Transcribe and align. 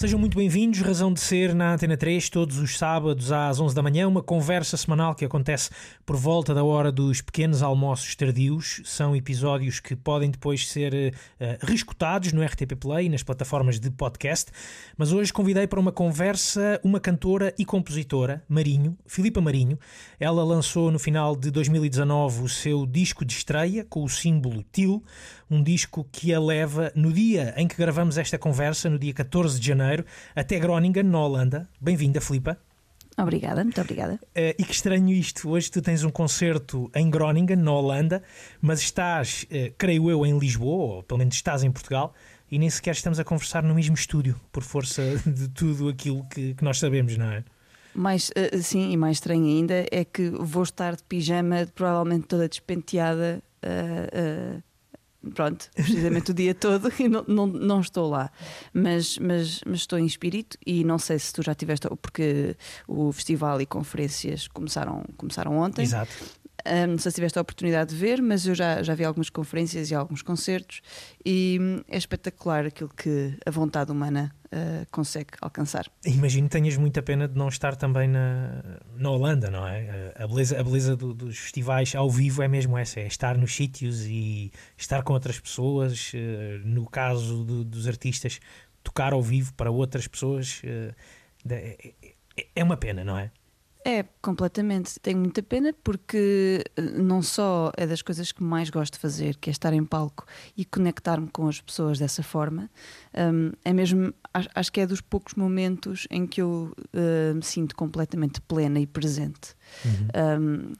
Sejam 0.00 0.18
muito 0.18 0.34
bem-vindos, 0.34 0.80
Razão 0.80 1.12
de 1.12 1.20
Ser 1.20 1.54
na 1.54 1.74
Antena 1.74 1.94
3, 1.94 2.30
todos 2.30 2.56
os 2.56 2.78
sábados 2.78 3.30
às 3.30 3.60
11 3.60 3.74
da 3.74 3.82
manhã, 3.82 4.08
uma 4.08 4.22
conversa 4.22 4.74
semanal 4.74 5.14
que 5.14 5.26
acontece 5.26 5.68
por 6.06 6.16
volta 6.16 6.54
da 6.54 6.64
hora 6.64 6.90
dos 6.90 7.20
pequenos 7.20 7.62
almoços 7.62 8.16
tardios. 8.16 8.80
São 8.86 9.14
episódios 9.14 9.78
que 9.78 9.94
podem 9.94 10.30
depois 10.30 10.66
ser 10.66 10.94
uh, 10.94 11.66
reescutados 11.66 12.32
no 12.32 12.42
RTP 12.42 12.76
Play 12.80 13.04
e 13.04 13.08
nas 13.10 13.22
plataformas 13.22 13.78
de 13.78 13.90
podcast. 13.90 14.50
Mas 14.96 15.12
hoje 15.12 15.34
convidei 15.34 15.66
para 15.66 15.78
uma 15.78 15.92
conversa 15.92 16.80
uma 16.82 16.98
cantora 16.98 17.54
e 17.58 17.66
compositora, 17.66 18.42
Marinho, 18.48 18.96
Filipa 19.04 19.42
Marinho. 19.42 19.78
Ela 20.18 20.42
lançou 20.42 20.90
no 20.90 20.98
final 20.98 21.36
de 21.36 21.50
2019 21.50 22.44
o 22.44 22.48
seu 22.48 22.86
disco 22.86 23.22
de 23.22 23.34
estreia 23.34 23.84
com 23.84 24.02
o 24.02 24.08
símbolo 24.08 24.64
TIL, 24.72 25.04
um 25.50 25.62
disco 25.62 26.06
que 26.12 26.32
a 26.32 26.40
leva 26.40 26.92
no 26.94 27.12
dia 27.12 27.52
em 27.56 27.66
que 27.66 27.76
gravamos 27.76 28.16
esta 28.16 28.38
conversa, 28.38 28.88
no 28.88 28.98
dia 28.98 29.12
14 29.12 29.58
de 29.58 29.66
janeiro 29.66 30.04
até 30.34 30.58
Groningen, 30.58 31.02
na 31.02 31.18
Holanda. 31.18 31.68
Bem-vinda, 31.80 32.20
Filipa. 32.20 32.56
Obrigada, 33.18 33.62
muito 33.64 33.80
obrigada. 33.80 34.14
Uh, 34.14 34.54
e 34.58 34.64
que 34.64 34.72
estranho 34.72 35.10
isto, 35.10 35.50
hoje 35.50 35.70
tu 35.70 35.82
tens 35.82 36.04
um 36.04 36.10
concerto 36.10 36.90
em 36.94 37.10
Groningen, 37.10 37.56
na 37.56 37.72
Holanda, 37.72 38.22
mas 38.62 38.80
estás, 38.80 39.44
uh, 39.50 39.74
creio 39.76 40.08
eu, 40.08 40.24
em 40.24 40.38
Lisboa, 40.38 40.96
ou 40.96 41.02
pelo 41.02 41.18
menos 41.18 41.34
estás 41.34 41.62
em 41.62 41.70
Portugal, 41.70 42.14
e 42.50 42.58
nem 42.58 42.70
sequer 42.70 42.92
estamos 42.92 43.18
a 43.18 43.24
conversar 43.24 43.62
no 43.62 43.74
mesmo 43.74 43.94
estúdio, 43.94 44.40
por 44.50 44.62
força 44.62 45.02
de 45.26 45.48
tudo 45.48 45.88
aquilo 45.88 46.24
que, 46.28 46.54
que 46.54 46.64
nós 46.64 46.78
sabemos, 46.78 47.16
não 47.16 47.30
é? 47.30 47.44
Mais, 47.92 48.30
uh, 48.30 48.62
sim, 48.62 48.92
e 48.92 48.96
mais 48.96 49.16
estranho 49.16 49.44
ainda 49.44 49.84
é 49.90 50.04
que 50.04 50.30
vou 50.30 50.62
estar 50.62 50.94
de 50.94 51.02
pijama, 51.02 51.66
provavelmente 51.74 52.26
toda 52.26 52.48
despenteada, 52.48 53.42
uh, 53.64 54.62
pronto, 55.34 55.68
precisamente 55.74 56.30
o 56.30 56.34
dia 56.34 56.54
todo 56.54 56.90
e 56.98 57.08
não, 57.08 57.24
não, 57.26 57.46
não 57.46 57.80
estou 57.80 58.08
lá. 58.08 58.30
Mas, 58.72 59.18
mas, 59.18 59.60
mas 59.66 59.80
estou 59.80 59.98
em 59.98 60.06
espírito 60.06 60.56
e 60.66 60.84
não 60.84 60.98
sei 60.98 61.18
se 61.18 61.32
tu 61.32 61.42
já 61.42 61.54
tiveste, 61.54 61.88
porque 62.00 62.56
o 62.86 63.12
festival 63.12 63.60
e 63.60 63.66
conferências 63.66 64.48
começaram, 64.48 65.04
começaram 65.16 65.56
ontem. 65.58 65.82
Exato. 65.82 66.12
Um, 66.66 66.92
não 66.92 66.98
sei 66.98 67.10
se 67.10 67.16
tiveste 67.16 67.38
a 67.38 67.42
oportunidade 67.42 67.90
de 67.90 67.96
ver, 67.96 68.20
mas 68.20 68.46
eu 68.46 68.54
já, 68.54 68.82
já 68.82 68.94
vi 68.94 69.04
algumas 69.04 69.30
conferências 69.30 69.90
e 69.90 69.94
alguns 69.94 70.22
concertos 70.22 70.80
e 71.24 71.58
hum, 71.60 71.80
é 71.88 71.96
espetacular 71.96 72.66
aquilo 72.66 72.90
que 72.90 73.36
a 73.44 73.50
vontade 73.50 73.90
humana 73.90 74.34
uh, 74.46 74.86
consegue 74.90 75.30
alcançar. 75.40 75.86
Imagino 76.04 76.48
que 76.48 76.52
tenhas 76.52 76.76
muita 76.76 77.02
pena 77.02 77.26
de 77.26 77.36
não 77.36 77.48
estar 77.48 77.76
também 77.76 78.08
na, 78.08 78.62
na 78.96 79.10
Holanda, 79.10 79.50
não 79.50 79.66
é? 79.66 80.12
A 80.16 80.26
beleza, 80.26 80.60
a 80.60 80.62
beleza 80.62 80.96
do, 80.96 81.14
dos 81.14 81.38
festivais 81.38 81.94
ao 81.94 82.10
vivo 82.10 82.42
é 82.42 82.48
mesmo 82.48 82.76
essa, 82.76 83.00
é 83.00 83.06
estar 83.06 83.36
nos 83.36 83.54
sítios 83.54 84.04
e 84.06 84.52
estar 84.76 85.02
com 85.02 85.12
outras 85.12 85.38
pessoas. 85.38 86.12
Uh, 86.12 86.66
no 86.66 86.86
caso 86.88 87.44
do, 87.44 87.64
dos 87.64 87.86
artistas, 87.86 88.40
tocar 88.82 89.12
ao 89.12 89.22
vivo 89.22 89.52
para 89.54 89.70
outras 89.70 90.06
pessoas 90.06 90.62
uh, 90.64 90.94
é, 91.48 91.94
é 92.54 92.64
uma 92.64 92.76
pena, 92.76 93.04
não 93.04 93.18
é? 93.18 93.30
É, 93.84 94.04
completamente. 94.20 95.00
Tenho 95.00 95.18
muita 95.18 95.42
pena 95.42 95.74
porque 95.82 96.62
eh, 96.76 96.82
não 96.82 97.22
só 97.22 97.72
é 97.76 97.86
das 97.86 98.02
coisas 98.02 98.30
que 98.30 98.42
mais 98.42 98.68
gosto 98.68 98.94
de 98.94 98.98
fazer, 98.98 99.36
que 99.36 99.48
é 99.48 99.52
estar 99.52 99.72
em 99.72 99.84
palco 99.84 100.26
e 100.56 100.64
conectar-me 100.64 101.28
com 101.28 101.48
as 101.48 101.60
pessoas 101.60 101.98
dessa 101.98 102.22
forma, 102.22 102.70
um, 103.14 103.52
é 103.64 103.72
mesmo, 103.72 104.12
acho 104.54 104.70
que 104.70 104.80
é 104.80 104.86
dos 104.86 105.00
poucos 105.00 105.34
momentos 105.34 106.06
em 106.10 106.26
que 106.26 106.42
eu 106.42 106.74
uh, 106.94 107.34
me 107.34 107.42
sinto 107.42 107.74
completamente 107.74 108.40
plena 108.42 108.78
e 108.78 108.86
presente. 108.86 109.54
Uhum. 109.84 110.40
Um, 110.40 110.72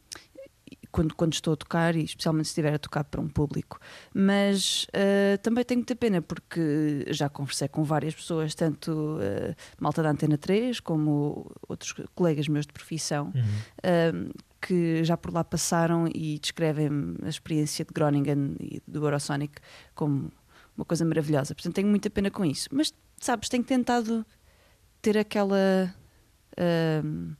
quando, 0.90 1.14
quando 1.14 1.32
estou 1.32 1.54
a 1.54 1.56
tocar 1.56 1.96
e 1.96 2.04
especialmente 2.04 2.46
se 2.46 2.50
estiver 2.50 2.74
a 2.74 2.78
tocar 2.78 3.04
para 3.04 3.20
um 3.20 3.28
público. 3.28 3.78
Mas 4.14 4.84
uh, 4.84 5.38
também 5.42 5.64
tenho 5.64 5.80
muita 5.80 5.96
pena 5.96 6.20
porque 6.20 7.04
já 7.08 7.28
conversei 7.28 7.68
com 7.68 7.82
várias 7.84 8.14
pessoas, 8.14 8.54
tanto 8.54 8.90
uh, 8.92 9.54
malta 9.78 10.02
da 10.02 10.10
Antena 10.10 10.36
3 10.36 10.80
como 10.80 11.50
outros 11.68 11.94
colegas 12.14 12.48
meus 12.48 12.66
de 12.66 12.72
profissão. 12.72 13.32
Uhum. 13.34 14.28
Uh, 14.28 14.50
que 14.60 15.02
já 15.04 15.16
por 15.16 15.32
lá 15.32 15.42
passaram 15.42 16.06
e 16.14 16.38
descrevem 16.38 17.16
a 17.24 17.28
experiência 17.30 17.82
de 17.82 17.94
Groningen 17.94 18.56
e 18.60 18.82
do 18.86 19.06
Eurosonic 19.06 19.54
como 19.94 20.30
uma 20.76 20.84
coisa 20.84 21.04
maravilhosa. 21.04 21.54
Portanto, 21.54 21.74
tenho 21.74 21.88
muita 21.88 22.10
pena 22.10 22.30
com 22.30 22.44
isso. 22.44 22.68
Mas, 22.70 22.92
sabes, 23.18 23.48
tenho 23.48 23.64
tentado 23.64 24.24
ter 25.00 25.16
aquela 25.16 25.94
uh, 26.58 27.36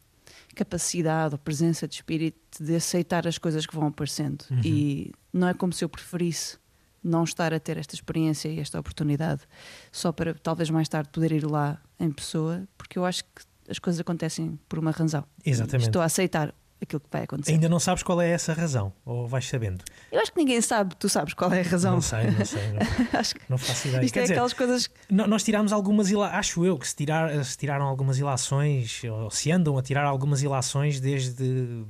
capacidade 0.55 1.35
ou 1.35 1.39
presença 1.39 1.87
de 1.87 1.95
espírito 1.95 2.63
de 2.63 2.75
aceitar 2.75 3.27
as 3.27 3.39
coisas 3.39 3.67
que 3.67 3.75
vão 3.75 3.89
aparecendo. 3.89 4.45
Uhum. 4.51 4.61
E 4.65 5.13
não 5.33 5.49
é 5.49 5.55
como 5.55 5.73
se 5.73 5.85
eu 5.85 5.89
preferisse 5.89 6.59
não 7.03 7.25
estar 7.25 7.55
a 7.55 7.59
ter 7.59 7.79
esta 7.79 7.95
experiência 7.95 8.49
e 8.49 8.61
esta 8.61 8.79
oportunidade 8.79 9.43
só 9.91 10.13
para 10.13 10.35
talvez 10.35 10.69
mais 10.69 10.89
tarde 10.89 11.09
poder 11.11 11.33
ir 11.33 11.47
lá 11.47 11.81
em 11.99 12.11
pessoa, 12.11 12.69
porque 12.77 12.99
eu 12.99 13.05
acho 13.05 13.25
que 13.25 13.43
as 13.69 13.79
coisas 13.79 14.01
acontecem 14.01 14.59
por 14.69 14.79
uma 14.79 14.91
razão. 14.91 15.25
Exatamente. 15.45 15.89
Estou 15.89 16.03
a 16.03 16.07
aceitar 16.07 16.55
aquilo 16.83 17.01
que 17.01 17.09
vai 17.11 17.23
acontecer. 17.23 17.53
Ainda 17.53 17.69
não 17.69 17.79
sabes 17.79 18.03
qual 18.03 18.21
é 18.21 18.31
essa 18.31 18.53
razão, 18.53 18.93
ou 19.05 19.27
vais 19.27 19.47
sabendo? 19.47 19.85
Eu 20.11 20.21
acho 20.21 20.33
que 20.33 20.39
ninguém 20.39 20.61
sabe, 20.61 20.95
tu 20.97 21.09
sabes 21.09 21.35
qual 21.35 21.53
é 21.53 21.61
a 21.61 21.65
razão. 21.65 21.95
Não 21.95 22.01
sei, 22.01 22.31
não 22.31 22.45
sei. 22.45 22.73
Não, 22.73 22.81
acho 23.21 23.35
que 23.35 23.41
não 23.49 23.59
faço 23.59 23.89
ideia. 23.89 24.05
Isto 24.05 24.15
Quer 24.15 24.21
é 24.21 24.23
dizer, 24.23 24.35
aquelas 24.35 24.53
coisas. 24.53 24.91
Nós 25.11 25.43
tirámos 25.43 25.73
algumas, 25.73 26.13
acho 26.13 26.65
eu 26.65 26.79
que 26.79 26.89
se, 26.89 26.97
tirar, 26.97 27.45
se 27.45 27.57
tiraram 27.57 27.87
algumas 27.87 28.19
ilações, 28.19 29.03
ou 29.05 29.31
se 29.31 29.51
andam 29.51 29.77
a 29.77 29.83
tirar 29.83 30.05
algumas 30.05 30.43
ilações 30.43 31.01
desde 31.01 31.85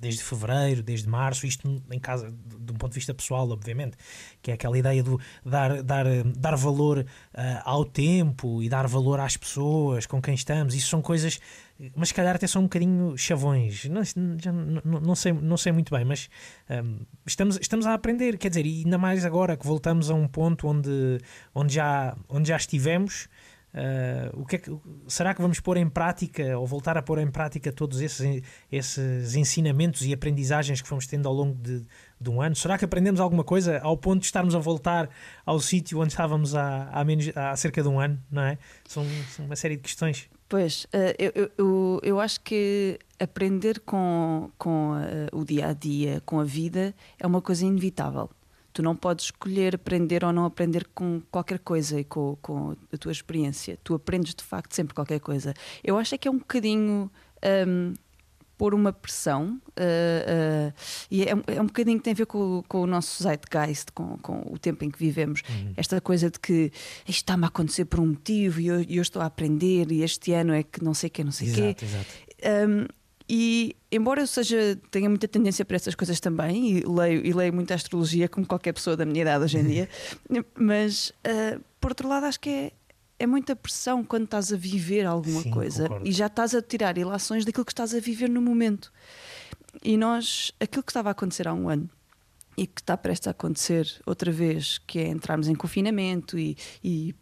desde 0.00 0.22
fevereiro, 0.24 0.82
desde 0.82 1.08
março, 1.08 1.46
isto 1.46 1.82
em 1.90 1.98
casa, 1.98 2.30
de 2.30 2.72
um 2.72 2.76
ponto 2.76 2.92
de 2.92 2.96
vista 2.96 3.12
pessoal, 3.12 3.48
obviamente, 3.50 3.96
que 4.40 4.50
é 4.50 4.54
aquela 4.54 4.78
ideia 4.78 5.02
de 5.02 5.16
dar, 5.44 5.82
dar, 5.82 6.06
dar 6.24 6.56
valor 6.56 6.98
uh, 6.98 7.06
ao 7.64 7.84
tempo 7.84 8.62
e 8.62 8.68
dar 8.68 8.86
valor 8.86 9.20
às 9.20 9.36
pessoas 9.36 10.06
com 10.06 10.20
quem 10.20 10.34
estamos, 10.34 10.74
isso 10.74 10.88
são 10.88 11.02
coisas, 11.02 11.38
mas 11.94 12.08
se 12.08 12.14
calhar 12.14 12.34
até 12.34 12.46
são 12.46 12.62
um 12.62 12.64
bocadinho 12.64 13.16
chavões, 13.16 13.84
não, 13.84 14.02
já, 14.04 14.52
não, 14.52 15.00
não 15.00 15.14
sei, 15.14 15.32
não 15.32 15.56
sei 15.56 15.72
muito 15.72 15.94
bem, 15.94 16.04
mas 16.04 16.28
um, 16.68 17.00
ah, 17.00 17.06
estamos, 17.26 17.58
estamos 17.60 17.86
a 17.86 17.94
aprender, 17.94 18.38
quer 18.38 18.48
dizer, 18.48 18.64
e 18.64 18.82
ainda 18.84 18.98
mais 18.98 19.24
agora 19.24 19.56
que 19.56 19.66
voltamos 19.66 20.10
a 20.10 20.14
um 20.14 20.26
ponto 20.26 20.66
onde, 20.66 21.18
onde, 21.54 21.74
já, 21.74 22.16
onde 22.28 22.48
já 22.48 22.56
estivemos. 22.56 23.28
Uh, 23.72 24.40
o 24.40 24.44
que, 24.44 24.56
é 24.56 24.58
que 24.58 24.76
será 25.06 25.32
que 25.32 25.40
vamos 25.40 25.60
pôr 25.60 25.76
em 25.76 25.88
prática 25.88 26.58
ou 26.58 26.66
voltar 26.66 26.98
a 26.98 27.02
pôr 27.02 27.18
em 27.20 27.30
prática 27.30 27.70
todos 27.70 28.00
esses, 28.00 28.42
esses 28.70 29.36
ensinamentos 29.36 30.04
e 30.04 30.12
aprendizagens 30.12 30.82
que 30.82 30.88
fomos 30.88 31.06
tendo 31.06 31.28
ao 31.28 31.34
longo 31.34 31.54
de, 31.54 31.84
de 32.20 32.30
um 32.30 32.42
ano? 32.42 32.56
Será 32.56 32.76
que 32.76 32.84
aprendemos 32.84 33.20
alguma 33.20 33.44
coisa 33.44 33.78
ao 33.80 33.96
ponto 33.96 34.20
de 34.20 34.26
estarmos 34.26 34.56
a 34.56 34.58
voltar 34.58 35.08
ao 35.46 35.60
sítio 35.60 36.00
onde 36.00 36.12
estávamos 36.12 36.56
há, 36.56 36.88
há, 36.90 37.04
menos, 37.04 37.30
há 37.36 37.54
cerca 37.56 37.80
de 37.80 37.88
um 37.88 38.00
ano? 38.00 38.20
Não 38.30 38.42
é? 38.42 38.58
São, 38.88 39.06
são 39.28 39.44
uma 39.44 39.56
série 39.56 39.76
de 39.76 39.82
questões. 39.82 40.28
Pois, 40.48 40.84
uh, 40.86 41.14
eu, 41.16 41.50
eu, 41.56 42.00
eu 42.02 42.20
acho 42.20 42.40
que 42.40 42.98
aprender 43.20 43.78
com, 43.80 44.50
com 44.58 44.94
uh, 44.94 45.38
o 45.38 45.44
dia 45.44 45.68
a 45.68 45.72
dia, 45.72 46.20
com 46.26 46.40
a 46.40 46.44
vida, 46.44 46.92
é 47.20 47.26
uma 47.26 47.40
coisa 47.40 47.64
inevitável 47.64 48.28
Tu 48.80 48.82
não 48.82 48.96
podes 48.96 49.26
escolher 49.26 49.74
aprender 49.74 50.24
ou 50.24 50.32
não 50.32 50.46
aprender 50.46 50.88
com 50.94 51.20
qualquer 51.30 51.58
coisa 51.58 52.00
e 52.00 52.04
com, 52.04 52.38
com 52.40 52.74
a 52.90 52.96
tua 52.96 53.12
experiência. 53.12 53.78
Tu 53.84 53.92
aprendes 53.92 54.34
de 54.34 54.42
facto 54.42 54.74
sempre 54.74 54.94
qualquer 54.94 55.20
coisa. 55.20 55.52
Eu 55.84 55.98
acho 55.98 56.14
é 56.14 56.18
que 56.18 56.26
é 56.26 56.30
um 56.30 56.38
bocadinho. 56.38 57.10
Um, 57.68 57.92
pôr 58.56 58.74
uma 58.74 58.92
pressão 58.92 59.58
uh, 59.68 60.68
uh, 60.68 60.72
e 61.10 61.24
é, 61.24 61.30
é, 61.30 61.62
um 61.62 61.64
bocadinho 61.64 61.96
que 61.96 62.04
tem 62.04 62.12
a 62.12 62.16
ver 62.16 62.26
com, 62.26 62.62
com 62.68 62.82
o 62.82 62.86
nosso 62.86 63.22
zeitgeist, 63.22 63.90
com, 63.94 64.18
com 64.18 64.42
o 64.50 64.58
tempo 64.58 64.84
em 64.84 64.90
que 64.90 64.98
vivemos. 64.98 65.42
Uhum. 65.48 65.72
Esta 65.78 65.98
coisa 65.98 66.30
de 66.30 66.38
que 66.38 66.70
isto 67.06 67.20
está-me 67.20 67.44
a 67.44 67.48
acontecer 67.48 67.86
por 67.86 68.00
um 68.00 68.08
motivo 68.08 68.60
e 68.60 68.66
eu, 68.66 68.82
eu, 68.82 69.00
estou 69.00 69.22
a 69.22 69.26
aprender 69.26 69.90
e 69.90 70.02
este 70.02 70.32
ano 70.34 70.52
é 70.52 70.62
que 70.62 70.84
não 70.84 70.92
sei 70.92 71.08
o 71.08 71.10
que, 71.10 71.24
não 71.24 71.32
sei 71.32 71.50
o 71.50 71.54
quê. 71.54 71.76
Exato. 71.82 72.06
Um, 72.68 72.86
e 73.32 73.76
embora 73.92 74.22
eu 74.22 74.26
seja 74.26 74.76
tenha 74.90 75.08
muita 75.08 75.28
tendência 75.28 75.64
para 75.64 75.76
essas 75.76 75.94
coisas 75.94 76.18
também 76.18 76.78
e 76.78 76.80
leio 76.80 77.24
e 77.24 77.32
leio 77.32 77.52
muita 77.52 77.74
astrologia 77.74 78.28
como 78.28 78.44
qualquer 78.44 78.72
pessoa 78.72 78.96
da 78.96 79.06
minha 79.06 79.22
idade 79.22 79.44
hoje 79.44 79.58
em 79.58 79.64
dia, 79.64 79.88
mas 80.58 81.10
uh, 81.10 81.62
por 81.80 81.92
outro 81.92 82.08
lado 82.08 82.26
acho 82.26 82.40
que 82.40 82.50
é 82.50 82.72
é 83.20 83.26
muita 83.26 83.54
pressão 83.54 84.02
quando 84.02 84.24
estás 84.24 84.50
a 84.50 84.56
viver 84.56 85.04
alguma 85.04 85.42
Sim, 85.42 85.50
coisa 85.50 85.82
concordo. 85.82 86.08
e 86.08 86.10
já 86.10 86.26
estás 86.26 86.54
a 86.54 86.62
tirar 86.62 86.96
ilações 86.96 87.44
daquilo 87.44 87.66
que 87.66 87.72
estás 87.72 87.94
a 87.94 88.00
viver 88.00 88.30
no 88.30 88.40
momento. 88.40 88.90
E 89.84 89.94
nós, 89.98 90.50
aquilo 90.58 90.82
que 90.82 90.90
estava 90.90 91.10
a 91.10 91.12
acontecer 91.12 91.46
há 91.46 91.52
um 91.52 91.68
ano 91.68 91.88
e 92.56 92.66
que 92.66 92.80
está 92.80 92.96
prestes 92.96 93.28
a 93.28 93.32
acontecer 93.32 93.86
outra 94.06 94.32
vez, 94.32 94.78
que 94.86 94.98
é 95.00 95.08
entrarmos 95.08 95.48
em 95.48 95.54
confinamento 95.54 96.38
e, 96.38 96.56
e 96.82 97.14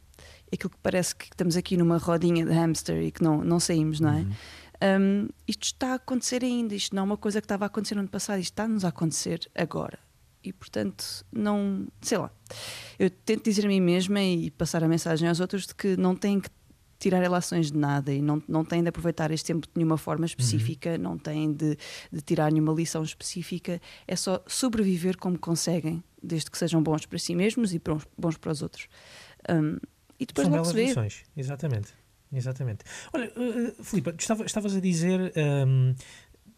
aquilo 0.53 0.71
que 0.71 0.79
parece 0.81 1.17
que 1.17 1.25
estamos 1.25 1.57
aqui 1.57 1.77
numa 1.77 1.99
rodinha 1.99 2.47
de 2.47 2.53
hamster 2.53 3.03
e 3.03 3.11
que 3.11 3.21
não, 3.21 3.43
não 3.43 3.59
saímos, 3.59 3.99
não 3.99 4.11
é? 4.11 4.21
Uhum. 4.21 4.33
Um, 4.83 5.29
isto 5.47 5.65
está 5.65 5.93
a 5.93 5.95
acontecer 5.95 6.45
ainda, 6.45 6.75
isto 6.75 6.95
não 6.95 7.03
é 7.03 7.05
uma 7.05 7.17
coisa 7.17 7.41
que 7.41 7.45
estava 7.45 7.65
a 7.65 7.67
acontecer 7.67 7.95
no 7.95 8.01
ano 8.01 8.09
passado, 8.09 8.39
isto 8.39 8.53
está-nos 8.53 8.85
a 8.85 8.89
acontecer 8.89 9.51
agora. 9.55 9.99
E 10.43 10.53
portanto, 10.53 11.27
não. 11.33 11.87
sei 12.01 12.19
lá. 12.19 12.31
Eu 12.99 13.11
tento 13.11 13.45
dizer 13.45 13.65
a 13.65 13.69
mim 13.69 13.81
mesma 13.81 14.23
e 14.23 14.51
passar 14.51 14.85
a 14.85 14.89
mensagem 14.89 15.29
aos 15.29 15.41
outros 15.41 15.67
de 15.67 15.75
que 15.75 15.97
não 15.97 16.15
têm 16.15 16.41
que 16.41 16.49
tirar 16.99 17.21
relações 17.21 17.71
de 17.71 17.79
nada 17.79 18.13
e 18.13 18.21
não, 18.21 18.43
não 18.49 18.65
têm 18.65 18.83
de 18.83 18.89
aproveitar 18.89 19.31
este 19.31 19.47
tempo 19.47 19.67
de 19.67 19.73
nenhuma 19.77 19.97
forma 19.97 20.27
específica, 20.27 20.91
uhum. 20.91 20.99
não 20.99 21.19
têm 21.19 21.53
de, 21.53 21.77
de 22.11 22.21
tirar 22.23 22.51
nenhuma 22.51 22.73
lição 22.73 23.03
específica, 23.03 23.81
é 24.07 24.17
só 24.17 24.43
sobreviver 24.47 25.17
como 25.17 25.39
conseguem 25.39 26.03
desde 26.21 26.51
que 26.51 26.59
sejam 26.59 26.83
bons 26.83 27.07
para 27.07 27.19
si 27.19 27.35
mesmos 27.35 27.73
e 27.73 27.79
bons, 27.79 28.05
bons 28.17 28.37
para 28.37 28.51
os 28.51 28.63
outros. 28.63 28.89
Um, 29.49 29.79
e 30.19 30.27
depois 30.27 30.49
São 30.49 30.57
logo 30.57 30.65
belas 30.65 30.69
se 30.69 30.75
vê. 30.75 30.87
lições, 30.87 31.25
exatamente. 31.37 31.95
Exatamente. 32.33 32.85
Olha, 33.13 33.33
uh, 33.37 33.83
Filipe, 33.85 34.13
estava- 34.19 34.45
estavas 34.45 34.77
a 34.77 34.81
dizer 34.81 35.33
um, 35.67 35.95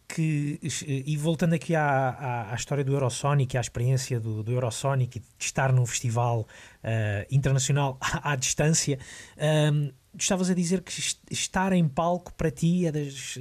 que, 0.08 0.58
e 1.06 1.16
voltando 1.16 1.52
aqui 1.54 1.74
à, 1.76 1.84
à, 2.10 2.52
à 2.52 2.54
história 2.56 2.82
do 2.82 2.92
Eurosonic, 2.92 3.56
à 3.56 3.60
experiência 3.60 4.18
do, 4.18 4.42
do 4.42 4.50
Eurosonic 4.50 5.18
e 5.18 5.20
de 5.20 5.26
estar 5.38 5.72
num 5.72 5.86
festival 5.86 6.40
uh, 6.40 7.26
internacional 7.30 7.96
à, 8.02 8.32
à 8.32 8.36
distância, 8.36 8.98
um, 9.72 9.86
tu 10.16 10.22
estavas 10.22 10.50
a 10.50 10.54
dizer 10.54 10.80
que 10.82 10.90
est- 10.90 11.20
estar 11.30 11.72
em 11.72 11.86
palco 11.88 12.34
para 12.34 12.50
ti 12.50 12.86
é 12.86 12.90
das, 12.90 13.38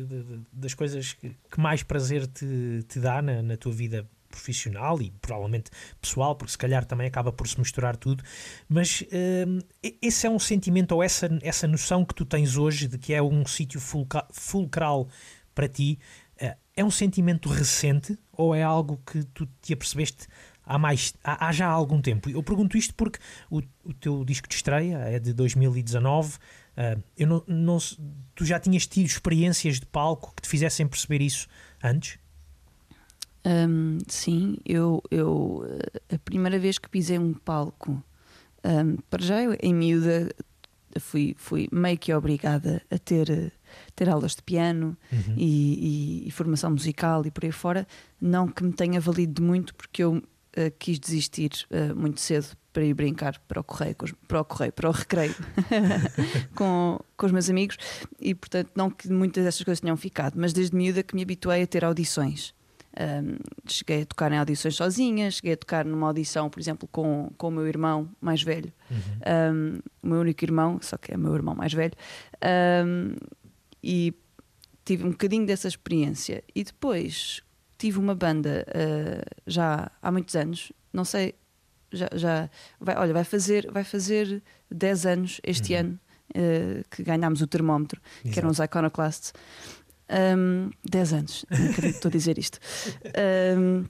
das 0.53 0.75
coisas 0.75 1.13
que 1.13 1.35
mais 1.59 1.81
prazer 1.81 2.27
te, 2.27 2.85
te 2.87 2.99
dá 2.99 3.21
na, 3.23 3.41
na 3.41 3.57
tua 3.57 3.71
vida 3.71 4.07
profissional 4.29 5.01
e 5.01 5.11
provavelmente 5.21 5.69
pessoal, 6.01 6.35
porque 6.35 6.51
se 6.51 6.57
calhar 6.57 6.85
também 6.85 7.07
acaba 7.07 7.31
por 7.31 7.47
se 7.47 7.59
misturar 7.59 7.97
tudo, 7.97 8.23
mas 8.67 9.03
hum, 9.47 9.59
esse 10.01 10.25
é 10.27 10.29
um 10.29 10.39
sentimento 10.39 10.93
ou 10.93 11.03
essa, 11.03 11.29
essa 11.41 11.67
noção 11.67 12.05
que 12.05 12.13
tu 12.15 12.25
tens 12.25 12.55
hoje 12.55 12.87
de 12.87 12.97
que 12.97 13.13
é 13.13 13.21
um 13.21 13.45
sítio 13.45 13.79
fulca- 13.79 14.27
fulcral 14.31 15.07
para 15.53 15.67
ti, 15.67 15.99
eh, 16.37 16.55
é 16.75 16.83
um 16.85 16.91
sentimento 16.91 17.49
recente 17.49 18.17
ou 18.31 18.55
é 18.55 18.63
algo 18.63 19.01
que 19.05 19.23
tu 19.25 19.47
te 19.61 19.73
apercebeste 19.73 20.27
há, 20.65 20.77
mais, 20.77 21.13
há, 21.23 21.47
há 21.47 21.51
já 21.51 21.67
algum 21.67 22.01
tempo? 22.01 22.29
Eu 22.29 22.41
pergunto 22.43 22.77
isto 22.77 22.93
porque 22.95 23.19
o, 23.49 23.61
o 23.83 23.93
teu 23.93 24.23
disco 24.23 24.47
de 24.47 24.55
estreia 24.55 24.97
é 24.99 25.19
de 25.19 25.33
2019. 25.33 26.37
eh, 26.77 26.97
eu 27.17 27.27
não, 27.27 27.43
não 27.47 27.77
tu 28.35 28.45
já 28.45 28.59
tinhas 28.59 28.87
tido 28.87 29.07
experiências 29.07 29.79
de 29.79 29.85
palco 29.85 30.33
que 30.35 30.43
te 30.43 30.47
fizessem 30.49 30.87
perceber 30.87 31.21
isso 31.21 31.47
antes? 31.83 32.17
Um, 33.67 33.97
sim, 34.07 34.57
eu, 34.65 35.01
eu 35.09 35.65
eh, 36.09 36.15
a 36.15 36.19
primeira 36.19 36.59
vez 36.59 36.77
que 36.77 36.87
pisei 36.89 37.17
um 37.17 37.33
palco, 37.33 37.91
um, 38.63 38.97
para 39.09 39.23
já 39.23 39.41
eu, 39.41 39.57
em 39.63 39.73
miúda 39.73 40.29
fui, 40.99 41.33
fui 41.37 41.67
meio 41.71 41.97
que 41.97 42.13
obrigada 42.13 42.81
a 42.91 42.97
ter, 42.99 43.29
eh, 43.29 43.51
ter 43.95 44.07
aulas 44.09 44.35
de 44.35 44.43
piano 44.43 44.95
Uhum. 45.11 45.33
e, 45.37 46.23
e- 46.25 46.27
e 46.27 46.31
formação 46.31 46.69
musical 46.71 47.25
e 47.25 47.31
por 47.31 47.43
aí 47.45 47.51
fora. 47.51 47.87
Não 48.21 48.47
que 48.47 48.63
me 48.63 48.73
tenha 48.73 48.99
valido 48.99 49.41
muito, 49.41 49.73
porque 49.73 50.03
eu 50.03 50.21
eh, 50.53 50.69
quis 50.77 50.99
desistir 50.99 51.51
eh, 51.71 51.93
muito 51.93 52.19
cedo 52.21 52.55
para 52.73 52.83
ir 52.83 52.93
brincar 52.93 53.39
para 53.47 53.61
o 53.61 53.63
correio, 53.63 53.95
para 54.27 54.41
o 54.41 54.45
correio, 54.45 54.73
para 54.73 54.89
o 54.89 54.91
recreio 54.91 55.35
com, 56.55 56.99
com 57.17 57.25
os 57.25 57.31
meus 57.31 57.49
amigos 57.49 57.77
e 58.19 58.35
portanto 58.35 58.71
não 58.75 58.89
que 58.91 59.09
muitas 59.11 59.43
dessas 59.43 59.63
coisas 59.63 59.79
tenham 59.81 59.97
ficado, 59.97 60.35
mas 60.37 60.53
desde 60.53 60.75
miúda 60.75 61.01
que 61.03 61.15
me 61.15 61.23
habituei 61.23 61.63
a 61.63 61.67
ter 61.67 61.83
audições. 61.83 62.53
Um, 62.99 63.37
cheguei 63.65 64.01
a 64.01 64.05
tocar 64.05 64.29
em 64.31 64.37
audições 64.37 64.75
sozinha, 64.75 65.31
cheguei 65.31 65.53
a 65.53 65.57
tocar 65.57 65.85
numa 65.85 66.07
audição, 66.07 66.49
por 66.49 66.59
exemplo, 66.59 66.85
com, 66.91 67.31
com 67.37 67.47
o 67.47 67.51
meu 67.51 67.65
irmão 67.65 68.09
mais 68.19 68.43
velho, 68.43 68.73
Uhum. 68.91 68.97
um, 69.55 69.79
o 70.03 70.07
meu 70.09 70.19
único 70.19 70.43
irmão, 70.43 70.79
só 70.81 70.97
que 70.97 71.13
é 71.13 71.15
o 71.15 71.19
meu 71.19 71.33
irmão 71.33 71.55
mais 71.55 71.71
velho, 71.73 71.93
um, 72.85 73.15
e 73.81 74.13
tive 74.83 75.05
um 75.05 75.11
bocadinho 75.11 75.45
dessa 75.45 75.67
experiência. 75.69 76.43
E 76.53 76.63
depois 76.63 77.41
tive 77.77 77.97
uma 77.99 78.13
banda 78.15 78.65
uh, 78.67 79.35
já 79.47 79.89
há 80.01 80.11
muitos 80.11 80.35
anos, 80.35 80.71
não 80.91 81.05
sei, 81.05 81.35
já, 81.93 82.09
já 82.13 82.49
vai, 82.81 82.97
olha, 82.97 83.13
vai 83.13 83.23
fazer, 83.23 83.71
vai 83.71 83.83
fazer 83.85 84.43
10 84.69 85.05
anos 85.05 85.41
este 85.43 85.73
Uhum. 85.73 85.79
ano 85.79 85.99
uh, 86.35 86.83
que 86.89 87.01
ganhámos 87.03 87.41
o 87.41 87.47
termómetro, 87.47 88.01
que 88.23 88.37
eram 88.37 88.49
Exato. 88.49 88.51
os 88.51 88.59
Iconoclasts. 88.65 89.33
Um, 90.11 90.71
10 90.89 91.13
anos, 91.13 91.45
não 91.49 91.57
acredito 91.57 91.81
que 91.81 91.87
estou 91.89 92.09
a 92.09 92.11
dizer 92.11 92.37
isto. 92.37 92.59
Um, 93.57 93.85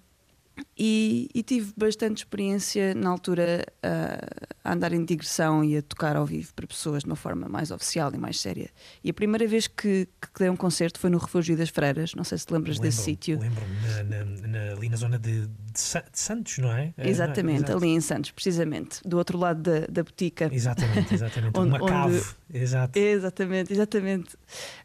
e, 0.77 1.29
e 1.33 1.41
tive 1.41 1.71
bastante 1.77 2.17
experiência 2.17 2.93
na 2.93 3.09
altura 3.09 3.65
uh, 3.77 4.55
a 4.63 4.73
andar 4.73 4.91
em 4.91 5.05
digressão 5.05 5.63
e 5.63 5.77
a 5.77 5.81
tocar 5.81 6.17
ao 6.17 6.25
vivo 6.25 6.53
para 6.53 6.67
pessoas 6.67 7.03
de 7.03 7.09
uma 7.09 7.15
forma 7.15 7.47
mais 7.47 7.71
oficial 7.71 8.13
e 8.13 8.17
mais 8.17 8.39
séria. 8.41 8.69
E 9.01 9.09
a 9.09 9.13
primeira 9.13 9.47
vez 9.47 9.67
que, 9.67 10.07
que 10.21 10.39
dei 10.39 10.49
um 10.49 10.55
concerto 10.57 10.99
foi 10.99 11.09
no 11.09 11.17
Refúgio 11.17 11.55
das 11.55 11.69
Freiras, 11.69 12.13
não 12.13 12.23
sei 12.25 12.37
se 12.37 12.45
te 12.45 12.53
lembras 12.53 12.77
desse 12.77 13.09
Lembro-me, 13.09 13.15
sítio. 13.15 13.39
Lembro-me, 13.39 14.57
ali 14.77 14.89
na 14.89 14.97
zona 14.97 15.17
de, 15.17 15.47
de 15.47 15.79
Santos, 16.11 16.57
não 16.57 16.71
é? 16.71 16.93
É, 16.97 17.07
Exatamente, 17.09 17.61
não 17.69 17.75
é? 17.75 17.77
ali 17.77 17.87
em 17.89 18.01
Santos, 18.01 18.31
precisamente, 18.31 18.99
do 19.05 19.17
outro 19.17 19.37
lado 19.37 19.61
da, 19.61 19.85
da 19.87 20.03
botica. 20.03 20.49
Exatamente, 20.51 21.13
exatamente. 21.13 21.53
Onde- 21.57 21.69
Uma 21.69 21.81
onde- 21.81 21.91
cave. 22.19 22.25
Exato. 22.53 22.99
Exatamente, 22.99 23.71
exatamente. 23.73 24.35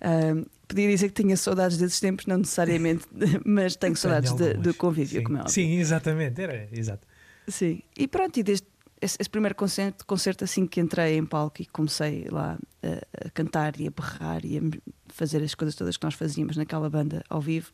Um, 0.02 0.44
podia 0.66 0.88
dizer 0.88 1.08
que 1.10 1.22
tinha 1.22 1.36
saudades 1.36 1.76
desses 1.78 2.00
tempos, 2.00 2.26
não 2.26 2.38
necessariamente, 2.38 3.06
mas 3.44 3.76
tenho 3.76 3.96
saudades 3.96 4.32
do 4.32 4.74
convívio, 4.74 5.18
Sim. 5.18 5.24
como 5.24 5.36
é 5.38 5.40
óbvio. 5.40 5.52
Sim, 5.54 5.78
exatamente. 5.78 6.40
Era, 6.40 6.68
exato. 6.72 7.06
Sim, 7.48 7.82
e 7.96 8.08
pronto, 8.08 8.38
e 8.38 8.42
desde 8.42 8.66
esse, 9.00 9.16
esse 9.20 9.28
primeiro 9.28 9.54
concerto, 9.54 10.06
concerto, 10.06 10.44
assim 10.44 10.66
que 10.66 10.80
entrei 10.80 11.18
em 11.18 11.26
palco 11.26 11.60
e 11.60 11.66
comecei 11.66 12.26
lá 12.30 12.58
a, 12.82 13.26
a 13.26 13.30
cantar 13.30 13.78
e 13.78 13.86
a 13.86 13.90
berrar 13.90 14.44
e 14.44 14.58
a 14.58 14.60
fazer 15.08 15.42
as 15.42 15.54
coisas 15.54 15.74
todas 15.74 15.96
que 15.98 16.04
nós 16.04 16.14
fazíamos 16.14 16.56
naquela 16.56 16.88
banda 16.88 17.22
ao 17.28 17.40
vivo, 17.40 17.70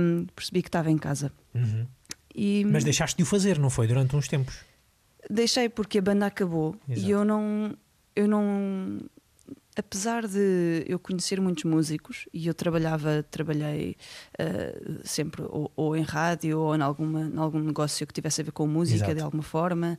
um, 0.00 0.24
percebi 0.34 0.62
que 0.62 0.68
estava 0.68 0.90
em 0.90 0.96
casa. 0.96 1.30
Uhum. 1.54 1.86
E 2.34 2.64
Mas 2.64 2.84
deixaste 2.84 3.16
de 3.16 3.22
o 3.22 3.26
fazer, 3.26 3.58
não 3.58 3.68
foi? 3.70 3.86
Durante 3.86 4.16
uns 4.16 4.28
tempos. 4.28 4.58
deixei 5.28 5.68
porque 5.68 5.98
a 5.98 6.02
banda 6.02 6.26
acabou 6.26 6.74
Exato. 6.88 7.06
e 7.06 7.10
eu 7.10 7.24
não, 7.24 7.76
eu 8.14 8.26
não, 8.26 8.98
apesar 9.76 10.26
de 10.26 10.84
eu 10.86 10.98
conhecer 10.98 11.40
muitos 11.40 11.64
músicos 11.64 12.26
e 12.32 12.46
eu 12.46 12.54
trabalhava, 12.54 13.22
trabalhei 13.30 13.96
uh, 14.40 15.00
sempre 15.04 15.42
ou, 15.42 15.70
ou 15.76 15.96
em 15.96 16.02
rádio 16.02 16.58
ou 16.58 16.74
em, 16.74 16.80
alguma, 16.80 17.20
em 17.22 17.36
algum 17.36 17.60
negócio 17.60 18.06
que 18.06 18.14
tivesse 18.14 18.40
a 18.40 18.44
ver 18.44 18.52
com 18.52 18.66
música 18.66 18.96
Exato. 18.96 19.14
de 19.14 19.20
alguma 19.20 19.42
forma, 19.42 19.98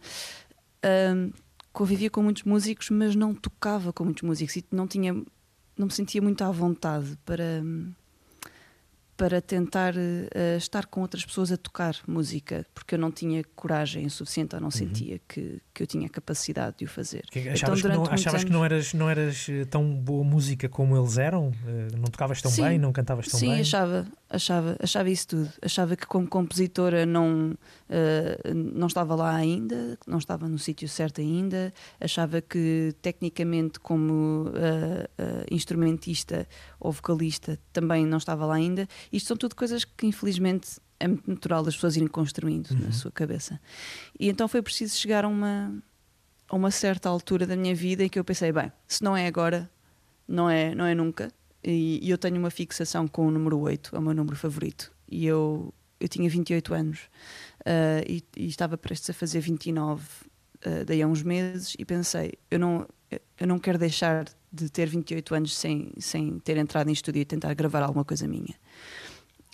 um, 1.15 1.31
convivia 1.71 2.09
com 2.09 2.23
muitos 2.23 2.43
músicos, 2.43 2.89
mas 2.89 3.15
não 3.15 3.35
tocava 3.35 3.93
com 3.93 4.03
muitos 4.03 4.23
músicos 4.23 4.55
e 4.55 4.65
não 4.71 4.87
tinha, 4.87 5.13
não 5.77 5.85
me 5.85 5.91
sentia 5.91 6.21
muito 6.21 6.43
à 6.43 6.49
vontade 6.49 7.17
para 7.23 7.63
para 9.17 9.41
tentar 9.41 9.95
uh, 9.95 10.57
estar 10.57 10.85
com 10.85 11.01
outras 11.01 11.25
pessoas 11.25 11.51
a 11.51 11.57
tocar 11.57 11.95
música, 12.07 12.63
porque 12.73 12.93
eu 12.93 12.99
não 12.99 13.11
tinha 13.11 13.43
coragem 13.55 14.07
suficiente 14.09 14.53
ou 14.55 14.61
não 14.61 14.69
sentia 14.69 15.19
que, 15.27 15.59
que 15.73 15.81
eu 15.81 15.87
tinha 15.87 16.07
capacidade 16.07 16.77
de 16.77 16.85
o 16.85 16.87
fazer. 16.87 17.23
Que- 17.31 17.39
Então, 17.39 17.53
Achavas, 17.53 17.81
que, 17.81 17.87
durante 17.87 17.97
não, 18.07 18.13
achavas 18.13 18.43
que 18.43 18.47
anos- 18.49 18.57
não 18.59 18.65
eras, 18.65 18.93
não 18.93 19.09
eras 19.09 19.47
eh, 19.49 19.65
tão 19.65 19.83
boa 19.95 20.23
música 20.23 20.69
como 20.69 20.95
eles 20.95 21.17
eram? 21.17 21.51
Eh, 21.65 21.87
Não 21.97 22.03
tocavas 22.11 22.41
tão 22.43 22.51
Sim. 22.51 22.61
bem? 22.63 22.77
Não 22.77 22.93
cantavas 22.93 23.27
tão 23.27 23.39
Sim, 23.39 23.49
bem? 23.49 23.61
achava, 23.61 24.05
achava, 24.29 24.77
achava 24.79 25.09
isso 25.09 25.27
tudo. 25.29 25.49
Achava 25.63 25.95
que 25.95 26.05
como 26.05 26.27
compositora 26.27 27.03
não, 27.03 27.57
eh, 27.89 28.39
não 28.53 28.85
estava 28.85 29.15
lá 29.15 29.33
ainda, 29.35 29.97
que 29.99 30.07
não 30.11 30.19
estava 30.19 30.47
no 30.47 30.59
sítio 30.59 30.87
certo 30.87 31.21
ainda. 31.21 31.73
Achava 31.99 32.39
que 32.39 32.93
tecnicamente 33.01 33.79
como 33.79 34.51
instrumentista 35.49 36.47
ou 36.79 36.91
vocalista 36.91 37.57
também 37.73 38.05
não 38.05 38.17
estava 38.17 38.45
lá 38.45 38.55
ainda. 38.55 38.87
Isto 39.11 39.27
são 39.27 39.37
tudo 39.37 39.55
coisas 39.55 39.83
que 39.85 40.05
infelizmente 40.07 40.79
é 40.99 41.07
muito 41.07 41.29
natural 41.29 41.63
das 41.63 41.75
pessoas 41.75 41.95
irem 41.95 42.07
construindo 42.07 42.71
Uhum. 42.71 42.79
na 42.79 42.91
sua 42.91 43.11
cabeça. 43.11 43.59
E 44.19 44.29
então 44.29 44.47
foi 44.47 44.61
preciso 44.61 44.95
chegar 44.97 45.25
a 45.25 45.27
uma, 45.27 45.73
a 46.49 46.55
uma 46.55 46.71
certa 46.71 47.07
altura 47.09 47.45
da 47.45 47.55
minha 47.55 47.75
vida 47.75 48.03
em 48.03 48.09
que 48.09 48.17
eu 48.17 48.23
pensei, 48.23 48.51
bem, 48.51 48.71
se 48.87 49.03
não 49.03 49.15
é 49.15 49.27
agora, 49.27 49.69
não 50.27 50.49
é, 50.49 50.73
não 50.73 50.85
é 50.85 50.95
nunca. 50.95 51.31
E, 51.63 51.99
e 52.01 52.09
eu 52.09 52.17
tenho 52.17 52.37
uma 52.37 52.49
fixação 52.49 53.07
com 53.07 53.27
o 53.27 53.31
número 53.31 53.59
8, 53.59 53.95
é 53.95 53.99
o 53.99 54.01
meu 54.01 54.13
número 54.13 54.35
favorito. 54.35 54.91
E 55.07 55.25
eu, 55.25 55.73
eu 55.99 56.07
tinha 56.07 56.29
28 56.29 56.73
anos 56.73 56.99
ah, 57.65 58.03
e, 58.07 58.23
e 58.35 58.47
estava 58.47 58.77
prestes 58.77 59.09
a 59.09 59.13
fazer 59.13 59.39
29 59.39 60.03
ah, 60.65 60.83
daí 60.85 61.01
a 61.01 61.07
uns 61.07 61.21
meses 61.23 61.75
e 61.77 61.85
pensei, 61.85 62.33
eu 62.49 62.57
não, 62.59 62.87
eu 63.39 63.47
não 63.47 63.59
quero 63.59 63.77
deixar 63.77 64.25
de 64.51 64.69
ter 64.69 64.87
28 64.87 65.35
anos 65.35 65.57
sem, 65.57 65.91
sem 65.99 66.39
ter 66.39 66.57
entrado 66.57 66.89
em 66.89 66.93
estúdio 66.93 67.21
e 67.21 67.25
tentar 67.25 67.53
gravar 67.53 67.83
alguma 67.83 68.05
coisa 68.05 68.27
minha. 68.27 68.55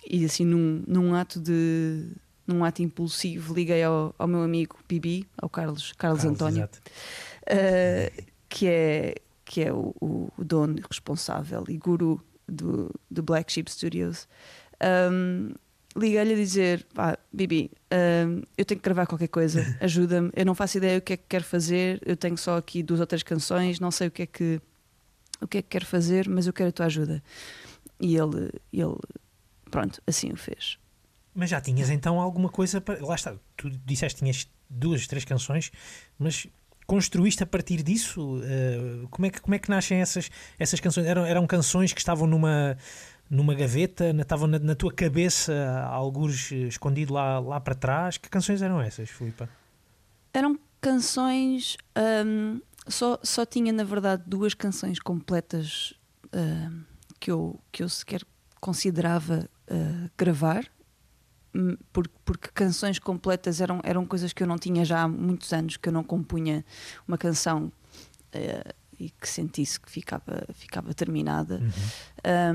E 0.08 0.24
assim, 0.24 0.44
num, 0.44 0.82
num 0.86 1.14
ato 1.14 1.40
de 1.40 2.08
num 2.46 2.62
ato 2.62 2.82
impulsivo, 2.82 3.54
liguei 3.54 3.82
ao, 3.82 4.14
ao 4.18 4.28
meu 4.28 4.42
amigo 4.42 4.78
Bibi, 4.86 5.26
ao 5.38 5.48
Carlos, 5.48 5.92
Carlos, 5.92 6.22
Carlos, 6.22 6.24
António, 6.24 6.64
uh, 6.64 8.24
que 8.48 8.66
é, 8.66 9.14
que 9.44 9.62
é 9.62 9.72
o, 9.72 9.94
o, 9.98 10.44
dono 10.44 10.76
responsável 10.86 11.64
e 11.68 11.78
guru 11.78 12.22
do, 12.46 12.90
do 13.10 13.22
Black 13.22 13.50
Sheep 13.50 13.70
Studios. 13.70 14.28
Um, 15.10 15.54
Liguei-lhe 15.96 16.32
a 16.32 16.36
dizer: 16.36 16.84
pá, 16.92 17.16
Bibi, 17.32 17.70
um, 17.92 18.42
eu 18.58 18.64
tenho 18.64 18.80
que 18.80 18.84
gravar 18.84 19.06
qualquer 19.06 19.28
coisa, 19.28 19.64
ajuda-me. 19.80 20.30
Eu 20.34 20.44
não 20.44 20.54
faço 20.54 20.78
ideia 20.78 20.98
o 20.98 21.00
que 21.00 21.12
é 21.12 21.16
que 21.16 21.24
quero 21.28 21.44
fazer, 21.44 22.02
eu 22.04 22.16
tenho 22.16 22.36
só 22.36 22.56
aqui 22.56 22.82
duas 22.82 22.98
ou 22.98 23.06
três 23.06 23.22
canções, 23.22 23.78
não 23.78 23.92
sei 23.92 24.08
o 24.08 24.10
que 24.10 24.22
é 24.22 24.26
que, 24.26 24.60
o 25.40 25.48
que, 25.48 25.58
é 25.58 25.62
que 25.62 25.68
quero 25.68 25.86
fazer, 25.86 26.28
mas 26.28 26.46
eu 26.46 26.52
quero 26.52 26.68
a 26.68 26.72
tua 26.72 26.86
ajuda. 26.86 27.22
E 28.00 28.16
ele, 28.16 28.50
ele 28.72 28.96
pronto, 29.70 30.00
assim 30.06 30.30
o 30.32 30.36
fez. 30.36 30.78
Mas 31.34 31.50
já 31.50 31.60
tinhas 31.60 31.90
então 31.90 32.20
alguma 32.20 32.48
coisa 32.48 32.80
para. 32.80 33.04
Lá 33.04 33.14
está, 33.14 33.34
tu 33.56 33.68
disseste 33.84 34.16
que 34.16 34.24
tinhas 34.24 34.48
duas, 34.70 35.06
três 35.06 35.24
canções, 35.24 35.70
mas 36.18 36.46
construíste 36.86 37.42
a 37.42 37.46
partir 37.46 37.82
disso? 37.82 38.36
Uh, 38.38 39.08
como, 39.08 39.26
é 39.26 39.30
que, 39.30 39.40
como 39.40 39.54
é 39.54 39.58
que 39.58 39.68
nascem 39.70 39.98
essas, 40.00 40.30
essas 40.58 40.78
canções? 40.80 41.06
Eram, 41.06 41.24
eram 41.26 41.46
canções 41.46 41.92
que 41.92 42.00
estavam 42.00 42.26
numa, 42.26 42.76
numa 43.28 43.54
gaveta, 43.54 44.12
na- 44.12 44.22
estavam 44.22 44.46
na, 44.46 44.58
na 44.58 44.74
tua 44.74 44.92
cabeça, 44.92 45.82
alguns 45.88 46.52
escondido 46.52 47.12
lá, 47.14 47.38
lá 47.40 47.60
para 47.60 47.74
trás. 47.74 48.16
Que 48.16 48.28
canções 48.28 48.62
eram 48.62 48.80
essas, 48.80 49.08
Filipa? 49.10 49.48
Eram 50.32 50.58
canções. 50.80 51.76
hum, 52.26 52.60
só, 52.86 53.18
só 53.22 53.44
tinha, 53.46 53.72
na 53.72 53.84
verdade, 53.84 54.22
duas 54.26 54.54
canções 54.54 54.98
completas 54.98 55.94
hum, 56.34 56.82
que, 57.20 57.30
eu, 57.30 57.60
que 57.72 57.82
eu 57.82 57.88
sequer 57.88 58.22
considerava 58.60 59.48
uh, 59.70 60.10
gravar. 60.16 60.64
hum, 61.54 61.76
por- 61.92 62.08
Porque, 62.24 62.48
canções 62.54 62.98
completas 62.98 63.60
eram, 63.60 63.80
eram 63.84 64.04
coisas 64.06 64.32
que 64.32 64.42
eu 64.42 64.46
não 64.46 64.58
tinha 64.58 64.84
já 64.84 65.02
há 65.02 65.08
muitos 65.08 65.52
anos, 65.52 65.76
que 65.76 65.88
eu 65.88 65.92
não 65.92 66.02
compunha 66.04 66.64
uma 67.06 67.16
canção 67.18 67.66
uh, 68.34 68.74
e 68.98 69.10
que 69.10 69.28
sentisse 69.28 69.78
que 69.80 69.90
ficava, 69.90 70.46
ficava 70.54 70.94
terminada. 70.94 71.60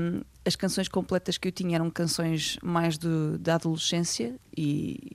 Um, 0.00 0.22
as 0.44 0.56
canções 0.56 0.88
completas 0.88 1.36
que 1.36 1.46
eu 1.46 1.52
tinha 1.52 1.76
eram 1.76 1.90
canções 1.90 2.58
mais 2.62 2.96
do, 2.96 3.38
da 3.38 3.56
adolescência 3.56 4.34
e, 4.56 5.12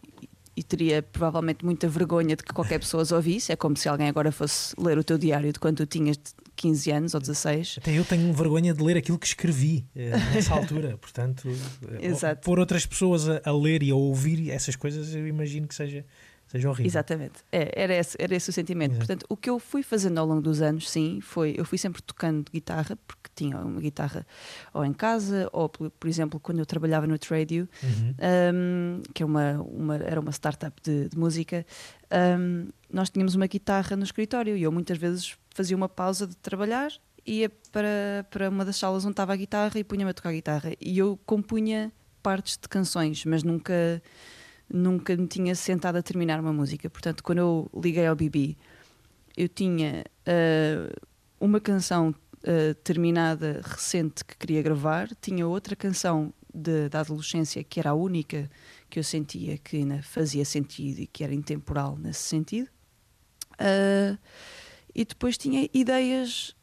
e 0.58 0.64
teria 0.64 1.04
provavelmente 1.04 1.66
muita 1.66 1.88
vergonha 1.88 2.36
de 2.36 2.44
que 2.44 2.54
qualquer 2.54 2.80
pessoa 2.80 3.04
as 3.04 3.12
ouvisse. 3.12 3.52
É 3.52 3.56
como 3.56 3.76
se 3.76 3.90
alguém 3.90 4.08
agora 4.08 4.32
fosse 4.32 4.74
ler 4.80 4.98
o 4.98 5.04
teu 5.04 5.18
diário 5.18 5.52
de 5.52 5.60
quando 5.60 5.78
tu 5.78 5.86
tinhas 5.86 6.18
15 6.56 6.92
anos 6.92 7.14
ou 7.14 7.20
16. 7.20 7.80
Até 7.80 7.92
eu 7.98 8.06
tenho 8.06 8.32
vergonha 8.34 8.74
de 8.74 8.82
ler 8.82 8.96
aquilo 8.96 9.20
que 9.20 9.28
escrevi 9.28 9.86
eh, 9.96 10.12
nessa 10.34 10.54
altura. 10.54 10.98
Portanto, 11.02 11.50
eh, 12.00 12.08
Exato. 12.08 12.42
pôr 12.46 12.60
outras 12.60 12.86
pessoas 12.86 13.28
a, 13.28 13.42
a 13.44 13.52
ler 13.52 13.84
e 13.84 13.92
a 13.92 13.96
ouvir 13.96 14.50
essas 14.50 14.76
coisas, 14.76 15.14
eu 15.14 15.28
imagino 15.28 15.68
que 15.68 15.76
seja, 15.76 16.06
seja 16.48 16.70
horrível. 16.70 16.86
Exatamente, 16.88 17.34
É, 17.52 17.72
era, 17.76 17.94
esse, 17.96 18.16
era 18.20 18.36
esse 18.36 18.50
o 18.50 18.54
sentimento. 18.54 18.92
Exato. 18.92 19.08
Portanto, 19.08 19.26
o 19.30 19.36
que 19.38 19.50
eu 19.50 19.60
fui 19.60 19.82
fazendo 19.84 20.18
ao 20.20 20.26
longo 20.26 20.42
dos 20.42 20.62
anos, 20.62 20.90
sim, 20.90 21.20
foi 21.22 21.54
eu 21.58 21.66
fui 21.66 21.78
sempre 21.78 22.02
tocando 22.02 22.50
guitarra, 22.52 22.98
porque 23.08 23.30
tinha 23.36 23.58
uma 23.58 23.82
guitarra 23.82 24.26
ou 24.74 24.86
em 24.86 24.94
casa, 24.94 25.50
ou 25.52 25.68
por, 25.68 25.90
por 25.92 26.08
exemplo, 26.08 26.40
quando 26.40 26.60
eu 26.60 26.66
trabalhava 26.66 27.06
no 27.08 27.18
Tradio, 27.18 27.68
Uhum. 27.84 28.14
um, 28.56 29.02
que 29.14 29.24
é 29.24 29.26
uma, 29.26 29.54
uma- 29.62 29.96
era 29.98 30.20
uma 30.20 30.32
startup 30.32 30.80
de, 30.82 31.10
de 31.10 31.18
música, 31.18 31.66
um, 32.40 32.70
nós 32.92 33.10
tínhamos 33.10 33.36
uma 33.36 33.48
guitarra 33.48 33.96
no 33.96 34.04
escritório 34.04 34.56
e 34.56 34.64
eu 34.64 34.72
muitas 34.72 34.98
vezes 34.98 35.36
fazia 35.54 35.76
uma 35.76 35.90
pausa 35.90 36.26
de 36.28 36.36
trabalhar, 36.38 36.92
ia 37.26 37.50
para, 37.72 38.26
para 38.30 38.50
uma 38.50 38.64
das 38.64 38.78
salas 38.78 39.04
onde 39.04 39.14
estava 39.14 39.34
a 39.34 39.36
guitarra 39.36 39.80
e 39.80 39.84
punha-me 39.84 40.12
a 40.12 40.14
tocar 40.14 40.32
guitarra. 40.32 40.72
E 40.80 40.98
eu 40.98 41.20
compunha 41.26 41.92
partes 42.22 42.58
de 42.62 42.68
canções, 42.70 43.26
mas 43.26 43.44
nunca, 43.44 44.02
nunca 44.70 45.16
me 45.16 45.28
tinha 45.28 45.56
sentado 45.56 45.98
a 45.98 46.02
terminar 46.04 46.40
uma 46.40 46.54
música. 46.54 46.90
Portanto, 46.90 47.24
quando 47.24 47.40
eu 47.40 47.70
liguei 47.76 48.06
ao 48.06 48.16
BB, 48.16 48.58
eu 49.38 49.48
tinha 49.48 50.04
uh, 50.28 51.08
uma 51.40 51.60
canção 51.60 52.10
uh, 52.10 52.74
terminada 52.84 53.62
recente 53.64 54.24
que 54.24 54.38
queria 54.38 54.62
gravar, 54.62 55.10
tinha 55.22 55.46
outra 55.48 55.76
canção 55.76 56.34
de- 56.54 56.90
da 56.90 57.02
adolescência 57.02 57.64
que 57.64 57.80
era 57.80 57.92
a 57.92 57.94
única 57.94 58.50
que 58.90 58.98
eu 58.98 59.04
sentia 59.04 59.58
que 59.58 59.78
ainda 59.78 60.02
fazia 60.02 60.46
sentido 60.46 61.00
e 61.00 61.08
que 61.08 61.24
era 61.24 61.34
intemporal 61.34 61.98
nesse 61.98 62.24
sentido. 62.24 62.70
Uh, 63.54 64.18
e 64.94 65.04
depois 65.04 65.38
tinha 65.38 65.70
ideias 65.74 66.56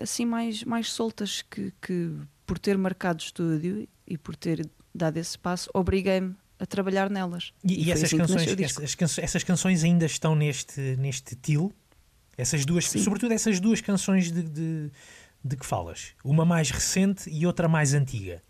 assim 0.00 0.24
mais, 0.24 0.62
mais 0.62 0.92
soltas 0.92 1.42
que, 1.42 1.72
que, 1.82 2.12
por 2.46 2.56
ter 2.56 2.78
marcado 2.78 3.20
estúdio 3.20 3.88
e 4.06 4.16
por 4.16 4.36
ter 4.36 4.68
dado 4.94 5.16
esse 5.16 5.36
passo, 5.36 5.68
obriguei-me 5.74 6.36
a 6.64 6.66
trabalhar 6.66 7.08
nelas. 7.10 7.52
E, 7.62 7.84
e 7.86 7.92
essas, 7.92 8.04
assim 8.04 8.18
canções, 8.18 8.48
essas, 8.60 8.94
canções, 8.94 9.24
essas 9.24 9.44
canções 9.44 9.84
ainda 9.84 10.06
estão 10.06 10.34
neste, 10.34 10.80
neste 10.96 11.36
til? 11.36 11.72
Essas 12.36 12.64
duas, 12.64 12.88
Sim. 12.88 12.98
sobretudo 12.98 13.32
essas 13.32 13.60
duas 13.60 13.80
canções 13.80 14.32
de, 14.32 14.42
de, 14.42 14.90
de 15.44 15.56
que 15.56 15.64
falas? 15.64 16.14
Uma 16.24 16.44
mais 16.44 16.70
recente 16.70 17.30
e 17.30 17.46
outra 17.46 17.68
mais 17.68 17.94
antiga. 17.94 18.42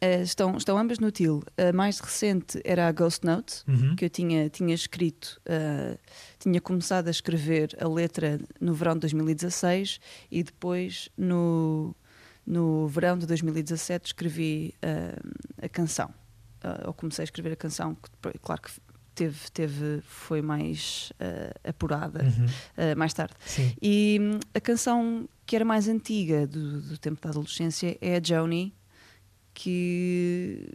Uh, 0.00 0.22
estão, 0.22 0.56
estão 0.56 0.76
ambas 0.78 0.98
no 0.98 1.10
TIL. 1.10 1.42
A 1.56 1.72
mais 1.72 1.98
recente 2.00 2.60
era 2.64 2.88
a 2.88 2.92
Ghost 2.92 3.24
Note, 3.24 3.62
Uhum. 3.68 3.94
que 3.96 4.04
eu 4.04 4.10
tinha, 4.10 4.48
tinha 4.48 4.74
escrito, 4.74 5.40
uh, 5.46 5.98
tinha 6.38 6.60
começado 6.60 7.08
a 7.08 7.10
escrever 7.10 7.76
a 7.80 7.88
letra 7.88 8.40
no 8.60 8.74
verão 8.74 8.94
de 8.94 9.00
2016 9.00 9.98
e 10.30 10.42
depois 10.42 11.08
no, 11.16 11.94
no 12.46 12.86
verão 12.88 13.16
de 13.16 13.26
2017 13.26 14.06
escrevi 14.06 14.74
uh, 14.84 15.64
a 15.64 15.68
canção. 15.68 16.12
Uh, 16.64 16.86
ou 16.88 16.94
comecei 16.94 17.22
a 17.22 17.24
escrever 17.24 17.52
a 17.52 17.56
canção, 17.56 17.94
que 17.96 18.08
depois, 18.10 18.34
claro 18.40 18.62
que 18.62 18.70
teve, 19.14 19.50
teve, 19.50 20.00
foi 20.02 20.40
mais 20.40 21.12
uh, 21.20 21.68
apurada 21.68 22.22
Uhum. 22.24 22.46
uh, 22.46 22.96
mais 22.96 23.12
tarde. 23.12 23.34
Sim. 23.44 23.74
E 23.82 24.18
hum, 24.20 24.38
a 24.54 24.60
canção 24.60 25.28
que 25.44 25.56
era 25.56 25.64
mais 25.64 25.88
antiga 25.88 26.46
do, 26.46 26.80
do 26.82 26.98
tempo 26.98 27.20
da 27.20 27.30
adolescência 27.30 27.98
é 28.00 28.16
a 28.16 28.20
Joni, 28.22 28.72
que, 29.54 30.68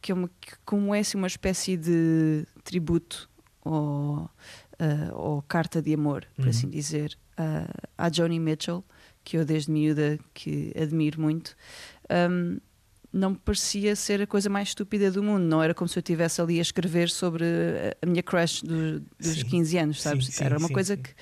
que, 0.00 0.12
é 0.12 0.14
uma, 0.14 0.28
que 0.40 0.52
como 0.64 0.94
é 0.94 1.00
assim, 1.00 1.16
uma 1.18 1.26
espécie 1.26 1.76
de 1.76 2.46
tributo 2.62 3.28
ou, 3.64 4.28
ah, 4.78 5.10
ou 5.14 5.42
carta 5.42 5.80
de 5.80 5.94
amor, 5.94 6.26
por 6.36 6.44
Uhum. 6.44 6.50
assim 6.50 6.68
dizer, 6.68 7.16
ah, 7.36 7.68
à 7.96 8.10
Joni 8.12 8.38
Mitchell, 8.40 8.84
que 9.22 9.36
eu 9.38 9.44
desde 9.44 9.70
miúda 9.70 10.18
que 10.34 10.72
admiro 10.80 11.20
muito. 11.20 11.56
Hum, 12.10 12.58
não 13.16 13.30
me 13.30 13.36
parecia 13.36 13.94
ser 13.94 14.20
a 14.22 14.26
coisa 14.26 14.50
mais 14.50 14.68
estúpida 14.68 15.08
do 15.10 15.22
mundo, 15.22 15.44
não 15.44 15.62
era 15.62 15.72
como 15.72 15.88
se 15.88 15.96
eu 15.96 16.00
estivesse 16.00 16.40
ali 16.40 16.58
a 16.58 16.62
escrever 16.62 17.08
sobre 17.08 17.44
a- 18.02 18.06
minha 18.06 18.22
crush 18.22 18.62
do- 18.62 18.98
dos 19.18 19.38
Sim. 19.38 19.44
15 19.46 19.78
anos, 19.78 20.02
sabes? 20.02 20.26
Sim, 20.26 20.32
sim, 20.32 20.44
era 20.44 20.58
uma 20.58 20.68
coisa 20.68 20.96
que, 20.96 21.14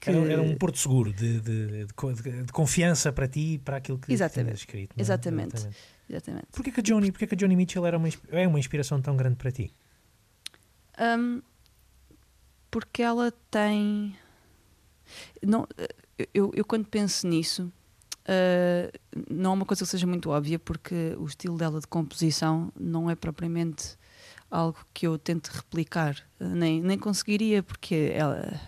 que- 0.00 0.10
Era, 0.10 0.18
era 0.32 0.42
um 0.42 0.56
porto 0.56 0.78
seguro 0.78 1.12
de, 1.12 1.40
de, 1.40 1.86
de 1.86 2.42
de- 2.44 2.52
confiança 2.52 3.12
para 3.12 3.28
ti 3.28 3.54
e 3.54 3.58
para 3.58 3.76
aquilo 3.76 3.98
que, 3.98 4.12
Exatamente. 4.12 4.46
tinhas 4.48 4.58
escrito. 4.58 4.94
é? 4.98 5.00
Exatamente. 5.00 5.68
Exatamente. 6.10 6.46
Porquê 6.52 6.72
que 6.72 6.80
a 6.80 6.82
Johnny, 6.82 7.12
porquê 7.12 7.26
que 7.28 7.36
Johnny 7.36 7.54
Mitchell 7.54 7.86
era 7.86 7.96
uma, 7.96 8.08
é 8.30 8.48
uma 8.48 8.58
inspiração 8.58 9.00
tão 9.00 9.16
grande 9.16 9.36
para 9.36 9.52
ti? 9.52 9.72
Hum, 10.98 11.40
porque 12.70 13.02
ela 13.02 13.32
tem. 13.50 14.16
Não, 15.40 15.66
eu, 16.34 16.50
eu 16.54 16.64
quando 16.64 16.86
penso 16.86 17.26
nisso, 17.28 17.72
uh, 18.28 19.24
não 19.30 19.50
é 19.50 19.54
uma 19.54 19.66
coisa 19.66 19.84
que 19.84 19.90
seja 19.90 20.06
muito 20.06 20.30
óbvia, 20.30 20.58
porque 20.58 21.14
o 21.18 21.26
estilo 21.26 21.56
dela 21.56 21.80
de 21.80 21.86
composição 21.86 22.72
não 22.78 23.10
é 23.10 23.14
propriamente 23.14 23.96
algo 24.50 24.78
que 24.92 25.06
eu 25.06 25.18
tente 25.18 25.50
replicar, 25.50 26.16
Uh, 26.40 26.44
nem, 26.54 26.82
nem 26.82 26.98
conseguiria, 26.98 27.62
porque 27.62 28.12
ela. 28.14 28.60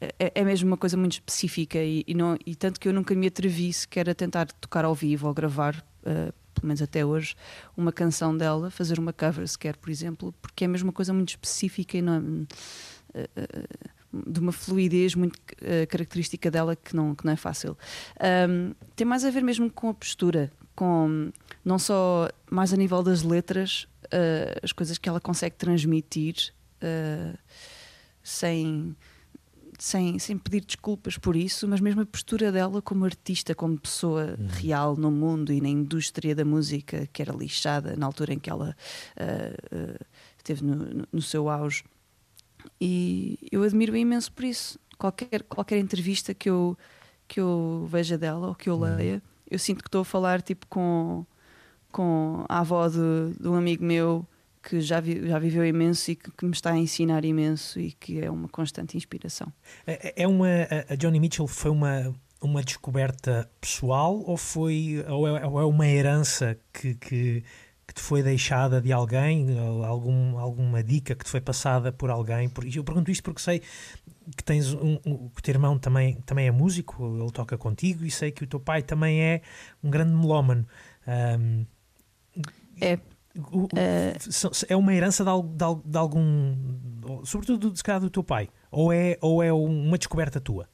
É, 0.00 0.32
é 0.34 0.44
mesmo 0.44 0.68
uma 0.68 0.76
coisa 0.76 0.96
muito 0.96 1.12
específica 1.12 1.78
e, 1.78 2.04
e 2.06 2.14
não, 2.14 2.36
e 2.46 2.54
tanto 2.54 2.78
que 2.78 2.88
eu 2.88 2.92
nunca 2.92 3.14
me 3.14 3.26
atrevi 3.26 3.72
sequer 3.72 4.08
a 4.08 4.14
tentar 4.14 4.46
tocar 4.46 4.84
ao 4.84 4.94
vivo 4.94 5.26
ou 5.28 5.34
gravar, 5.34 5.76
uh, 5.76 6.32
pelo 6.54 6.66
menos 6.66 6.82
até 6.82 7.04
hoje, 7.04 7.34
uma 7.76 7.92
canção 7.92 8.36
dela, 8.36 8.70
fazer 8.70 8.98
uma 8.98 9.12
cover 9.12 9.46
sequer, 9.48 9.76
por 9.76 9.90
exemplo, 9.90 10.34
porque 10.40 10.64
é 10.64 10.68
mesmo 10.68 10.88
uma 10.88 10.92
coisa 10.92 11.12
muito 11.12 11.30
específica 11.30 11.96
e 11.96 12.02
não, 12.02 12.46
eh, 13.14 13.28
eh, 13.36 13.68
de 14.12 14.40
uma 14.40 14.52
fluidez 14.52 15.14
muito 15.14 15.38
eh, 15.60 15.86
característica 15.86 16.50
dela 16.50 16.76
que 16.76 16.94
não, 16.94 17.14
que 17.14 17.24
não 17.24 17.32
é 17.32 17.36
fácil. 17.36 17.76
Ahm, 18.20 18.72
tem 18.94 19.06
mais 19.06 19.24
a 19.24 19.30
ver 19.30 19.42
mesmo 19.42 19.70
com 19.70 19.88
a 19.88 19.94
postura, 19.94 20.52
com 20.74 21.30
não 21.64 21.78
só 21.78 22.28
mais 22.50 22.72
a 22.72 22.76
nível 22.76 23.02
das 23.02 23.22
letras, 23.22 23.86
eh, 24.10 24.58
as 24.62 24.72
coisas 24.72 24.98
que 24.98 25.08
ela 25.08 25.20
consegue 25.20 25.56
transmitir 25.56 26.52
eh, 26.80 27.34
sem, 28.22 28.94
sem, 29.78 30.18
sem 30.18 30.36
pedir 30.38 30.64
desculpas 30.64 31.16
por 31.18 31.34
isso, 31.34 31.66
mas 31.66 31.80
mesmo 31.80 32.02
a 32.02 32.06
postura 32.06 32.52
dela 32.52 32.82
como 32.82 33.04
artista, 33.04 33.54
como 33.54 33.78
pessoa 33.78 34.36
real 34.60 34.96
no 34.96 35.10
mundo 35.10 35.52
e 35.52 35.60
na 35.60 35.68
indústria 35.68 36.34
da 36.34 36.44
música, 36.44 37.08
que 37.12 37.22
era 37.22 37.32
lixada 37.32 37.96
na 37.96 38.06
altura 38.06 38.34
em 38.34 38.38
que 38.38 38.50
ela 38.50 38.76
esteve 40.38 40.64
no, 40.64 40.74
no- 40.76 41.08
no 41.12 41.22
seu 41.22 41.48
auge. 41.48 41.84
E 42.80 43.38
eu 43.50 43.62
admiro 43.62 43.96
imenso 43.96 44.32
por 44.32 44.44
isso. 44.44 44.78
Qualquer, 44.98 45.42
qualquer 45.44 45.78
entrevista 45.78 46.32
que 46.34 46.48
eu, 46.50 46.76
que 47.26 47.40
eu 47.40 47.86
veja 47.90 48.16
dela 48.16 48.48
ou 48.48 48.54
que 48.54 48.68
eu 48.70 48.78
leia, 48.78 49.22
eu 49.50 49.58
sinto 49.58 49.82
que 49.82 49.88
estou 49.88 50.02
a 50.02 50.04
falar 50.04 50.40
tipo 50.42 50.66
com, 50.68 51.26
com 51.90 52.44
a 52.48 52.60
avó 52.60 52.88
de, 52.88 53.34
de 53.40 53.48
um 53.48 53.54
amigo 53.54 53.84
meu 53.84 54.26
que 54.62 54.80
já, 54.80 55.00
vi- 55.00 55.26
já 55.26 55.38
viveu 55.38 55.64
imenso 55.66 56.10
e 56.10 56.14
que, 56.16 56.30
que 56.30 56.44
me 56.44 56.52
está 56.52 56.70
a 56.70 56.78
ensinar 56.78 57.24
imenso 57.24 57.80
e 57.80 57.92
que 57.92 58.20
é 58.20 58.30
uma 58.30 58.48
constante 58.48 58.96
inspiração. 58.96 59.52
É 59.86 60.22
é 60.22 60.28
uma, 60.28 60.46
a- 60.48 60.92
a 60.92 60.94
Johnny 60.96 61.18
Mitchell 61.18 61.48
foi 61.48 61.70
uma, 61.72 62.14
uma 62.40 62.62
descoberta 62.62 63.50
pessoal 63.60 64.22
ou, 64.24 64.36
foi, 64.36 65.04
ou, 65.08 65.26
é, 65.26 65.44
ou 65.46 65.60
é 65.60 65.64
uma 65.66 65.86
herança 65.88 66.56
que, 66.72 66.94
que, 66.94 67.44
que 67.86 67.94
te 67.94 68.00
foi 68.00 68.22
deixada 68.22 68.80
de 68.80 68.92
alguém, 68.92 69.46
algum, 69.84 70.38
alguma 70.38 70.82
dica 70.82 71.14
que 71.14 71.24
te 71.24 71.30
foi 71.30 71.40
passada 71.40 71.92
por 71.92 72.10
alguém? 72.10 72.48
Por- 72.48 72.64
Eu 72.66 72.84
pergunto 72.84 73.10
isto 73.10 73.22
porque 73.22 73.40
sei 73.42 73.60
que 74.36 74.44
tens 74.44 74.72
um, 74.72 74.98
um- 75.04 75.28
que 75.28 75.38
o 75.38 75.42
teu 75.42 75.52
irmão 75.54 75.78
também, 75.78 76.14
também 76.22 76.46
é 76.46 76.50
músico, 76.50 77.18
ele 77.20 77.30
toca 77.32 77.58
contigo, 77.58 78.04
e 78.04 78.10
sei 78.10 78.30
que 78.30 78.44
o 78.44 78.46
teu 78.46 78.60
pai 78.60 78.82
também 78.82 79.20
é 79.20 79.42
um 79.82 79.90
grande 79.90 80.12
melómano. 80.14 80.66
Ahm, 81.06 81.64
É, 82.80 82.98
o- 83.36 83.64
o- 83.64 83.68
são- 84.32 84.50
é 84.68 84.76
uma 84.76 84.94
herança 84.94 85.24
de, 85.24 85.30
de 85.30 85.90
de 85.90 85.98
algum, 85.98 86.54
sobretudo 87.24 87.70
do- 87.70 87.76
se 87.76 87.82
calhar 87.82 88.00
do 88.00 88.10
teu 88.10 88.22
pai, 88.24 88.48
ou 88.70 88.92
é, 88.92 89.18
ou 89.20 89.42
é 89.42 89.52
uma 89.52 89.98
descoberta 89.98 90.40
tua? 90.40 90.68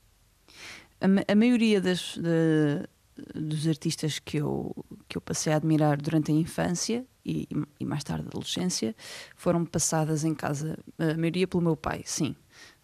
a, 1.01 1.33
a 1.33 1.35
maioria 1.35 1.81
das, 1.81 2.17
de- 2.17 2.87
dos 3.35 3.67
artistas 3.67 4.19
que 4.19 4.39
eu, 4.39 4.75
que 5.09 5.17
eu 5.17 5.21
passei 5.21 5.53
a 5.53 5.57
admirar 5.57 6.01
durante 6.01 6.31
a 6.31 6.35
infância 6.35 7.05
e, 7.25 7.49
e 7.79 7.85
mais 7.85 8.05
tarde 8.05 8.25
a 8.25 8.29
adolescência 8.29 8.95
foram 9.37 9.65
passadas 9.65 10.25
em 10.25 10.35
casa, 10.35 10.79
a 10.99 11.15
maioria 11.15 11.47
pelo 11.47 11.63
meu 11.63 11.77
pai, 11.77 12.03
sim. 12.05 12.35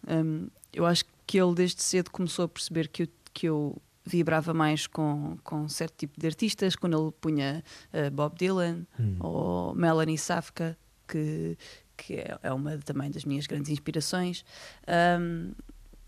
Um, 0.07 0.47
eu 0.71 0.85
acho 0.85 1.05
que 1.25 1.39
ele 1.39 1.55
desde 1.55 1.81
cedo 1.81 2.11
começou 2.11 2.45
a 2.45 2.47
perceber 2.47 2.87
que 2.89 3.03
eu, 3.03 3.07
que 3.33 3.47
eu 3.47 3.81
vibrava 4.05 4.53
mais 4.53 4.85
com, 4.85 5.37
com 5.43 5.67
certo 5.67 5.95
tipo 5.97 6.19
de 6.19 6.27
artistas, 6.27 6.75
quando 6.75 7.01
ele 7.01 7.11
punha 7.19 7.63
uh, 7.93 8.11
Bob 8.11 8.35
Dylan 8.37 8.85
Hum. 8.99 9.15
ou 9.19 9.75
Melanie 9.75 10.17
Safka, 10.17 10.77
que, 11.07 11.57
que 11.97 12.15
é, 12.15 12.37
é 12.43 12.53
uma 12.53 12.77
também 12.77 13.09
das 13.09 13.25
minhas 13.25 13.47
grandes 13.47 13.71
inspirações. 13.71 14.45
Um, 15.19 15.53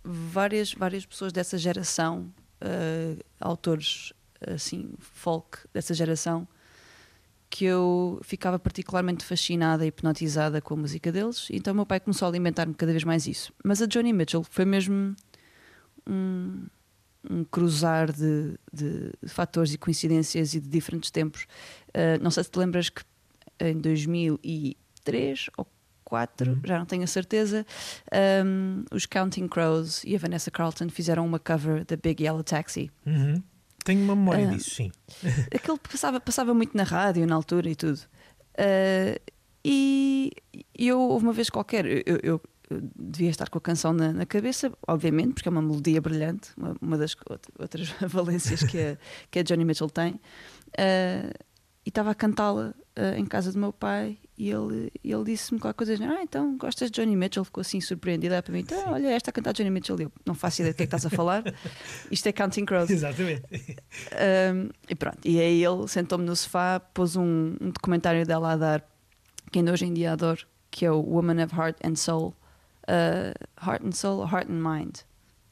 várias, 0.03 0.73
várias 0.73 1.05
pessoas 1.05 1.33
dessa 1.33 1.57
geração, 1.57 2.31
uh, 2.61 3.23
autores 3.39 4.13
assim, 4.45 4.91
folk 4.99 5.59
dessa 5.73 5.93
geração, 5.93 6.47
que 7.49 7.63
eu 7.65 8.19
ficava 8.23 8.59
particularmente 8.59 9.23
fascinada 9.23 9.85
e 9.85 9.87
hipnotizada 9.87 10.61
com 10.61 10.73
a 10.73 10.77
música 10.77 11.11
deles, 11.11 11.47
então 11.49 11.73
meu 11.73 11.85
pai 11.85 11.99
começou 11.99 12.25
a 12.25 12.29
alimentar-me 12.29 12.73
cada 12.73 12.91
vez 12.91 13.03
mais 13.05 13.25
isso. 13.25 13.53
Mas 13.63 13.81
a 13.81 13.85
Johnny 13.85 14.11
Mitchell 14.11 14.43
foi 14.43 14.65
mesmo 14.65 15.15
um, 16.05 16.65
um 17.29 17.43
cruzar 17.45 18.11
de, 18.11 18.57
de 18.73 19.11
fatores 19.27 19.73
e 19.73 19.77
coincidências 19.77 20.53
e 20.53 20.59
de 20.59 20.67
diferentes 20.67 21.09
tempos. 21.09 21.43
Uh, 21.89 22.21
não 22.21 22.31
sei 22.31 22.43
se 22.43 22.51
te 22.51 22.59
lembras 22.59 22.89
que 22.89 23.01
em 23.59 23.79
2003 23.79 25.49
ou 25.57 25.67
4, 26.03 26.51
Uhum. 26.51 26.61
já 26.63 26.77
não 26.79 26.85
tenho 26.85 27.03
a 27.03 27.07
certeza, 27.07 27.65
um, 28.45 28.83
os 28.91 29.05
Counting 29.05 29.47
Crows 29.47 30.03
e 30.05 30.15
a 30.15 30.19
Vanessa 30.19 30.49
Carlton 30.49 30.87
fizeram 30.89 31.25
uma 31.25 31.37
cover 31.39 31.83
da 31.85 31.97
Big 31.97 32.23
Yellow 32.23 32.43
Taxi. 32.43 32.89
Uhum. 33.05 33.41
Tenho 33.87 34.03
uma 34.03 34.15
memória 34.17 34.49
Ah. 34.49 34.51
disso, 34.53 34.71
sim. 34.75 34.91
Aquilo 35.55 35.77
passava, 35.77 36.19
passava 36.19 36.53
muito 36.53 36.75
na 36.75 36.83
rádio 36.83 37.25
na 37.25 37.35
altura 37.35 37.69
e 37.69 37.75
tudo. 37.75 37.99
Uh, 38.59 39.17
e 39.63 40.31
eu, 40.77 40.99
houve 40.99 41.25
uma 41.25 41.31
vez 41.33 41.49
qualquer, 41.49 41.85
eu, 41.85 42.19
eu- 42.21 42.41
devia 42.99 43.29
estar 43.29 43.47
com 43.49 43.57
a 43.57 43.61
canção 43.61 43.93
na, 43.93 44.11
na 44.11 44.25
cabeça, 44.25 44.69
obviamente, 44.85 45.35
porque 45.35 45.47
é 45.47 45.51
uma 45.51 45.61
melodia 45.61 46.01
brilhante, 46.01 46.49
uma, 46.57 46.75
uma 46.81 46.97
das 46.97 47.15
out- 47.29 47.47
outras 47.57 47.89
valências 48.05 48.61
que 48.63 48.77
a, 48.77 48.97
que 49.31 49.39
a 49.39 49.43
Johnny 49.43 49.63
Mitchell 49.63 49.89
tem. 49.89 50.15
Uh, 50.73 51.31
e 51.87 51.89
estava 51.89 52.11
a 52.11 52.15
cantá-la 52.15 52.73
uh, 52.99 53.17
em 53.17 53.25
casa 53.25 53.49
do 53.53 53.57
meu 53.57 53.71
pai 53.71 54.17
e 54.37 54.51
ele, 54.51 54.91
ele 55.01 55.23
disse-me 55.23 55.57
qualquer 55.57 55.85
coisa, 55.85 56.03
ah, 56.03 56.21
então 56.21 56.57
gostas 56.57 56.91
de 56.91 56.99
Johnny 56.99 57.15
Mitchell? 57.15 57.45
Ficou 57.45 57.61
assim 57.61 57.79
surpreendida 57.79 58.43
para 58.43 58.51
mim, 58.51 58.59
então, 58.59 58.91
olha, 58.91 59.07
esta 59.07 59.29
a 59.29 59.33
cantar 59.33 59.53
Johnny 59.53 59.69
Mitchell, 59.69 59.97
eu 59.97 60.11
não 60.25 60.35
faço 60.35 60.61
ideia 60.61 60.73
do 60.73 60.75
que 60.75 60.83
é 60.83 60.85
que 60.85 60.93
estás 60.93 61.05
a 61.05 61.09
falar. 61.09 61.45
Isto 62.11 62.27
é 62.27 62.33
Counting 62.33 62.65
Crows. 62.65 62.89
Exatamente. 62.89 63.41
Um, 63.53 64.69
e 64.89 64.95
pronto, 64.95 65.19
e 65.23 65.39
aí 65.39 65.63
ele 65.63 65.87
sentou-me 65.87 66.25
no 66.25 66.35
sofá, 66.35 66.77
pôs 66.77 67.15
um, 67.15 67.55
um 67.61 67.69
documentário 67.69 68.25
dela 68.25 68.51
a 68.51 68.57
dar, 68.57 68.85
que 69.49 69.59
ainda 69.59 69.71
hoje 69.71 69.85
em 69.85 69.93
dia 69.93 70.11
adoro, 70.11 70.45
que 70.69 70.85
é 70.85 70.91
o 70.91 70.99
Woman 70.99 71.41
of 71.41 71.55
Heart 71.55 71.77
and 71.85 71.95
Soul. 71.95 72.35
Uh, 72.83 73.31
heart 73.65 73.81
and 73.85 73.93
Soul 73.93 74.19
ou 74.19 74.27
Heart 74.27 74.49
and 74.49 74.61
Mind? 74.61 74.97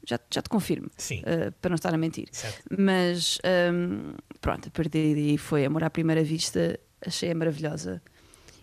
Já, 0.08 0.20
já 0.32 0.40
te 0.40 0.48
confirmo, 0.48 0.86
uh, 0.86 1.52
para 1.60 1.70
não 1.70 1.74
estar 1.74 1.92
a 1.92 1.98
mentir. 1.98 2.28
Certo. 2.30 2.62
Mas 2.78 3.38
um, 3.72 4.14
pronto, 4.40 4.68
a 4.68 4.70
partir 4.70 5.14
daí 5.14 5.36
foi 5.36 5.64
amor 5.64 5.82
à 5.82 5.90
primeira 5.90 6.22
vista, 6.22 6.78
achei-a 7.04 7.34
maravilhosa. 7.34 8.00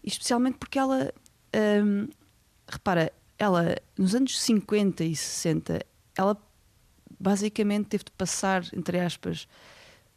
E 0.01 0.07
especialmente 0.07 0.57
porque 0.57 0.79
ela, 0.79 1.13
um, 1.83 2.07
repara, 2.67 3.11
ela 3.37 3.75
nos 3.97 4.15
anos 4.15 4.39
50 4.39 5.03
e 5.03 5.15
60, 5.15 5.79
ela 6.17 6.37
basicamente 7.19 7.87
teve 7.87 8.05
de 8.05 8.11
passar, 8.11 8.63
entre 8.73 8.99
aspas, 8.99 9.47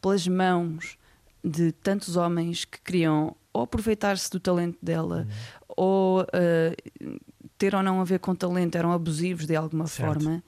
pelas 0.01 0.25
mãos 0.27 0.97
de 1.43 1.71
tantos 1.71 2.15
homens 2.15 2.65
que 2.65 2.79
queriam 2.81 3.35
ou 3.53 3.63
aproveitar-se 3.63 4.29
do 4.29 4.39
talento 4.39 4.77
dela 4.81 5.27
ou 5.67 6.21
uh, 6.21 7.19
ter 7.57 7.75
ou 7.75 7.83
não 7.83 7.99
a 8.01 8.03
ver 8.03 8.19
com 8.19 8.35
talento, 8.35 8.77
eram 8.77 8.91
abusivos 8.91 9.45
de 9.45 9.55
alguma 9.55 9.87
Certo. 9.87 10.13
forma. 10.21 10.43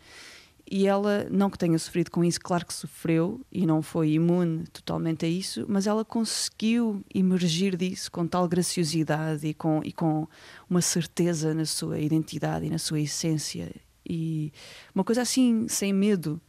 E 0.71 0.85
ela, 0.85 1.25
não 1.31 1.49
que 1.49 1.57
tenha 1.57 1.79
sofrido 1.79 2.11
com 2.11 2.23
isso, 2.23 2.39
claro 2.39 2.63
que 2.63 2.73
sofreu 2.73 3.41
e 3.51 3.65
não 3.65 3.81
foi 3.81 4.11
imune 4.11 4.67
totalmente 4.67 5.25
a 5.25 5.27
isso, 5.27 5.65
mas 5.67 5.87
ela 5.87 6.05
conseguiu 6.05 7.03
emergir 7.13 7.75
disso 7.75 8.11
com 8.11 8.27
tal 8.27 8.47
graciosidade 8.47 9.47
e 9.47 9.53
com, 9.55 9.81
e 9.83 9.91
com 9.91 10.27
uma 10.69 10.81
certeza 10.81 11.55
na 11.55 11.65
sua 11.65 11.97
identidade 11.97 12.67
e 12.67 12.69
na 12.69 12.77
sua 12.77 12.99
essência. 12.99 13.71
E 14.07 14.53
uma 14.93 15.03
coisa 15.03 15.23
assim, 15.23 15.67
sem 15.67 15.91
medo. 15.91 16.39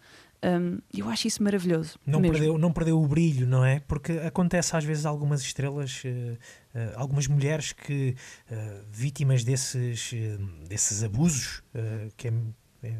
Um, 0.43 0.79
eu 0.95 1.09
acho 1.09 1.27
isso 1.27 1.43
maravilhoso. 1.43 1.99
Não 2.07 2.21
mesmo. 2.21 2.35
perdeu, 2.35 2.59
não 2.59 2.73
perdeu 2.73 3.01
o 3.01 3.07
brilho, 3.07 3.47
não 3.47 3.65
é? 3.65 3.81
Porque 3.81 4.13
acontece 4.13 4.75
às 4.75 4.85
vezes 4.85 5.05
algumas 5.05 5.43
estrelas, 5.43 6.03
eh, 6.05 6.37
eh, 6.75 6.93
algumas 6.95 7.27
mulheres 7.27 7.73
que, 7.73 8.17
eh, 8.51 8.83
vítimas 8.91 9.45
desses, 9.45 10.13
desses 10.67 11.03
abusos, 11.03 11.63
que 12.17 12.29
é 12.29 12.33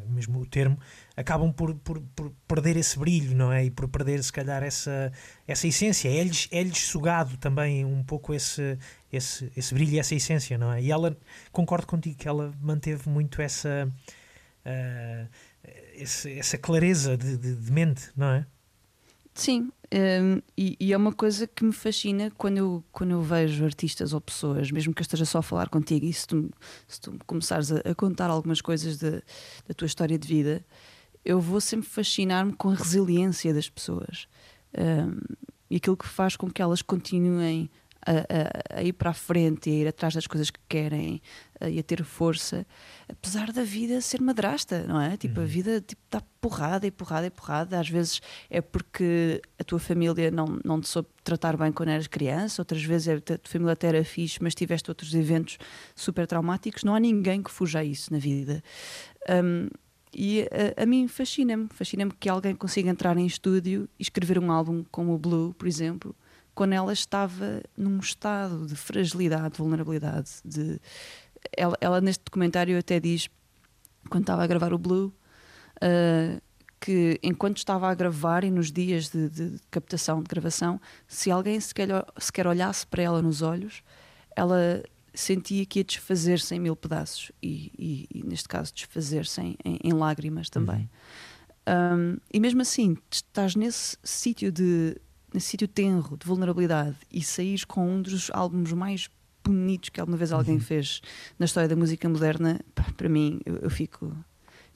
mesmo 0.09 0.39
o 0.39 0.45
termo, 0.45 0.77
acabam 1.15 1.51
por, 1.51 1.73
por, 1.75 1.99
por 2.15 2.31
perder 2.47 2.77
esse 2.77 2.97
brilho, 2.99 3.35
não 3.35 3.51
é? 3.51 3.65
E 3.65 3.71
por 3.71 3.87
perder, 3.87 4.23
se 4.23 4.31
calhar, 4.31 4.63
essa, 4.63 5.11
essa 5.47 5.67
essência. 5.67 6.09
É-lhes 6.09 6.47
é-lhes 6.51 6.77
sugado 6.79 7.37
também 7.37 7.83
um 7.85 8.03
pouco 8.03 8.33
esse, 8.33 8.77
esse, 9.11 9.51
esse 9.55 9.73
brilho 9.73 9.93
e 9.93 9.99
essa 9.99 10.13
essência, 10.15 10.57
não 10.57 10.71
é? 10.73 10.81
E 10.81 10.91
ela, 10.91 11.17
concordo 11.51 11.87
contigo 11.87 12.15
que 12.17 12.27
ela 12.27 12.53
manteve 12.61 13.09
muito 13.09 13.41
essa. 13.41 13.91
eh, 14.65 15.27
esse- 15.95 16.37
essa 16.39 16.57
clareza 16.57 17.17
de, 17.17 17.37
de- 17.37 17.55
de 17.55 17.71
mente, 17.71 18.09
não 18.15 18.27
é? 18.27 18.45
Sim, 19.41 19.71
hum, 19.91 20.39
e, 20.55 20.77
e 20.79 20.93
é 20.93 20.97
uma 20.97 21.11
coisa 21.11 21.47
que 21.47 21.63
me 21.65 21.71
fascina 21.73 22.31
quando 22.37 22.57
eu, 22.59 22.83
quando 22.91 23.09
eu 23.09 23.21
vejo 23.23 23.65
artistas 23.65 24.13
ou 24.13 24.21
pessoas, 24.21 24.69
mesmo 24.69 24.93
que 24.93 25.01
eu 25.01 25.03
esteja 25.03 25.25
só 25.25 25.39
a 25.39 25.41
falar 25.41 25.67
contigo, 25.67 26.05
e 26.05 26.13
se 26.13 26.27
tu, 26.27 26.51
se 26.87 27.01
tu 27.01 27.11
me 27.13 27.19
começares 27.25 27.71
a, 27.71 27.77
a 27.79 27.95
contar 27.95 28.29
algumas 28.29 28.61
coisas 28.61 28.99
de- 28.99 29.23
da 29.67 29.73
tua 29.75 29.87
história 29.87 30.15
de 30.19 30.27
vida, 30.27 30.63
eu 31.25 31.39
vou 31.41 31.59
sempre 31.59 31.87
fascinar-me 31.89 32.53
com 32.53 32.69
a 32.69 32.75
resiliência 32.75 33.51
das 33.51 33.67
pessoas 33.67 34.27
hum, 34.77 35.17
e 35.71 35.77
aquilo 35.77 35.97
que 35.97 36.07
faz 36.07 36.35
com 36.35 36.47
que 36.47 36.61
elas 36.61 36.83
continuem 36.83 37.67
a, 38.05 38.75
a- 38.75 38.79
a 38.79 38.83
ir 38.83 38.93
para 38.93 39.11
a 39.11 39.13
frente 39.13 39.69
e 39.69 39.73
a 39.73 39.75
ir 39.83 39.87
atrás 39.87 40.13
das 40.13 40.27
coisas 40.27 40.49
que 40.49 40.59
querem 40.67 41.21
a- 41.59 41.69
e 41.69 41.77
a 41.79 41.83
ter 41.83 42.03
força, 42.03 42.65
apesar 43.07 43.51
da 43.51 43.63
vida 43.63 44.01
ser 44.01 44.21
madrasta, 44.21 44.85
não 44.87 44.99
é? 44.99 45.15
Tipo, 45.17 45.41
a 45.41 45.45
vida 45.45 45.81
tipo, 45.81 46.01
dá 46.09 46.21
porrada 46.39 46.87
e 46.87 46.91
porrada 46.91 47.27
e 47.27 47.29
porrada. 47.29 47.79
Às 47.79 47.89
vezes 47.89 48.21
é 48.49 48.59
porque 48.61 49.41
a 49.59 49.63
tua 49.63 49.79
família 49.79 50.31
não, 50.31 50.59
não 50.65 50.81
te 50.81 50.87
soube 50.89 51.09
tratar 51.23 51.55
bem 51.57 51.71
quando 51.71 51.89
eras 51.89 52.07
criança, 52.07 52.61
outras 52.61 52.83
vezes 52.83 53.07
é 53.07 53.13
a 53.15 53.21
tua 53.21 53.39
família 53.43 53.73
até 53.73 53.87
era 53.87 54.03
fixe, 54.03 54.39
mas 54.41 54.55
tiveste 54.55 54.89
outros 54.89 55.13
eventos 55.13 55.57
super 55.95 56.25
traumáticos. 56.25 56.83
Não 56.83 56.95
há 56.95 56.99
ninguém 56.99 57.43
que 57.43 57.51
fuja 57.51 57.79
a 57.79 57.83
isso 57.83 58.11
na 58.11 58.17
vida. 58.19 58.63
Um, 59.29 59.67
e 60.13 60.41
a, 60.77 60.83
a 60.83 60.85
mim 60.85 61.07
fascina-me, 61.07 61.69
fascina-me 61.71 62.11
que 62.19 62.27
alguém 62.27 62.53
consiga 62.55 62.89
entrar 62.89 63.15
em 63.17 63.25
estúdio 63.25 63.87
e 63.97 64.01
escrever 64.03 64.37
um 64.39 64.51
álbum 64.51 64.83
como 64.91 65.13
o 65.13 65.17
Blue, 65.17 65.53
por 65.53 65.67
exemplo, 65.67 66.13
quando 66.61 66.73
ela 66.73 66.93
estava 66.93 67.63
num 67.75 67.97
estado 67.97 68.67
de 68.67 68.75
fragilidade, 68.75 69.53
de 69.53 69.57
vulnerabilidade. 69.57 70.29
De... 70.45 70.79
Ela, 71.57 71.75
ela, 71.81 71.99
neste 71.99 72.23
documentário, 72.23 72.77
até 72.77 72.99
diz, 72.99 73.27
quando 74.11 74.21
estava 74.25 74.43
a 74.43 74.47
gravar 74.47 74.71
o 74.71 74.77
Blue, 74.77 75.11
ah, 75.81 76.39
que 76.79 77.19
enquanto 77.23 77.57
estava 77.57 77.89
a 77.89 77.95
gravar 77.95 78.43
e 78.43 78.51
nos 78.51 78.71
dias 78.71 79.09
de, 79.09 79.27
de 79.27 79.59
captação, 79.71 80.21
de 80.21 80.27
gravação, 80.29 80.79
se 81.07 81.31
alguém 81.31 81.59
sequer, 81.59 81.89
sequer 82.19 82.45
olhasse 82.45 82.85
para 82.85 83.01
ela 83.01 83.23
nos 83.23 83.41
olhos, 83.41 83.81
ela 84.35 84.83
sentia 85.15 85.65
que 85.65 85.79
ia 85.79 85.83
desfazer-se 85.83 86.53
em 86.53 86.59
mil 86.59 86.75
pedaços 86.75 87.31
e, 87.41 87.71
e- 87.75 88.19
e, 88.19 88.23
neste 88.23 88.47
caso, 88.47 88.71
desfazer-se 88.71 89.41
em, 89.41 89.57
em- 89.65 89.79
em 89.83 89.93
lágrimas 89.93 90.47
também. 90.47 90.87
Um, 91.67 92.17
e 92.31 92.39
mesmo 92.39 92.61
assim, 92.61 92.95
estás 93.11 93.55
nesse 93.55 93.97
sítio 94.03 94.51
de 94.51 94.95
nesse 95.33 95.47
sítio 95.47 95.67
tenro 95.67 96.17
de 96.17 96.25
vulnerabilidade 96.25 96.95
e 97.11 97.21
saís 97.21 97.63
com 97.63 97.87
um 97.87 98.01
dos 98.01 98.29
álbuns 98.33 98.71
mais 98.73 99.09
bonitos 99.43 99.89
que 99.89 99.99
alguma 99.99 100.17
vez 100.17 100.31
alguém 100.31 100.59
fez 100.59 101.01
na 101.37 101.45
história 101.45 101.67
da 101.67 101.75
música 101.75 102.07
moderna, 102.07 102.59
pá, 102.75 102.85
para 102.95 103.09
mim, 103.09 103.39
eu, 103.45 103.57
eu 103.57 103.69
fico. 103.69 104.15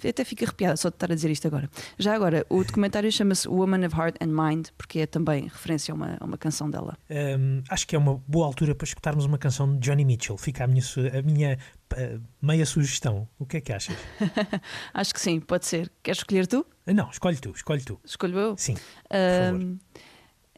Até 0.05 0.25
fico 0.25 0.43
arrepiada 0.43 0.75
só 0.75 0.89
de 0.89 0.95
estar 0.95 1.09
a 1.09 1.15
dizer 1.15 1.31
isto 1.31 1.47
agora. 1.47 1.69
Já 1.97 2.13
agora, 2.13 2.45
o 2.49 2.63
documentário 2.63 3.09
chama-se 3.09 3.47
Woman 3.47 3.87
of 3.87 3.95
Heart 3.95 4.17
and 4.21 4.27
Mind, 4.27 4.67
porque 4.77 4.99
é 4.99 5.05
também 5.05 5.43
referência 5.43 5.93
a 5.93 5.95
uma, 5.95 6.17
a 6.19 6.25
uma 6.25 6.37
canção 6.37 6.69
dela. 6.69 6.97
Hum, 7.09 7.63
acho 7.69 7.87
que 7.87 7.95
é 7.95 7.99
uma 7.99 8.21
boa 8.27 8.45
altura 8.45 8.75
para 8.75 8.85
escutarmos 8.85 9.23
uma 9.25 9.37
canção 9.37 9.73
de 9.73 9.79
Johnny 9.79 10.03
Mitchell. 10.03 10.37
Fica 10.37 10.65
a 10.65 10.67
minha, 10.67 10.83
a 11.17 11.21
minha 11.21 11.57
eh, 11.95 12.19
meia 12.41 12.65
sugestão. 12.65 13.27
O 13.39 13.45
que 13.45 13.57
é 13.57 13.61
que 13.61 13.71
achas? 13.71 13.95
Acho 14.93 15.13
que 15.13 15.21
sim, 15.21 15.39
pode 15.39 15.65
ser. 15.65 15.89
Queres 16.03 16.19
escolher 16.19 16.45
tu? 16.45 16.65
Não, 16.85 17.09
escolhe 17.09 17.37
tu, 17.37 17.51
escolhe 17.55 17.81
tu. 17.81 17.97
Escolho 18.03 18.37
eu? 18.37 18.57
Sim, 18.57 18.75
favor. 18.75 19.77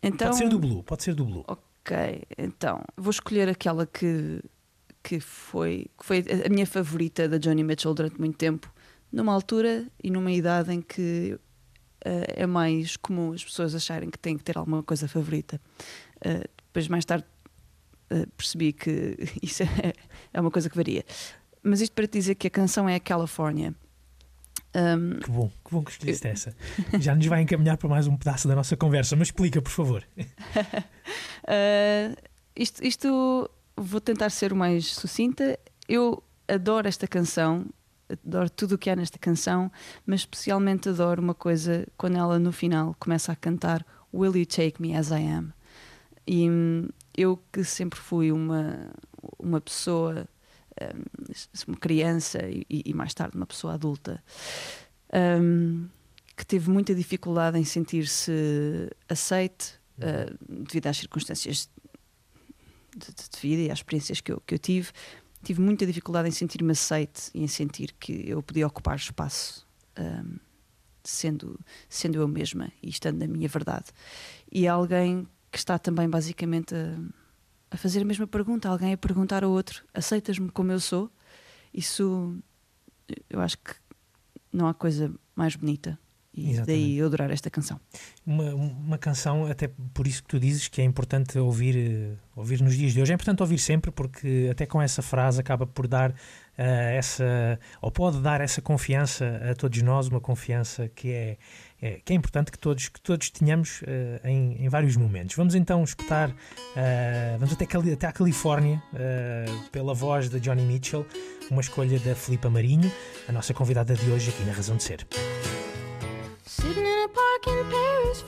Então, 0.01 0.27
pode 0.27 0.37
ser 0.37 0.49
do 0.49 0.59
Blue, 0.59 0.83
pode 0.83 1.03
ser 1.03 1.13
do 1.15 1.25
Blue. 1.25 1.43
Ok, 1.47 2.23
então 2.37 2.83
vou 2.95 3.11
escolher 3.11 3.49
aquela 3.49 3.85
que, 3.85 4.41
que, 5.03 5.19
foi, 5.19 5.87
que 5.97 6.05
foi 6.05 6.23
a 6.45 6.49
minha 6.49 6.65
favorita 6.65 7.27
da 7.27 7.37
Johnny 7.37 7.63
Mitchell 7.63 7.93
durante 7.93 8.19
muito 8.19 8.37
tempo, 8.37 8.71
numa 9.11 9.33
altura 9.33 9.87
e 10.03 10.09
numa 10.09 10.31
idade 10.31 10.73
em 10.73 10.81
que 10.81 11.39
uh, 12.05 12.25
é 12.35 12.45
mais 12.45 12.97
comum 12.97 13.33
as 13.33 13.43
pessoas 13.43 13.73
acharem 13.73 14.09
que 14.09 14.19
têm 14.19 14.37
que 14.37 14.43
ter 14.43 14.57
alguma 14.57 14.83
coisa 14.83 15.07
favorita. 15.07 15.59
Uh, 16.17 16.47
depois, 16.67 16.87
mais 16.87 17.05
tarde, 17.05 17.25
uh, 18.11 18.27
percebi 18.35 18.73
que 18.73 19.17
isso 19.41 19.63
é, 19.63 19.93
é, 20.33 20.41
uma 20.41 20.51
coisa 20.51 20.69
que 20.69 20.75
varia. 20.75 21.03
Mas 21.63 21.81
isto 21.81 21.93
para 21.93 22.07
te 22.07 22.13
dizer 22.13 22.35
que 22.35 22.47
a 22.47 22.51
canção 22.51 22.87
é 22.87 22.95
a 22.95 22.99
California. 22.99 23.73
Um, 24.75 25.19
que 25.19 25.31
bom, 25.31 25.51
que 25.65 25.71
bom 25.71 25.83
que 25.83 25.91
escolheste 25.91 26.27
essa. 26.27 26.55
Já 26.99 27.15
nos 27.15 27.25
vai 27.25 27.41
encaminhar 27.41 27.77
para 27.77 27.89
mais 27.89 28.07
um 28.07 28.15
pedaço 28.15 28.47
da 28.47 28.55
nossa 28.55 28.77
conversa, 28.77 29.15
mas 29.15 29.29
explica, 29.29 29.61
por 29.61 29.71
favor. 29.71 30.03
isto, 32.55 32.83
isto 32.83 33.49
vou 33.75 34.01
tentar 34.01 34.29
ser 34.29 34.51
o 34.51 34.55
mais 34.55 34.93
sucinta. 34.93 35.57
Eu 35.87 36.21
adoro 36.47 36.87
esta 36.87 37.07
canção, 37.07 37.65
adoro 38.09 38.49
tudo 38.49 38.75
o 38.75 38.77
que 38.77 38.89
há 38.89 38.95
nesta 38.95 39.17
canção, 39.17 39.71
mas 40.05 40.21
especialmente 40.21 40.89
adoro 40.89 41.21
uma 41.21 41.33
coisa 41.33 41.87
quando 41.97 42.17
ela 42.17 42.39
no 42.39 42.51
final 42.51 42.95
começa 42.99 43.31
a 43.31 43.35
cantar 43.35 43.85
Will 44.13 44.35
You 44.35 44.45
Take 44.45 44.81
Me 44.81 44.95
As 44.95 45.11
I 45.11 45.27
Am? 45.27 45.53
E 46.25 46.49
hum, 46.49 46.87
eu 47.15 47.39
que 47.51 47.63
sempre 47.63 47.99
fui 47.99 48.31
uma, 48.31 48.91
uma 49.39 49.61
pessoa, 49.61 50.27
uma 51.67 51.77
criança 51.77 52.39
e, 52.47 52.65
e, 52.69 52.93
mais 52.93 53.13
tarde 53.13 53.35
uma 53.35 53.45
pessoa 53.45 53.73
adulta, 53.73 54.23
um, 55.41 55.87
que 56.35 56.45
teve 56.45 56.69
muita 56.69 56.93
dificuldade 56.93 57.57
em 57.57 57.63
sentir-se 57.63 58.31
aceite 59.09 59.75
uh, 59.97 60.37
devido 60.65 60.87
às 60.87 60.97
circunstâncias 60.97 61.69
de, 62.95 63.07
de, 63.07 63.39
vida 63.41 63.61
e 63.63 63.71
às 63.71 63.79
experiências 63.79 64.21
que 64.21 64.31
eu, 64.31 64.41
que 64.45 64.53
eu 64.55 64.59
tive 64.59 64.91
tive 65.43 65.61
muita 65.61 65.85
dificuldade 65.85 66.27
em 66.27 66.31
sentir-me 66.31 66.71
aceite 66.71 67.31
e 67.33 67.41
em 67.41 67.47
sentir 67.47 67.93
que 67.99 68.29
eu 68.29 68.41
podia 68.43 68.67
ocupar 68.67 68.97
espaço 68.97 69.65
um, 69.97 70.37
sendo, 71.03 71.59
sendo 71.87 72.19
eu 72.19 72.27
mesma 72.27 72.71
e 72.81 72.89
estando 72.89 73.19
na 73.19 73.27
minha 73.27 73.47
verdade. 73.47 73.85
E 74.51 74.67
alguém 74.67 75.27
que 75.51 75.57
está 75.57 75.79
também 75.79 76.09
basicamente 76.09 76.75
a, 76.75 76.97
a 77.69 77.77
fazer 77.77 78.01
a 78.01 78.05
mesma 78.05 78.27
pergunta, 78.27 78.69
alguém 78.69 78.93
a 78.93 78.97
perguntar 78.97 79.43
ao 79.43 79.51
outro: 79.51 79.83
aceitas-me 79.93 80.49
como 80.49 80.71
eu 80.71 80.79
sou? 80.79 81.11
Isso 81.73 82.37
eu 83.29 83.39
acho 83.39 83.57
que 83.57 83.73
não 84.51 84.67
há 84.67 84.73
coisa 84.73 85.13
mais 85.35 85.55
bonita 85.55 85.99
e 86.37 86.51
Exatamente. 86.51 86.67
daí 86.67 86.97
eu 86.97 87.07
adorar 87.07 87.31
esta 87.31 87.49
canção. 87.49 87.79
Uma, 88.23 88.53
uma 88.53 88.97
canção, 88.99 89.47
até 89.47 89.67
por 89.91 90.05
isso 90.05 90.21
que 90.21 90.29
tu 90.29 90.39
dizes 90.39 90.67
que 90.67 90.79
é 90.79 90.83
importante 90.83 91.37
ouvir, 91.39 91.75
eh, 91.75 92.15
ouvir 92.35 92.61
nos 92.61 92.75
dias 92.77 92.93
de 92.93 93.01
hoje. 93.01 93.11
É 93.11 93.15
importante 93.15 93.41
ouvir 93.41 93.57
sempre, 93.57 93.89
porque 93.89 94.47
até 94.51 94.67
com 94.67 94.79
essa 94.79 95.01
frase 95.01 95.41
acaba 95.41 95.65
por 95.65 95.87
dar 95.87 96.11
uh, 96.11 96.15
essa, 96.57 97.59
ou 97.81 97.89
pode 97.89 98.21
dar 98.21 98.39
essa 98.39 98.61
confiança 98.61 99.41
a 99.49 99.55
todos 99.55 99.81
nós, 99.81 100.09
uma 100.09 100.21
confiança 100.21 100.87
que 100.89 101.09
é, 101.09 101.37
é 101.81 101.99
que 102.03 102.13
é 102.13 102.15
importante 102.15 102.51
que 102.51 102.57
todos, 102.57 102.89
que 102.89 102.99
todos 103.01 103.29
tenhamos 103.29 103.81
uh, 103.81 104.27
em, 104.27 104.65
em, 104.65 104.69
vários 104.69 104.95
momentos. 104.97 105.35
Vamos 105.35 105.55
então 105.55 105.83
escutar, 105.83 106.29
uh, 106.29 107.37
vamos 107.39 107.53
até, 107.53 107.65
até 107.93 108.07
à 108.07 108.11
Califórnia, 108.11 108.81
pela 109.71 109.93
voz 109.93 110.29
de 110.29 110.39
Johnny 110.39 110.63
Mitchell, 110.63 111.05
uma 111.51 111.61
escolha 111.61 111.99
da 111.99 112.15
Filipa 112.15 112.49
Marinho, 112.49 112.91
a 113.27 113.31
nossa 113.31 113.53
convidada 113.53 113.93
de 113.95 114.09
hoje 114.09 114.29
aqui 114.29 114.43
na 114.43 114.53
Razão 114.53 114.77
de 114.77 114.83
Ser. 114.83 115.07
Sitting 116.45 116.81
in 116.81 117.03
a 117.03 117.09
park 117.09 117.47
in 117.47 117.63
Paris, 117.69 118.23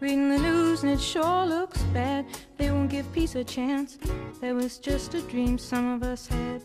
reading 0.00 0.28
the 0.28 0.38
news, 0.38 0.84
and 0.84 0.92
it 0.92 1.00
sure 1.00 1.46
looks 1.46 1.82
bad. 1.92 2.24
They 2.56 2.70
won't 2.70 2.90
give 2.90 3.10
peace 3.12 3.34
a 3.34 3.44
chance. 3.44 3.98
That 4.40 4.54
was 4.54 4.78
just 4.78 5.14
a 5.14 5.22
dream 5.22 5.58
some 5.58 5.94
of 5.94 6.02
us 6.02 6.28
had. 6.28 6.62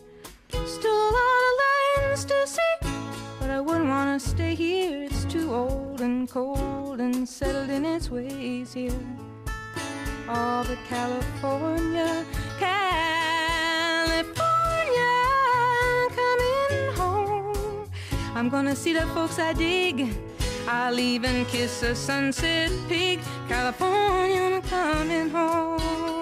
Still 0.66 0.94
a 0.94 1.10
lot 1.10 1.42
of 1.48 2.04
lands 2.04 2.24
to 2.26 2.46
see, 2.46 2.73
wouldn't 3.64 3.88
want 3.88 4.20
to 4.20 4.28
stay 4.28 4.54
here. 4.54 5.04
It's 5.04 5.24
too 5.24 5.54
old 5.54 6.00
and 6.02 6.28
cold 6.28 7.00
and 7.00 7.26
settled 7.26 7.70
in 7.70 7.84
its 7.86 8.10
ways 8.10 8.74
here. 8.74 8.92
Oh, 10.28 10.64
but 10.68 10.78
California, 10.88 12.24
California, 12.58 14.34
coming 16.20 16.92
home. 16.94 17.88
I'm 18.34 18.48
gonna 18.50 18.76
see 18.76 18.92
the 18.92 19.06
folks 19.14 19.38
I 19.38 19.54
dig. 19.54 20.14
I'll 20.68 20.98
even 20.98 21.46
kiss 21.46 21.82
a 21.82 21.94
sunset 21.94 22.70
peak. 22.88 23.20
California, 23.48 24.56
I'm 24.56 24.62
coming 24.62 25.30
home. 25.30 26.13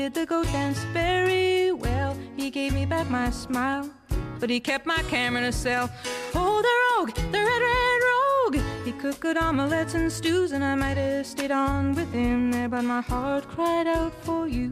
Did 0.00 0.14
the 0.14 0.24
goat 0.24 0.46
dance 0.46 0.78
very 0.94 1.72
well. 1.72 2.16
He 2.34 2.48
gave 2.48 2.72
me 2.72 2.86
back 2.86 3.10
my 3.10 3.28
smile, 3.28 3.90
but 4.38 4.48
he 4.48 4.58
kept 4.58 4.86
my 4.86 5.02
camera 5.10 5.42
in 5.42 5.48
a 5.48 5.52
cell. 5.52 5.90
Oh, 6.34 6.56
the 6.68 6.74
rogue, 6.82 7.14
the 7.34 7.42
red, 7.50 7.62
red 7.70 8.00
rogue. 8.10 8.58
He 8.86 8.92
cooked 8.92 9.20
good 9.20 9.36
omelets 9.36 9.92
and 9.92 10.10
stews, 10.10 10.52
and 10.52 10.64
I 10.64 10.74
might 10.74 10.96
have 10.96 11.26
stayed 11.26 11.50
on 11.50 11.94
with 11.94 12.10
him 12.14 12.50
there, 12.50 12.70
but 12.70 12.82
my 12.82 13.02
heart 13.02 13.46
cried 13.46 13.86
out 13.86 14.14
for 14.24 14.48
you. 14.48 14.70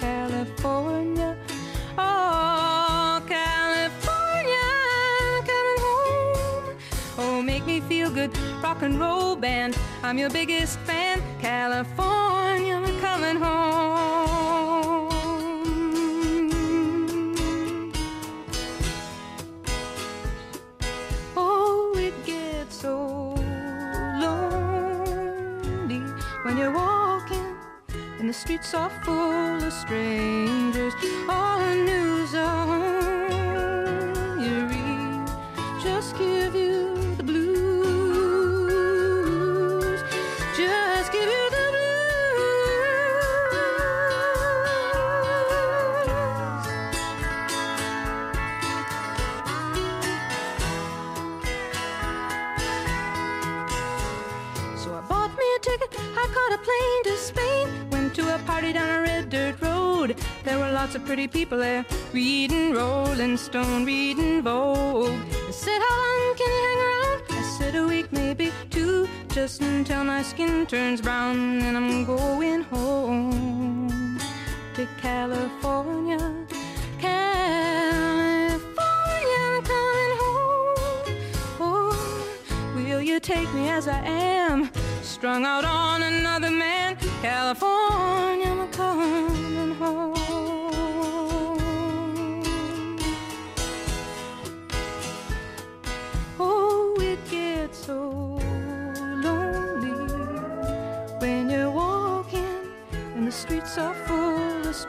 California, 0.00 1.36
oh, 1.96 2.79
good, 8.28 8.36
rock 8.62 8.82
and 8.82 9.00
roll 9.00 9.34
band. 9.36 9.78
I'm 10.02 10.18
your 10.18 10.30
biggest 10.30 10.78
fan, 10.80 11.22
California, 11.40 12.82
coming 13.00 13.36
home. 13.36 15.08
Oh, 21.36 21.94
it 21.96 22.14
gets 22.26 22.76
so 22.82 23.34
lonely 24.24 26.00
when 26.42 26.58
you're 26.58 26.72
walking 26.72 27.56
and 28.18 28.28
the 28.28 28.34
streets 28.34 28.74
are 28.74 28.90
full 29.02 29.64
of 29.64 29.72
strangers. 29.72 30.94
All 31.28 31.58
the 31.58 31.74
news 31.74 32.34
are 32.34 32.99
lots 60.90 60.96
of 60.96 61.06
pretty 61.06 61.28
people 61.28 61.56
there, 61.56 61.86
reading 62.12 62.72
Rolling 62.72 63.36
Stone, 63.36 63.84
reading 63.84 64.42
Vogue. 64.42 65.20
They 65.46 65.52
said, 65.52 65.80
How 65.88 65.96
long 65.96 66.36
can 66.36 66.48
you 66.48 66.62
hang 66.66 66.78
around? 66.88 67.22
I 67.30 67.42
said, 67.58 67.76
A 67.76 67.86
week, 67.86 68.12
maybe 68.12 68.50
two, 68.70 69.08
just 69.28 69.60
until 69.62 70.02
my 70.02 70.22
skin 70.22 70.66
turns 70.66 71.00
brown. 71.00 71.62
and 71.62 71.76
I'm 71.76 72.04
going 72.04 72.62
home 72.62 74.18
to 74.74 74.88
California. 75.00 76.18
California, 76.98 78.58
I'm 79.46 79.62
coming 79.62 80.14
home. 80.24 81.06
Oh, 81.60 82.32
will 82.74 83.00
you 83.00 83.20
take 83.20 83.52
me 83.54 83.68
as 83.68 83.86
I 83.86 84.00
am? 84.04 84.68
Strung 85.02 85.44
out 85.44 85.64
on 85.64 86.02
another 86.02 86.50
man 86.50 86.96
California, 87.22 87.59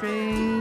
strange. 0.01 0.60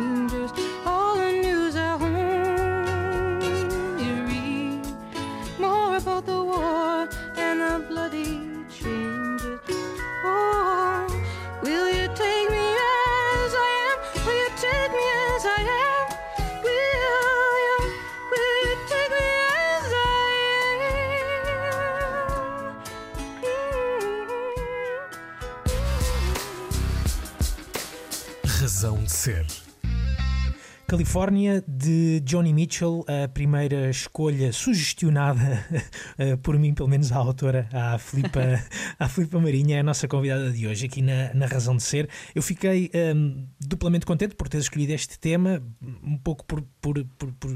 Ser. 29.08 29.46
Califórnia 30.86 31.62
de 31.66 32.20
Johnny 32.20 32.52
Mitchell, 32.52 33.04
a 33.08 33.26
primeira 33.26 33.90
escolha 33.90 34.52
sugestionada 34.52 35.66
eh, 36.16 36.36
por 36.36 36.56
mim, 36.56 36.72
pelo 36.72 36.88
menos 36.88 37.10
a 37.10 37.16
autora, 37.16 37.68
a 37.72 37.98
Filipa, 37.98 38.40
a 38.98 39.08
Filipa 39.08 39.40
Marinha, 39.40 39.76
é 39.76 39.80
a 39.80 39.82
nossa 39.82 40.06
convidada 40.06 40.52
de 40.52 40.68
hoje 40.68 40.86
aqui 40.86 41.02
na, 41.02 41.34
na 41.34 41.46
Razão 41.46 41.76
de 41.76 41.82
Ser. 41.82 42.08
Eu 42.32 42.42
fiquei 42.42 42.90
ehm, 42.92 43.44
duplamente 43.60 44.06
contente 44.06 44.36
por 44.36 44.48
ter 44.48 44.58
escolhido 44.58 44.92
este 44.92 45.18
tema, 45.18 45.60
um 46.02 46.16
pouco 46.16 46.44
por, 46.44 46.62
por, 46.80 47.04
por, 47.18 47.32
por 47.32 47.50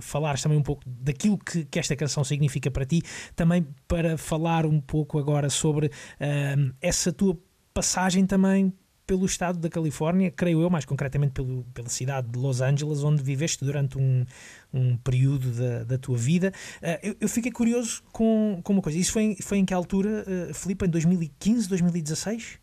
falares 0.00 0.42
também 0.42 0.58
um 0.58 0.62
pouco 0.62 0.82
daquilo 0.86 1.38
que, 1.38 1.64
que 1.66 1.78
esta 1.78 1.94
canção 1.94 2.24
significa 2.24 2.68
para 2.68 2.84
ti, 2.84 3.00
também 3.36 3.64
para 3.86 4.18
falar 4.18 4.66
um 4.66 4.80
pouco 4.80 5.20
agora 5.20 5.50
sobre 5.50 5.90
ehm, 6.18 6.72
essa 6.80 7.12
tua 7.12 7.38
passagem 7.72 8.26
também 8.26 8.72
pelo 9.08 9.24
estado 9.24 9.58
da 9.58 9.70
Califórnia, 9.70 10.30
creio 10.30 10.60
eu, 10.60 10.68
mais 10.68 10.84
concretamente 10.84 11.32
pelo, 11.32 11.64
pela 11.72 11.88
cidade 11.88 12.28
de 12.28 12.38
Los 12.38 12.60
Angeles, 12.60 13.02
onde 13.02 13.22
viveste 13.22 13.64
durante 13.64 13.96
um, 13.96 14.26
um 14.72 14.98
período 14.98 15.50
da, 15.50 15.82
da 15.82 15.98
tua 15.98 16.18
vida. 16.18 16.52
Uh, 16.82 16.98
eu, 17.02 17.16
eu, 17.22 17.28
fiquei 17.28 17.50
curioso 17.50 18.02
com, 18.12 18.60
com 18.62 18.74
uma 18.74 18.82
coisa. 18.82 18.98
Isso 18.98 19.12
foi 19.12 19.22
em, 19.22 19.36
foi 19.36 19.56
em 19.56 19.64
que 19.64 19.72
altura, 19.72 20.26
uh, 20.50 20.52
Filipe? 20.52 20.84
Em 20.84 20.90
2015, 20.90 21.66
2016? 21.70 22.58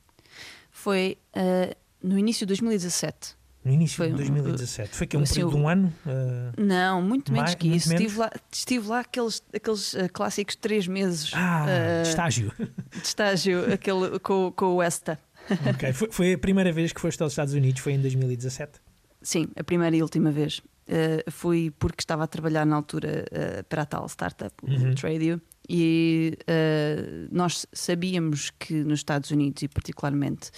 Foi 0.70 1.18
uh, 1.36 1.76
no 2.02 2.18
início 2.18 2.46
de 2.46 2.50
2017. 2.50 3.36
No 3.64 3.72
início 3.72 3.98
Foi 3.98 4.08
de 4.10 4.14
um- 4.14 4.18
2017. 4.18 4.96
Foi 4.96 5.08
que 5.08 5.16
é 5.16 5.20
um 5.20 5.24
assim, 5.24 5.34
período 5.34 5.56
de 5.56 5.58
um 5.58 5.68
ano? 5.68 5.92
Uh, 6.06 6.62
Não, 6.62 7.02
muito 7.02 7.32
menos 7.34 7.50
Mais- 7.50 7.56
que 7.56 7.68
muito 7.68 7.80
isso. 7.80 7.90
menos? 7.90 8.04
Estive 8.06 8.20
lá, 8.20 8.32
estive 8.52 8.88
lá 8.88 9.00
aqueles, 9.00 9.42
aqueles 9.52 9.96
eh, 9.96 10.08
clássicos 10.08 10.56
três 10.56 10.86
meses 10.86 11.32
ah, 11.34 11.66
eh, 11.68 12.04
estágio. 12.04 12.54
de 12.60 13.02
estágio 13.04 13.66
aquele, 13.74 14.20
com, 14.20 14.52
com 14.56 14.66
o 14.66 14.76
Westa. 14.76 15.20
Ok, 15.74 15.94
Foi, 15.94 16.08
foi 16.12 16.34
a 16.34 16.38
primeira 16.38 16.72
vez 16.72 16.92
que 16.92 17.00
foste 17.02 17.22
aos 17.22 17.32
Estados 17.34 17.54
Unidos, 17.54 17.82
foi 17.82 17.94
em 17.94 18.02
2017. 18.02 18.80
Sim, 19.22 19.48
a 19.56 19.64
primeira 19.64 19.96
e 19.96 20.02
última 20.02 20.32
vez. 20.32 20.62
Eh, 20.88 21.24
fui 21.32 21.72
porque 21.72 22.02
estava 22.02 22.24
a 22.24 22.28
trabalhar 22.28 22.66
na 22.66 22.76
altura 22.76 23.26
eh, 23.32 23.64
para 23.64 23.82
a 23.84 23.86
tal 23.86 24.06
startup, 24.08 24.54
o 24.64 24.70
Uhum. 24.70 24.94
Tradio, 24.94 25.42
e 25.68 26.38
eh, 26.46 27.28
nós 27.32 27.66
sabíamos 27.74 28.52
que 28.52 28.84
nos 28.84 29.00
Estados 29.00 29.32
Unidos 29.32 29.64
e 29.64 29.68
particularmente 29.68 30.52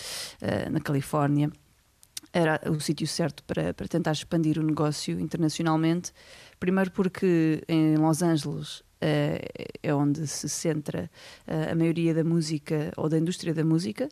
na 0.70 0.82
Califórnia 0.82 1.50
era 2.34 2.60
o 2.70 2.80
sítio 2.80 3.08
certo 3.08 3.42
para, 3.46 3.74
para 3.74 3.88
tentar 3.88 4.12
expandir 4.12 4.60
o 4.60 4.64
negócio 4.64 5.18
internacionalmente. 5.20 6.12
Primeiro 6.60 6.92
porque 6.92 7.64
em 7.68 7.96
Los 7.96 8.22
Angeles 8.22 8.84
eh, 9.00 9.40
é 9.82 9.94
onde 9.94 10.28
se 10.28 10.50
centra 10.50 11.10
eh, 11.48 11.72
a 11.72 11.76
maioria 11.76 12.14
da 12.14 12.24
música 12.24 12.92
ou 12.98 13.08
da 13.08 13.18
indústria 13.18 13.54
da 13.54 13.64
música 13.64 14.10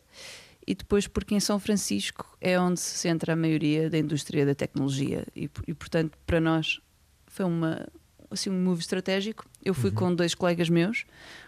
e 0.66 0.74
depois 0.74 1.06
porque 1.06 1.34
em 1.34 1.40
São 1.40 1.58
Francisco 1.58 2.36
é 2.40 2.58
onde 2.58 2.80
se 2.80 2.98
centra 2.98 3.34
a 3.34 3.36
maioria 3.36 3.88
da 3.88 3.98
indústria 3.98 4.44
da 4.44 4.54
tecnologia. 4.54 5.26
E, 5.34 5.50
e, 5.66 5.74
portanto 5.74 6.18
para 6.26 6.40
nós 6.40 6.80
foi 7.26 7.44
uma 7.44 7.86
assim 8.30 8.50
um 8.50 8.64
move 8.64 8.80
estratégico. 8.80 9.46
Eu 9.64 9.74
fui 9.74 9.90
com 9.90 10.14
dois 10.14 10.34
colegas 10.34 10.68
meus 10.68 11.04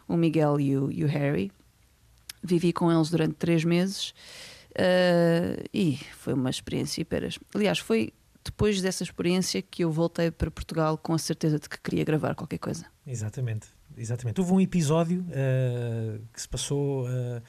o 0.07 0.17
Miguel 0.17 0.61
e 0.61 0.77
o, 0.77 0.91
e 0.91 1.05
o 1.05 1.09
Harry. 1.09 1.51
Vivi 2.43 2.73
com 2.73 2.91
eles 2.93 3.11
durante 3.11 3.35
três 3.35 3.65
meses. 3.65 4.15
Eh, 4.75 5.65
e 5.75 5.97
foi 6.17 6.35
uma 6.35 6.51
experiência 6.51 7.03
hiperas. 7.03 7.37
Aliás 7.53 7.81
foi 7.81 8.13
depois 8.45 8.81
dessa 8.81 9.03
experiência 9.03 9.61
que 9.61 9.85
eu 9.85 9.91
voltei 9.91 10.31
para 10.31 10.51
Portugal 10.51 10.97
com 10.97 11.13
a 11.13 11.19
certeza 11.19 11.59
de 11.59 11.69
que 11.69 11.79
queria 11.81 12.05
gravar 12.05 12.35
qualquer 12.35 12.59
coisa. 12.59 12.87
Exatamente, 13.07 13.69
exatamente. 13.97 14.41
Houve 14.41 14.53
um 14.53 14.61
episódio 14.61 15.21
uh, 15.23 16.23
que 16.33 16.41
se 16.41 16.49
passou 16.49 17.05
uh, 17.05 17.09
uh, 17.09 17.43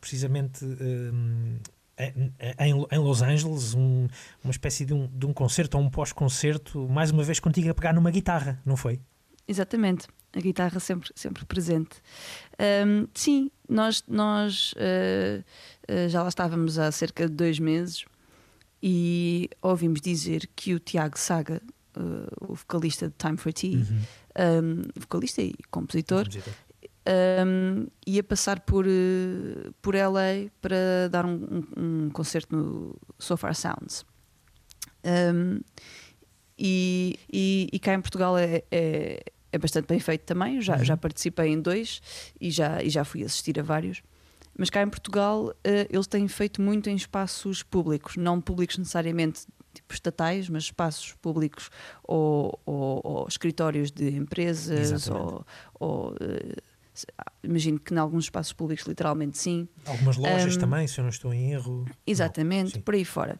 precisamente 0.00 0.64
um, 0.64 1.58
em, 1.98 2.32
em- 2.58 2.86
em 2.92 2.98
Los 2.98 3.22
Angeles, 3.22 3.74
um- 3.74 4.06
uma 4.42 4.50
espécie 4.50 4.84
de 4.84 4.94
um, 4.94 5.06
de 5.06 5.26
um 5.26 5.32
concerto 5.32 5.76
ou 5.78 5.84
um 5.84 5.90
pós-concerto, 5.90 6.88
mais 6.88 7.10
uma 7.10 7.22
vez 7.22 7.38
contigo 7.40 7.68
a 7.70 7.74
pegar 7.74 7.92
numa 7.92 8.10
guitarra, 8.10 8.60
não 8.64 8.76
foi? 8.76 9.00
Exatamente, 9.46 10.06
a 10.34 10.40
guitarra 10.40 10.78
sempre, 10.80 11.10
sempre 11.16 11.44
presente. 11.44 11.96
Ahm, 12.58 13.06
sim, 13.14 13.50
nós, 13.68 14.04
nós 14.08 14.74
ah, 14.78 16.08
já 16.08 16.22
lá 16.22 16.28
estávamos 16.28 16.78
há 16.78 16.90
cerca 16.92 17.28
de 17.28 17.34
dois 17.34 17.58
meses 17.58 18.04
e 18.82 19.50
ouvimos 19.60 20.00
dizer 20.00 20.48
que 20.56 20.74
o 20.74 20.78
Tiago 20.80 21.18
Saga, 21.18 21.60
ah, 21.96 22.00
o 22.40 22.54
vocalista 22.54 23.08
de 23.08 23.14
Time 23.18 23.36
for 23.36 23.52
Tea, 23.52 23.76
Uhum. 23.78 24.00
ahm, 24.36 24.82
vocalista 24.96 25.42
e 25.42 25.52
compositor, 25.70 26.24
Compositor. 26.24 26.54
Um, 27.46 27.86
ia 28.06 28.22
passar 28.22 28.60
por, 28.60 28.86
eh, 28.86 29.70
por 29.82 29.94
LA 29.94 30.50
para 30.60 31.08
dar 31.10 31.24
um, 31.26 31.34
um- 31.76 31.82
um 32.06 32.10
concerto 32.10 32.54
no 32.56 32.96
So 33.18 33.36
Far 33.36 33.54
Sounds. 33.54 34.04
E, 36.58 37.18
e, 37.32 37.68
e 37.72 37.78
cá 37.78 37.94
em 37.94 38.00
Portugal 38.00 38.36
é, 38.36 38.62
é, 38.70 39.22
é 39.52 39.58
bastante 39.58 39.86
bem 39.86 39.98
feito 39.98 40.22
também. 40.24 40.60
Já, 40.60 40.76
Uhum. 40.76 40.84
já 40.84 40.96
participei 40.96 41.48
em 41.48 41.60
dois 41.60 42.02
e 42.40 42.50
já, 42.50 42.82
e 42.82 42.90
já 42.90 43.04
fui 43.04 43.24
assistir 43.24 43.58
a 43.58 43.62
vários. 43.62 44.02
Mas 44.58 44.68
cá 44.68 44.82
em 44.82 44.88
Portugal 44.88 45.54
eh, 45.64 45.86
eles 45.90 46.06
têm 46.06 46.28
feito 46.28 46.60
muito 46.60 46.90
em 46.90 46.94
espaços 46.96 47.62
públicos, 47.62 48.16
não 48.16 48.40
públicos 48.40 48.76
necessariamente 48.76 49.46
tipo 49.72 49.94
estatais, 49.94 50.48
mas 50.48 50.64
espaços 50.64 51.12
públicos 51.22 51.70
ou, 52.02 52.58
ou- 52.66 53.00
ou 53.04 53.28
escritórios 53.28 53.90
de 53.90 54.10
empresas 54.10 55.06
Exatamente. 55.06 55.32
ou, 55.32 55.46
ou, 55.78 56.14
ah, 56.20 56.62
imagino 57.42 57.78
que 57.78 57.92
em 57.94 57.98
alguns 57.98 58.24
espaços 58.24 58.52
públicos 58.52 58.86
literalmente 58.86 59.38
sim, 59.38 59.68
Algumas 59.86 60.16
lojas 60.16 60.56
Um, 60.56 60.58
também, 60.60 60.86
se 60.86 60.98
eu 60.98 61.02
não 61.02 61.08
estou 61.10 61.32
em 61.34 61.52
erro. 61.52 61.86
exatamente, 62.06 62.72
sim. 62.72 62.80
por 62.80 62.94
aí 62.94 63.04
fora. 63.04 63.38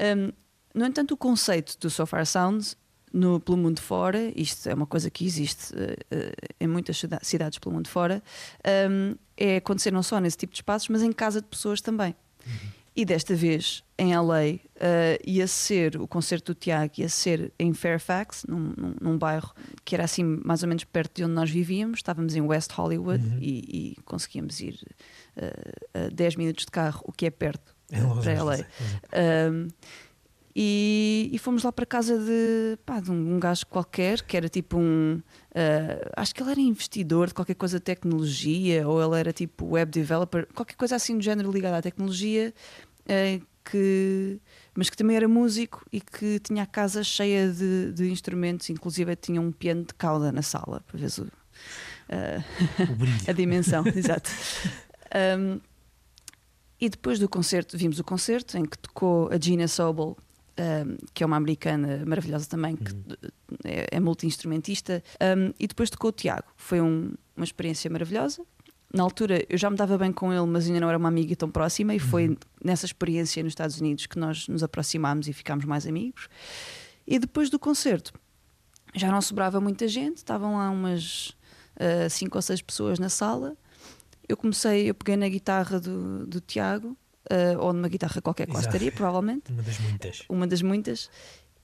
Um, 0.00 0.32
no 0.74 0.86
entanto, 0.86 1.12
o 1.12 1.16
conceito 1.16 1.78
do 1.78 1.90
So 1.90 2.06
Far 2.06 2.26
Sounds 2.26 2.76
no, 3.12 3.38
pelo 3.38 3.58
mundo 3.58 3.80
fora, 3.80 4.18
isto 4.34 4.66
é 4.68 4.72
uma 4.74 4.86
coisa 4.86 5.10
que 5.10 5.24
existe 5.26 5.74
eh, 5.76 5.96
eh, 6.10 6.32
em 6.58 6.66
muitas 6.66 6.96
cida- 6.96 7.20
cidades 7.22 7.58
pelo 7.58 7.74
mundo 7.74 7.86
fora, 7.88 8.22
um, 8.90 9.14
é 9.36 9.56
acontecer 9.56 9.90
não 9.92 10.02
só 10.02 10.18
nesse 10.18 10.38
tipo 10.38 10.52
de 10.54 10.58
espaços, 10.60 10.88
mas 10.88 11.02
em 11.02 11.12
casa 11.12 11.42
de 11.42 11.46
pessoas 11.46 11.82
também. 11.82 12.14
E 12.94 13.06
desta 13.06 13.34
vez, 13.34 13.82
em 13.98 14.14
LA, 14.14 14.58
eh, 14.78 15.18
ia 15.24 15.46
ser 15.46 15.96
o 15.98 16.06
concerto 16.06 16.52
do 16.52 16.58
Tiago, 16.58 16.92
ia 16.98 17.08
ser 17.08 17.50
em 17.58 17.72
Fairfax, 17.72 18.44
num, 18.46 18.74
num- 18.76 18.94
num 19.00 19.18
bairro 19.18 19.50
que 19.82 19.94
era 19.94 20.04
assim 20.04 20.22
mais 20.44 20.62
ou 20.62 20.68
menos 20.68 20.84
perto 20.84 21.16
de 21.16 21.24
onde 21.24 21.32
nós 21.32 21.50
vivíamos. 21.50 21.98
Estávamos 22.00 22.34
em 22.36 22.42
West 22.42 22.70
Hollywood 22.72 23.24
Uhum. 23.24 23.38
e, 23.40 23.94
e 23.96 24.02
conseguíamos 24.04 24.60
ir 24.60 24.78
eh, 25.36 25.72
a 25.94 26.08
10 26.12 26.36
minutos 26.36 26.66
de 26.66 26.70
carro, 26.70 27.00
o 27.06 27.12
que 27.12 27.24
é 27.24 27.30
perto 27.30 27.74
Los 27.90 28.24
para 28.24 28.42
LA. 28.44 28.52
Angeles, 28.52 28.66
exato. 28.80 29.08
Um, 29.54 29.68
e, 30.54 31.30
e 31.32 31.38
fomos 31.38 31.62
lá 31.62 31.72
para 31.72 31.86
casa 31.86 32.18
de, 32.18 32.78
pá, 32.84 33.00
de 33.00 33.10
um, 33.10 33.36
um 33.36 33.40
gajo 33.40 33.66
qualquer 33.66 34.20
que 34.22 34.36
era 34.36 34.48
tipo 34.48 34.78
um. 34.78 35.22
uh, 35.50 36.10
acho 36.14 36.34
que 36.34 36.42
ele 36.42 36.50
era 36.50 36.60
investidor 36.60 37.28
de 37.28 37.34
qualquer 37.34 37.54
coisa 37.54 37.78
de 37.78 37.84
tecnologia, 37.84 38.86
ou 38.86 39.02
ele 39.02 39.18
era 39.18 39.32
tipo 39.32 39.66
web 39.66 39.90
developer, 39.90 40.46
qualquer 40.54 40.76
coisa 40.76 40.96
assim 40.96 41.16
do 41.16 41.24
género 41.24 41.50
ligada 41.50 41.78
à 41.78 41.82
tecnologia, 41.82 42.52
uh, 43.04 43.46
que, 43.64 44.40
mas 44.74 44.90
que 44.90 44.96
também 44.96 45.16
era 45.16 45.26
músico 45.26 45.86
e 45.90 46.00
que 46.00 46.38
tinha 46.40 46.64
a 46.64 46.66
casa 46.66 47.02
cheia 47.02 47.50
de, 47.50 47.92
de 47.92 48.10
instrumentos, 48.10 48.68
inclusive 48.68 49.16
tinha 49.16 49.40
um 49.40 49.52
piano 49.52 49.84
de 49.84 49.94
cauda 49.94 50.30
na 50.30 50.42
sala, 50.42 50.82
para 50.86 50.98
ver 50.98 51.08
o, 51.18 51.22
uh, 51.22 51.30
a 53.26 53.32
dimensão, 53.32 53.84
exato. 53.96 54.30
Um, 55.38 55.60
e 56.78 56.90
depois 56.90 57.18
do 57.18 57.28
concerto, 57.28 57.78
vimos 57.78 57.98
o 57.98 58.04
concerto 58.04 58.58
em 58.58 58.64
que 58.66 58.76
tocou 58.76 59.30
a 59.32 59.38
Gina 59.38 59.68
Sobel, 59.68 60.16
um, 60.58 60.96
que 61.14 61.22
é 61.22 61.26
uma 61.26 61.36
americana 61.36 62.02
maravilhosa 62.06 62.46
também, 62.48 62.76
que 62.76 62.92
é, 63.64 63.86
é 63.92 64.00
multi-instrumentista, 64.00 65.02
um, 65.20 65.52
e 65.58 65.66
depois 65.66 65.90
tocou 65.90 66.10
o 66.10 66.12
Tiago. 66.12 66.46
Foi 66.56 66.80
um- 66.80 67.12
uma 67.36 67.44
experiência 67.44 67.90
maravilhosa. 67.90 68.42
Na 68.94 69.02
altura 69.02 69.44
eu 69.48 69.56
já 69.56 69.70
me 69.70 69.76
dava 69.76 69.96
bem 69.96 70.12
com 70.12 70.32
ele, 70.32 70.46
mas 70.46 70.66
ainda 70.66 70.80
não 70.80 70.88
era 70.88 70.98
uma 70.98 71.08
amiga 71.08 71.34
tão 71.34 71.50
próxima, 71.50 71.94
e 71.94 71.98
foi 71.98 72.36
nessa 72.62 72.84
experiência 72.84 73.42
nos 73.42 73.52
Estados 73.52 73.80
Unidos 73.80 74.06
que 74.06 74.18
nós 74.18 74.46
nos 74.48 74.62
aproximámos 74.62 75.28
e 75.28 75.32
ficámos 75.32 75.64
mais 75.64 75.86
amigos. 75.86 76.28
E 77.06 77.18
depois 77.18 77.48
do 77.48 77.58
concerto, 77.58 78.12
já 78.94 79.10
não 79.10 79.22
sobrava 79.22 79.60
muita 79.60 79.88
gente, 79.88 80.18
estavam 80.18 80.56
lá 80.56 80.68
umas 80.70 81.30
uh, 81.76 82.10
cinco 82.10 82.36
ou 82.36 82.42
seis 82.42 82.60
pessoas 82.60 82.98
na 82.98 83.08
sala. 83.08 83.56
Eu 84.28 84.36
comecei, 84.36 84.90
eu 84.90 84.94
peguei 84.94 85.16
na 85.16 85.28
guitarra 85.28 85.80
do, 85.80 86.26
do 86.26 86.40
Tiago, 86.40 86.94
uh, 87.30 87.58
ou 87.60 87.72
numa 87.72 87.88
guitarra 87.88 88.20
qualquer 88.20 88.46
que 88.46 88.52
lá 88.52 88.60
estaria, 88.60 88.90
provavelmente, 88.92 89.50
Uma 89.52 89.62
das 89.62 89.78
muitas. 89.78 90.22
uma 90.28 90.46
das 90.46 90.62
muitas, 90.62 91.10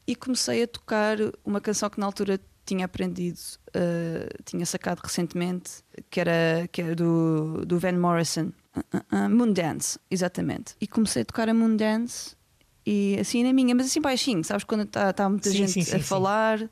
e 0.06 0.14
comecei 0.14 0.62
a 0.62 0.68
tocar 0.68 1.16
uma 1.44 1.60
canção 1.60 1.90
que 1.90 2.00
na 2.00 2.06
altura 2.06 2.40
tinha 2.64 2.84
aprendido, 2.84 3.38
uh, 3.68 4.42
tinha 4.44 4.66
sacado 4.66 5.00
recentemente, 5.02 5.82
que 6.10 6.20
era, 6.20 6.68
que 6.70 6.82
era 6.82 6.94
do, 6.94 7.64
do 7.64 7.78
Van 7.78 7.92
Morrison, 7.92 8.52
uh, 8.76 8.80
uh, 8.96 9.24
uh, 9.24 9.30
Moondance, 9.30 9.98
exatamente. 10.10 10.74
E 10.80 10.86
comecei 10.86 11.22
a 11.22 11.24
tocar 11.24 11.48
a 11.48 11.54
Moondance. 11.54 12.36
E 12.90 13.18
assim 13.20 13.44
na 13.44 13.52
minha, 13.52 13.74
mas 13.74 13.84
assim 13.84 14.00
baixinho, 14.00 14.42
sabes? 14.42 14.64
Quando 14.64 14.84
está 14.84 15.12
tá 15.12 15.28
muita 15.28 15.50
Sim, 15.50 15.58
gente 15.58 15.72
sim, 15.72 15.82
sim, 15.82 15.96
a 15.96 16.00
falar 16.00 16.58
uh, 16.62 16.68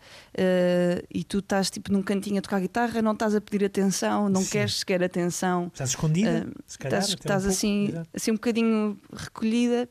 e 1.13 1.23
tu 1.23 1.41
estás 1.41 1.69
tipo 1.69 1.93
num 1.93 2.03
cantinho 2.03 2.39
a 2.39 2.41
tocar 2.41 2.59
guitarra, 2.59 3.03
não 3.03 3.13
estás 3.13 3.35
a 3.35 3.41
pedir 3.41 3.67
atenção, 3.67 4.27
não 4.31 4.43
queres 4.43 4.77
sequer 4.77 5.03
atenção, 5.05 5.71
Estás 5.75 5.91
escondida? 5.91 6.47
Um, 6.49 6.53
se 6.67 6.79
calhar. 6.79 7.01
estás, 7.03 7.13
um 7.13 7.43
pouco. 7.43 7.49
assim, 7.49 7.93
assim 8.15 8.31
um 8.31 8.35
bocadinho 8.35 8.99
recolhida. 9.13 9.87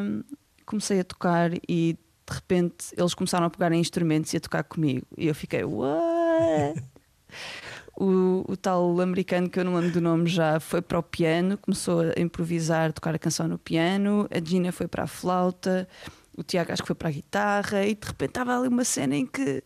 Um, 0.00 0.22
comecei 0.64 1.00
a 1.00 1.04
tocar 1.04 1.50
e 1.68 1.92
de 2.26 2.34
repente 2.34 2.86
eles 2.96 3.12
começaram 3.12 3.44
a 3.46 3.50
pegar 3.50 3.70
em 3.72 3.80
instrumentos 3.80 4.32
e 4.32 4.38
a 4.38 4.40
tocar 4.40 4.64
comigo. 4.64 5.06
E 5.16 5.26
eu 5.26 5.34
fiquei, 5.34 5.62
what? 5.62 6.82
o, 8.00 8.44
o 8.48 8.56
tal 8.56 9.00
americano 9.00 9.50
que 9.50 9.58
eu 9.58 9.64
não 9.64 9.74
lembro 9.74 9.90
do 9.92 10.00
nome 10.00 10.28
já 10.28 10.60
foi 10.60 10.80
para 10.80 10.98
o 10.98 11.02
piano, 11.02 11.58
começou 11.58 12.02
a 12.16 12.20
improvisar, 12.20 12.92
tocar 12.92 13.14
a 13.14 13.18
canção 13.18 13.48
no 13.48 13.58
piano, 13.58 14.28
a 14.30 14.42
Gina 14.44 14.70
foi 14.70 14.86
para 14.86 15.04
a 15.04 15.06
flauta, 15.06 15.88
o 16.36 16.42
Tiago 16.42 16.72
acho 16.72 16.82
que 16.82 16.86
foi 16.86 16.94
para 16.96 17.08
a 17.08 17.12
guitarra, 17.12 17.84
e 17.84 17.94
de 17.94 18.06
repente 18.06 18.30
estava 18.30 18.56
ali 18.56 18.68
uma 18.68 18.84
cena 18.84 19.16
em 19.16 19.26
que 19.26 19.62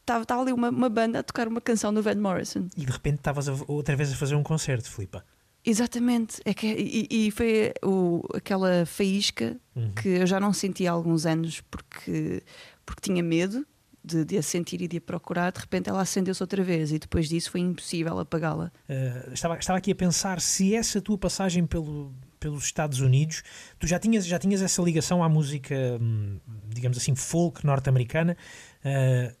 estava, 0.00 0.22
estava 0.22 0.42
ali 0.42 0.52
uma, 0.52 0.70
uma 0.70 0.88
banda 0.88 1.20
a 1.20 1.22
tocar 1.22 1.46
uma 1.46 1.60
canção 1.60 1.94
do 1.94 2.02
Van 2.02 2.16
Morrison. 2.16 2.66
E 2.76 2.84
de 2.84 2.90
repente 2.90 3.16
estavas 3.18 3.46
outra 3.68 3.94
vez 3.94 4.12
a 4.12 4.16
fazer 4.16 4.34
um 4.34 4.42
concerto, 4.42 4.90
Filipa. 4.90 5.24
Exatamente, 5.64 6.40
é 6.44 6.54
que, 6.54 6.66
e, 6.66 7.26
e 7.28 7.30
foi 7.30 7.72
o, 7.84 8.22
aquela 8.34 8.84
faísca 8.86 9.56
Uhum. 9.76 9.92
que 9.92 10.08
eu 10.08 10.26
já 10.26 10.40
não 10.40 10.52
senti 10.52 10.86
há 10.86 10.90
alguns 10.90 11.24
anos 11.24 11.60
porque, 11.70 12.42
porque 12.84 13.00
tinha 13.02 13.22
medo 13.22 13.64
de, 14.02 14.24
de 14.24 14.38
a 14.38 14.42
sentir 14.42 14.80
e 14.80 14.88
de 14.88 14.96
a 14.96 15.00
procurar. 15.00 15.52
De 15.52 15.60
repente 15.60 15.88
ela 15.88 16.00
acendeu-se 16.00 16.42
outra 16.42 16.62
vez 16.62 16.92
e 16.92 16.98
depois 16.98 17.28
disso 17.28 17.50
foi 17.50 17.60
impossível 17.60 18.18
apagá-la. 18.18 18.72
Uh, 18.88 19.32
estava, 19.32 19.58
estava 19.58 19.78
aqui 19.78 19.92
a 19.92 19.94
pensar 19.94 20.40
se 20.40 20.74
essa 20.74 21.00
tua 21.00 21.18
passagem 21.18 21.66
pelo, 21.66 22.14
pelos 22.38 22.64
Estados 22.64 23.00
Unidos, 23.00 23.42
tu 23.78 23.86
já 23.86 23.98
tinhas, 23.98 24.26
já 24.26 24.38
tinhas 24.38 24.62
essa 24.62 24.82
ligação 24.82 25.22
à 25.22 25.28
música, 25.28 25.74
hum, 26.00 26.38
digamos 26.68 26.96
assim, 26.96 27.14
folk 27.14 27.64
norte-americana. 27.64 28.36
Uh, 28.84 29.38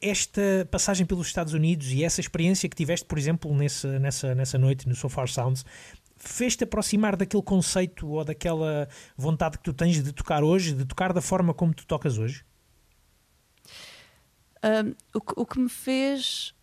esta 0.00 0.68
passagem 0.70 1.06
pelos 1.06 1.26
Estados 1.26 1.52
Unidos 1.52 1.90
e 1.90 2.04
essa 2.04 2.20
experiência 2.20 2.68
que 2.68 2.76
tiveste, 2.76 3.06
por 3.06 3.18
exemplo, 3.18 3.54
nessa, 3.54 3.98
nessa, 3.98 4.34
nessa 4.34 4.58
noite 4.58 4.86
no 4.88 4.94
So 4.94 5.08
Far 5.08 5.28
Sounds, 5.28 5.64
fez-te 6.16 6.64
aproximar 6.64 7.16
daquele 7.16 7.42
conceito 7.42 8.06
ou 8.08 8.24
daquela 8.24 8.88
vontade 9.16 9.58
que 9.58 9.64
tu 9.64 9.72
tens 9.72 10.02
de 10.02 10.12
tocar 10.12 10.44
hoje, 10.44 10.74
de 10.74 10.84
tocar 10.84 11.12
da 11.12 11.20
forma 11.20 11.54
como 11.54 11.74
tu 11.74 11.86
tocas 11.86 12.18
hoje? 12.18 12.44
Um, 14.64 14.94
o, 15.14 15.20
que, 15.20 15.32
o 15.36 15.46
que 15.46 15.58
me 15.58 15.68
fez. 15.68 16.54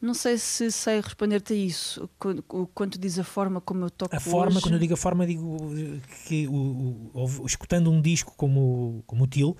Não 0.00 0.14
sei 0.14 0.36
se 0.36 0.70
sei 0.72 1.00
responder-te 1.00 1.52
a 1.52 1.56
isso. 1.56 2.10
Quando, 2.74 2.98
diz 2.98 3.18
a 3.20 3.24
forma 3.24 3.60
como 3.60 3.84
eu 3.84 3.90
toco 3.90 4.14
A 4.14 4.18
forma, 4.18 4.56
hoje, 4.56 4.60
quando 4.62 4.74
eu 4.74 4.80
digo 4.80 4.94
a 4.94 4.96
forma, 4.96 5.24
digo 5.24 5.56
que 6.26 6.48
o, 6.48 7.10
o- 7.14 7.46
escutando 7.46 7.88
um 7.90 8.00
disco 8.02 8.34
como, 8.36 9.04
como 9.06 9.22
o 9.24 9.26
Til, 9.28 9.56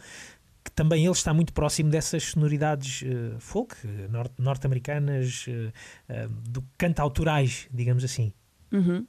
que 0.65 0.71
também 0.73 1.05
ele 1.05 1.13
está 1.13 1.33
muito 1.33 1.53
próximo 1.53 1.91
dessas 1.91 2.25
sonoridades 2.25 3.05
eh, 3.05 3.37
folk, 3.39 3.77
eh, 3.87 4.09
nor- 4.09 4.31
norte-americanas, 4.37 5.45
eh, 5.49 5.73
eh, 6.09 6.29
do 6.29 6.63
cantautorais, 6.77 7.69
digamos 7.73 8.03
assim. 8.03 8.33
Uhum. 8.73 9.07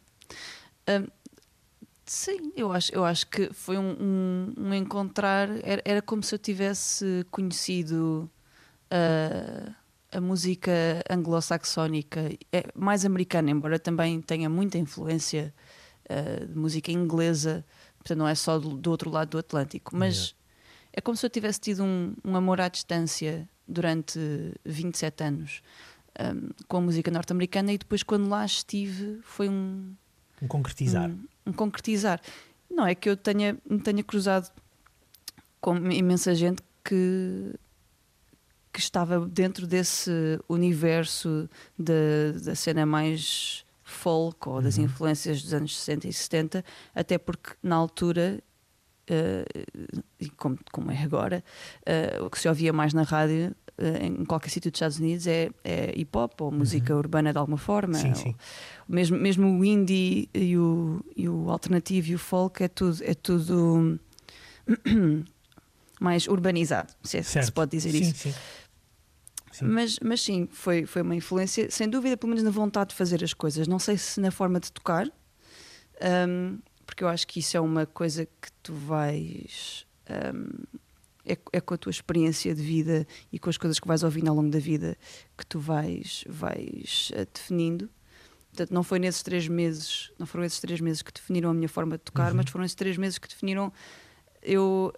Um, 0.88 1.08
sim, 2.14 2.52
eu 2.56 2.72
acho, 2.72 2.94
eu 2.94 3.04
acho 3.04 3.28
que 3.28 3.52
foi 3.54 3.78
um, 3.78 3.92
um- 4.00 4.54
um 4.68 4.74
encontrar. 4.74 5.50
Era, 5.64 5.82
era 5.86 6.02
como 6.02 6.22
se 6.24 6.34
eu 6.36 6.40
tivesse 6.40 7.26
conhecido 7.32 8.30
uh, 8.92 9.74
a 10.12 10.22
música 10.22 10.72
anglo-saxónica, 11.10 12.30
é 12.52 12.64
mais 12.76 13.04
americana, 13.06 13.50
embora 13.52 13.80
também 13.80 14.22
tenha 14.22 14.50
muita 14.50 14.78
influência 14.78 15.54
uh, 16.10 16.46
de 16.46 16.56
música 16.58 16.92
inglesa, 16.92 17.66
portanto, 17.98 18.18
não 18.20 18.28
é 18.28 18.36
só 18.36 18.60
do, 18.60 18.78
do 18.78 18.92
outro 18.92 19.10
lado 19.10 19.30
do 19.32 19.38
Atlântico, 19.40 19.96
mas 19.96 20.16
Yeah. 20.16 20.34
é 20.94 21.02
como 21.02 21.18
se 21.18 21.26
eu 21.26 21.30
tivesse 21.30 21.60
tido 21.60 21.84
um, 21.84 22.14
um 22.24 22.36
amor 22.36 22.62
à 22.62 22.68
distância 22.70 23.50
durante 23.68 24.20
27 24.64 25.24
anos. 25.24 25.62
um, 26.20 26.50
com 26.68 26.78
a 26.78 26.82
música 26.82 27.10
norte-americana 27.10 27.74
e 27.74 27.78
depois 27.80 28.04
quando 28.04 28.30
lá 28.30 28.46
estive 28.46 29.20
foi 29.24 29.50
um, 29.50 29.96
Um 30.42 30.48
concretizar. 30.48 31.10
um, 31.10 31.26
um 31.46 31.54
concretizar. 31.54 32.20
Não 32.70 32.86
é 32.86 32.96
que 32.96 33.10
eu 33.10 33.16
tenha, 33.18 33.58
me 33.70 33.80
tenha 33.80 34.04
cruzado 34.04 34.52
com 35.62 35.76
imensa 35.92 36.34
gente 36.36 36.62
que, 36.84 37.54
que 38.72 38.80
estava 38.80 39.26
dentro 39.26 39.66
desse 39.68 40.40
universo 40.50 41.50
da, 41.78 41.94
da 42.44 42.56
cena 42.56 42.86
mais 42.86 43.64
folk 43.84 44.50
ou 44.50 44.62
das 44.62 44.78
Uhum. 44.78 44.86
influências 44.86 45.42
dos 45.44 45.54
anos 45.54 45.78
60 45.78 46.08
e 46.08 46.14
70, 46.14 46.66
até 46.96 47.18
porque 47.18 47.52
na 47.62 47.76
altura, 47.76 48.42
e 50.20 50.30
como, 50.32 50.58
como 50.72 50.92
é 50.92 51.04
agora, 51.04 51.44
eh, 51.86 52.18
o 52.22 52.30
que 52.30 52.40
se 52.40 52.48
ouvia 52.48 52.74
mais 52.74 52.94
na 52.94 53.04
rádio 53.04 53.54
em 53.80 54.24
qualquer 54.26 54.50
sítio 54.50 54.70
dos 54.70 54.78
Estados 54.78 55.00
Unidos 55.00 55.26
é, 55.28 55.50
é 55.64 55.94
hip 55.96 56.16
hop 56.16 56.42
ou 56.42 56.52
música 56.52 56.96
urbana 56.96 57.32
de 57.32 57.38
alguma 57.38 57.58
forma. 57.58 57.98
Uhum. 57.98 58.16
Sim, 58.16 58.16
sim. 58.16 58.36
mesmo, 58.88 59.18
mesmo 59.18 59.60
o 59.60 59.66
indie 59.66 60.30
e 60.34 60.58
o, 60.58 61.04
e 61.16 61.28
o 61.28 61.50
alternativo 61.50 62.12
e 62.12 62.16
o 62.16 62.20
folk 62.20 62.64
é 62.64 62.68
tudo, 62.68 63.04
é 63.04 63.14
tudo 63.14 64.00
mais 66.00 66.28
urbanizado, 66.28 66.94
se, 67.04 67.18
é, 67.18 67.24
se 67.24 67.52
pode 67.52 67.72
dizer 67.72 67.92
sim, 67.92 68.02
isso. 68.02 68.16
Sim. 68.16 68.34
Sim. 69.52 69.66
Mas, 69.66 70.00
mas 70.00 70.22
sim, 70.22 70.48
foi, 70.52 70.86
foi 70.88 71.04
uma 71.04 71.16
influência, 71.16 71.70
sem 71.70 71.88
dúvida, 71.88 72.18
pelo 72.18 72.30
menos 72.30 72.44
na 72.44 72.50
vontade 72.50 72.90
de 72.90 72.96
fazer 72.96 73.24
as 73.24 73.36
coisas. 73.36 73.68
Não 73.68 73.78
sei 73.78 74.00
se 74.00 74.20
na 74.20 74.32
forma 74.32 74.60
de 74.60 74.72
tocar, 74.72 75.08
hum, 76.28 76.58
porque 76.88 77.04
eu 77.04 77.08
acho 77.08 77.28
que 77.28 77.40
isso 77.40 77.56
é 77.56 77.60
uma 77.60 77.86
coisa 77.86 78.26
que 78.26 78.52
tu 78.64 78.74
vais. 78.74 79.86
hum, 80.10 80.64
é, 81.26 81.38
é 81.52 81.62
com 81.62 81.74
a 81.74 81.78
tua 81.78 81.90
experiência 81.90 82.54
de 82.54 82.62
vida 82.62 83.06
e 83.32 83.40
com 83.40 83.50
as 83.50 83.58
coisas 83.58 83.80
que 83.80 83.88
vais 83.88 84.04
ouvindo 84.04 84.28
ao 84.30 84.36
longo 84.36 84.50
da 84.50 84.60
vida 84.60 84.98
que 85.38 85.46
tu 85.46 85.60
vais, 85.60 86.24
vais 86.28 87.12
eh, 87.14 87.26
definindo. 87.34 87.90
Portanto, 88.50 88.72
não 88.74 88.84
foi 88.84 89.00
nesses 89.00 89.24
três 89.24 89.48
meses, 89.48 90.12
não 90.20 90.28
foram 90.28 90.44
esses 90.46 90.60
três 90.60 90.80
meses 90.80 91.02
que 91.02 91.12
definiram 91.12 91.50
a 91.50 91.54
minha 91.54 91.70
forma 91.70 91.98
de 91.98 92.04
tocar, 92.04 92.30
Uhum. 92.32 92.38
mas 92.38 92.50
foram 92.50 92.64
esses 92.66 92.76
três 92.76 92.98
meses 92.98 93.18
que 93.18 93.28
definiram 93.28 93.72
eu, 94.42 94.94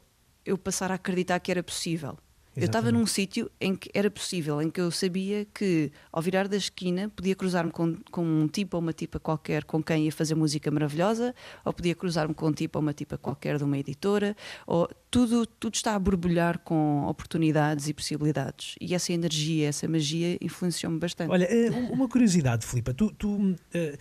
eu 0.46 0.58
passar 0.58 0.92
a 0.92 0.96
acreditar 0.96 1.40
que 1.40 1.52
era 1.52 1.64
possível. 1.64 2.18
Eu 2.56 2.66
estava 2.68 2.92
num 2.92 3.06
sítio 3.06 3.52
em 3.60 3.76
que 3.76 3.90
era 3.94 4.10
possível, 4.10 4.62
em 4.62 4.70
que 4.70 4.80
eu 4.80 4.90
sabia 4.90 5.46
que 5.54 5.92
ao 6.12 6.22
virar 6.22 6.48
da 6.48 6.56
esquina 6.56 7.10
podia 7.16 7.36
cruzar-me 7.36 7.72
com, 7.72 7.96
com 8.12 8.24
um 8.26 8.48
tipo 8.48 8.78
ou 8.78 8.82
uma 8.82 8.94
tipa 8.94 9.20
qualquer 9.20 9.64
com 9.66 9.84
quem 9.84 10.06
ia 10.06 10.12
fazer 10.12 10.36
música 10.36 10.72
maravilhosa, 10.72 11.36
ou 11.66 11.74
podia 11.74 11.94
cruzar-me 11.94 12.34
com 12.34 12.48
um 12.48 12.54
tipo 12.54 12.78
ou 12.80 12.82
uma 12.82 12.94
tipa 12.94 13.18
qualquer 13.18 13.58
de 13.58 13.64
uma 13.64 13.78
editora, 13.78 14.36
ou 14.66 14.90
tudo, 15.12 15.46
tudo 15.46 15.76
está 15.76 15.96
a 15.96 16.00
borbulhar 16.00 16.60
com 16.60 17.06
oportunidades 17.08 17.88
e 17.90 17.94
possibilidades. 17.94 18.76
E 18.80 18.96
essa 18.96 19.12
energia, 19.12 19.68
essa 19.68 19.88
magia 19.88 20.38
influenciou-me 20.42 20.98
bastante. 21.00 21.30
Olha, 21.32 21.46
eh, 21.46 21.70
uma 21.92 22.08
curiosidade, 22.08 22.66
Filipa, 22.66 22.94
tu, 22.94 23.12
tu, 23.18 23.56
eh, 23.74 23.98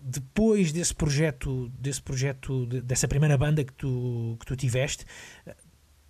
depois 0.00 0.72
desse 0.72 0.94
projeto, 0.94 1.68
desse 1.80 2.00
projeto, 2.00 2.66
de- 2.66 2.80
dessa 2.80 3.08
primeira 3.08 3.36
banda 3.36 3.64
que 3.64 3.72
tu, 3.72 4.36
que 4.38 4.46
tu 4.46 4.54
tiveste, 4.56 5.04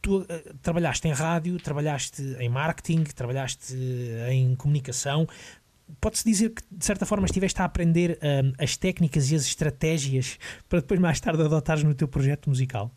tu 0.07 0.25
eh, 0.29 0.53
trabalhaste 0.63 1.09
em 1.09 1.13
rádio, 1.13 1.59
trabalhaste 1.59 2.23
em 2.39 2.49
marketing, 2.49 3.03
trabalhaste 3.03 3.75
eh, 3.75 4.33
em 4.33 4.55
comunicação. 4.55 5.27
Pode-se 6.01 6.25
dizer 6.25 6.51
que, 6.51 6.63
de 6.71 6.85
certa 6.85 7.05
forma, 7.05 7.27
estiveste 7.27 7.61
a 7.61 7.65
aprender 7.65 8.17
eh, 8.23 8.43
as 8.57 8.77
técnicas 8.77 9.33
e 9.33 9.35
as 9.35 9.43
estratégias 9.43 10.39
para 10.69 10.79
depois, 10.81 11.01
mais 11.01 11.19
tarde, 11.19 11.43
adotares 11.43 11.83
no 11.83 11.93
teu 11.93 12.07
projeto 12.07 12.49
musical? 12.49 12.93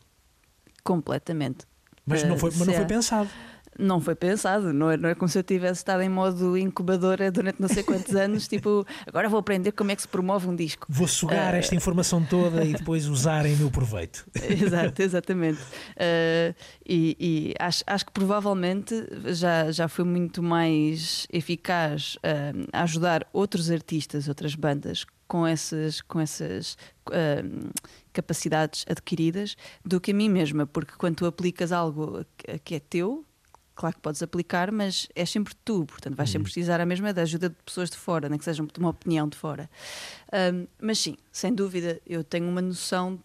Completamente. 0.83 1.65
Mas, 2.05 2.23
não, 2.23 2.37
foi, 2.37 2.51
mas 2.51 2.67
não 2.67 2.73
foi 2.73 2.83
é- 2.83 2.87
pensado. 2.87 3.29
Não 3.79 3.99
foi 3.99 4.15
pensado, 4.15 4.73
não 4.73 4.91
é, 4.91 4.97
não 4.97 5.09
é 5.09 5.15
como 5.15 5.29
se 5.29 5.39
eu 5.39 5.43
tivesse 5.43 5.79
estado 5.79 6.01
em 6.01 6.09
modo 6.09 6.57
incubadora 6.57 7.31
durante 7.31 7.61
não 7.61 7.67
sei 7.67 7.83
quantos 7.83 8.13
anos, 8.15 8.47
tipo, 8.47 8.85
agora 9.07 9.29
vou 9.29 9.39
aprender 9.39 9.71
como 9.71 9.91
é 9.91 9.95
que 9.95 10.01
se 10.01 10.07
promove 10.07 10.47
um 10.47 10.55
disco. 10.55 10.85
Vou 10.89 11.07
sugar 11.07 11.55
Eh, 11.55 11.59
esta 11.59 11.75
informação 11.75 12.23
toda 12.23 12.63
e 12.63 12.73
depois 12.73 13.07
usar 13.07 13.45
em 13.45 13.55
meu 13.55 13.71
proveito. 13.71 14.25
Exato, 14.49 15.01
exatamente. 15.01 15.61
Uh, 15.61 16.53
e 16.85 17.15
e 17.19 17.53
acho, 17.59 17.83
acho 17.85 18.05
que 18.05 18.11
provavelmente 18.11 18.95
já, 19.27 19.71
já 19.71 19.87
foi 19.87 20.05
muito 20.05 20.41
mais 20.43 21.27
eficaz 21.31 22.15
uh, 22.17 22.67
ajudar 22.73 23.27
outros 23.31 23.69
artistas, 23.71 24.27
outras 24.27 24.55
bandas 24.55 25.05
com 25.27 25.45
essas, 25.45 26.01
com 26.01 26.19
essas 26.19 26.73
uh, 27.07 27.71
capacidades 28.11 28.83
adquiridas 28.89 29.55
do 29.85 30.01
que 30.01 30.11
a 30.11 30.13
mim 30.13 30.27
mesma, 30.27 30.65
porque 30.65 30.93
quando 30.97 31.17
tu 31.17 31.25
aplicas 31.25 31.71
algo 31.71 32.25
que 32.63 32.75
é 32.75 32.79
teu. 32.79 33.25
Claro 33.79 33.95
que 33.95 34.01
podes 34.01 34.21
aplicar, 34.21 34.73
mas 34.73 35.07
é 35.15 35.25
sempre 35.25 35.55
tu, 35.63 35.85
portanto 35.85 36.13
vais 36.13 36.29
sempre 36.29 36.51
precisar 36.51 36.81
a 36.81 36.85
mesma 36.85 37.13
da 37.13 37.21
ajuda 37.21 37.47
de 37.47 37.55
pessoas 37.63 37.89
de 37.89 37.95
fora, 37.95 38.27
nem 38.27 38.37
que 38.37 38.43
seja 38.43 38.61
de 38.61 38.77
uma 38.77 38.89
opinião 38.89 39.25
de 39.25 39.37
fora. 39.37 39.69
Um, 40.33 40.67
mas 40.81 40.99
sim, 40.99 41.15
sem 41.31 41.53
dúvida, 41.53 41.97
eu 42.05 42.21
tenho 42.21 42.49
uma 42.49 42.61
noção 42.61 43.17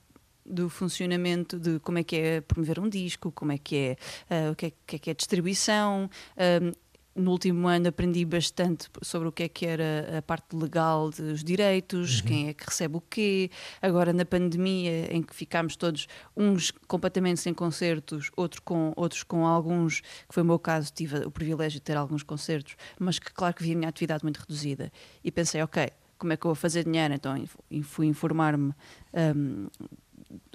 do 0.46 0.68
funcionamento 0.68 1.58
de 1.58 1.80
como 1.80 1.98
é 1.98 2.04
que 2.04 2.14
é 2.14 2.40
promover 2.40 2.78
um 2.78 2.88
disco, 2.88 3.32
como 3.32 3.50
é 3.50 3.58
que 3.58 3.76
é, 3.76 3.96
ah, 4.30 4.52
o 4.52 4.54
que 4.54 4.66
é, 4.66 4.72
que 4.86 4.94
é 4.94 4.98
que 5.00 5.10
é 5.10 5.14
distribuição. 5.14 6.08
Um, 6.38 6.72
no 7.16 7.30
último 7.30 7.68
ano 7.68 7.88
aprendi 7.88 8.24
bastante 8.24 8.88
sobre 9.02 9.28
o 9.28 9.32
que 9.32 9.44
é 9.44 9.48
que 9.48 9.64
era 9.66 10.18
a 10.18 10.22
parte 10.22 10.56
legal 10.56 11.10
dos 11.10 11.44
direitos, 11.44 12.20
quem 12.22 12.48
é 12.48 12.54
que 12.54 12.64
recebe 12.64 12.96
o 12.96 13.00
quê. 13.00 13.50
Agora 13.80 14.12
na 14.12 14.24
pandemia, 14.24 15.14
em 15.14 15.22
que 15.22 15.34
ficámos 15.34 15.76
todos 15.76 16.06
uns 16.36 16.72
completamente 16.88 17.40
sem 17.40 17.54
concertos, 17.54 18.30
outros 18.36 18.60
com, 18.60 18.92
outros 18.96 19.22
com 19.22 19.46
alguns, 19.46 20.00
que 20.00 20.34
foi 20.34 20.42
o 20.42 20.46
meu 20.46 20.58
caso, 20.58 20.92
tive 20.92 21.18
o 21.18 21.30
privilégio 21.30 21.78
de 21.78 21.82
ter 21.82 21.96
alguns 21.96 22.22
concertos, 22.22 22.74
mas 22.98 23.18
que 23.18 23.32
claro 23.32 23.54
que 23.54 23.62
vi 23.62 23.72
a 23.72 23.76
minha 23.76 23.88
atividade 23.88 24.24
muito 24.24 24.38
reduzida. 24.38 24.90
E 25.22 25.30
pensei, 25.30 25.62
ok, 25.62 25.90
como 26.18 26.32
é 26.32 26.36
que 26.36 26.44
eu 26.44 26.48
vou 26.48 26.54
fazer 26.56 26.84
dinheiro? 26.84 27.14
Então 27.14 27.34
fui 27.82 28.06
informar-me 28.06 28.72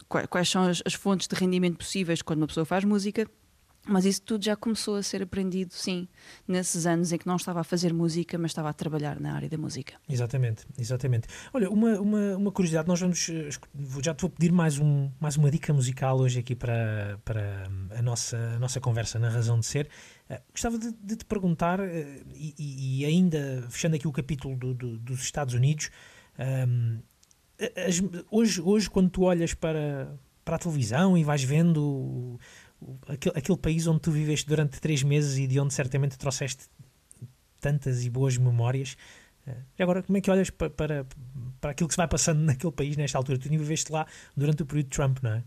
qua- 0.08 0.28
quais 0.28 0.50
são 0.50 0.64
as, 0.64 0.82
as 0.86 0.94
fontes 0.94 1.28
de 1.28 1.36
rendimento 1.36 1.78
possíveis 1.78 2.22
quando 2.22 2.40
uma 2.42 2.48
pessoa 2.48 2.66
faz 2.66 2.84
música. 2.84 3.30
Mas 3.90 4.06
isso 4.06 4.22
tudo 4.22 4.46
já 4.46 4.56
começou 4.56 4.96
a 4.98 5.04
ser 5.04 5.24
aprendido, 5.24 5.74
sim, 5.74 6.08
nesses 6.48 6.86
anos 6.86 7.12
em 7.12 7.18
que 7.18 7.26
não 7.26 7.38
estava 7.38 7.62
a 7.62 7.64
fazer 7.64 7.92
música, 7.94 8.38
mas 8.38 8.52
estava 8.52 8.70
a 8.70 8.74
trabalhar 8.74 9.20
na 9.20 9.34
área 9.34 9.50
da 9.50 9.58
música. 9.58 9.96
Exatamente, 10.08 10.66
exatamente. 10.78 11.28
Olha, 11.52 11.70
uma, 11.70 12.00
uma, 12.00 12.38
uma 12.38 12.52
curiosidade, 12.52 12.88
nós 12.88 13.00
vamos, 13.00 13.28
eh, 13.30 13.50
já 14.04 14.14
te 14.14 14.22
vou 14.22 14.30
pedir 14.30 14.52
mais, 14.52 14.78
um, 14.78 15.10
mais 15.20 15.38
uma 15.38 15.50
dica 15.50 15.74
musical 15.74 16.20
hoje 16.20 16.40
aqui 16.40 16.56
para, 16.56 17.20
para 17.26 17.68
hum, 17.70 17.88
a, 17.98 18.02
nossa, 18.02 18.38
a 18.38 18.60
nossa 18.60 18.80
conversa 18.80 19.18
na 19.18 19.28
Razão 19.30 19.60
de 19.60 19.66
Ser. 19.66 19.90
Eh, 20.30 20.40
gostava 20.52 20.78
de, 20.78 20.92
de 20.92 21.16
te 21.16 21.26
perguntar, 21.26 21.80
eh, 21.80 22.22
e, 22.36 23.02
e- 23.02 23.06
ainda 23.06 23.66
fechando 23.70 23.96
aqui 23.96 24.08
o 24.08 24.12
capítulo 24.12 24.56
do- 24.56 24.74
do- 24.76 24.98
dos 25.00 25.22
Estados 25.22 25.56
Unidos, 25.56 25.90
hum, 26.68 27.00
as- 27.88 28.02
hoje, 28.30 28.62
hoje 28.62 28.90
quando 28.90 29.10
tu 29.10 29.24
olhas 29.24 29.54
para, 29.56 30.16
para 30.46 30.56
a 30.58 30.60
televisão 30.60 31.18
e 31.18 31.24
vais 31.24 31.44
vendo 31.44 32.40
aquele, 33.08 33.38
aquele 33.38 33.58
país 33.58 33.88
onde 33.88 34.00
tu 34.02 34.12
viveste 34.12 34.48
durante 34.48 34.80
três 34.80 35.04
meses 35.04 35.38
e 35.38 35.48
de 35.48 35.60
onde 35.60 35.74
certamente 35.74 36.18
trouxeste 36.18 36.66
tantas 37.60 38.06
e 38.06 38.10
boas 38.10 38.38
memórias, 38.38 38.96
eh, 39.46 39.56
e 39.78 39.84
agora, 39.84 40.02
como 40.04 40.18
é 40.18 40.22
que 40.22 40.32
olhas 40.32 40.50
pa- 40.50 40.70
para, 40.70 41.06
para, 41.60 41.72
aquilo 41.72 41.88
que 41.88 41.94
se 41.94 41.98
vai 41.98 42.08
passando 42.08 42.40
naquele 42.46 42.72
país 42.74 42.96
nesta 42.98 43.18
altura? 43.18 43.38
Tu 43.38 43.50
viveste 43.50 43.92
lá 43.92 44.06
durante 44.36 44.64
o 44.64 44.66
período 44.66 44.86
de 44.90 44.96
Trump, 44.96 45.18
não 45.22 45.32
é? 45.32 45.44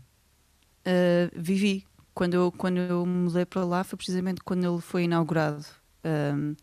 Uh, 0.85 1.31
vivi. 1.41 1.85
Quando 2.13 2.35
eu, 2.35 2.51
quando 2.51 2.77
eu 2.77 3.05
mudei 3.05 3.45
para 3.45 3.65
lá 3.65 3.83
foi 3.83 3.97
precisamente 3.97 4.41
quando 4.43 4.65
ele 4.71 4.81
foi 4.81 5.03
inaugurado. 5.05 5.65
Um, 6.05 6.55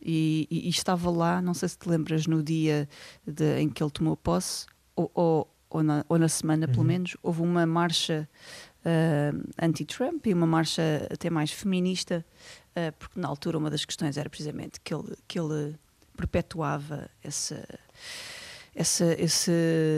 e, 0.00 0.46
e- 0.50 0.66
e 0.66 0.68
estava 0.70 1.10
lá, 1.10 1.42
não 1.42 1.52
sei 1.54 1.68
se 1.68 1.78
te 1.78 1.88
lembras, 1.88 2.26
no 2.26 2.42
dia 2.42 2.88
de- 3.26 3.60
em 3.60 3.68
que 3.68 3.82
ele 3.82 3.90
tomou 3.90 4.16
posse, 4.16 4.66
ou, 4.96 5.10
ou, 5.14 5.54
ou 5.70 5.82
na, 5.82 6.04
ou 6.08 6.18
na 6.18 6.28
semana 6.28 6.66
pelo 6.66 6.80
Uhum. 6.80 6.86
menos, 6.88 7.16
houve 7.22 7.42
uma 7.42 7.66
marcha 7.66 8.28
uh, 8.88 9.48
anti-Trump 9.60 10.26
e 10.26 10.32
uma 10.34 10.46
marcha 10.46 11.06
até 11.10 11.28
mais 11.28 11.50
feminista, 11.50 12.24
uh, 12.70 12.92
porque 12.98 13.20
na 13.20 13.28
altura 13.28 13.58
uma 13.58 13.70
das 13.70 13.84
questões 13.84 14.16
era 14.16 14.28
precisamente 14.30 14.80
que 14.80 14.94
ele, 14.94 15.14
que 15.26 15.38
ele 15.38 15.76
perpetuava 16.16 17.08
essa, 17.22 17.64
essa, 18.74 19.04
essa, 19.04 19.52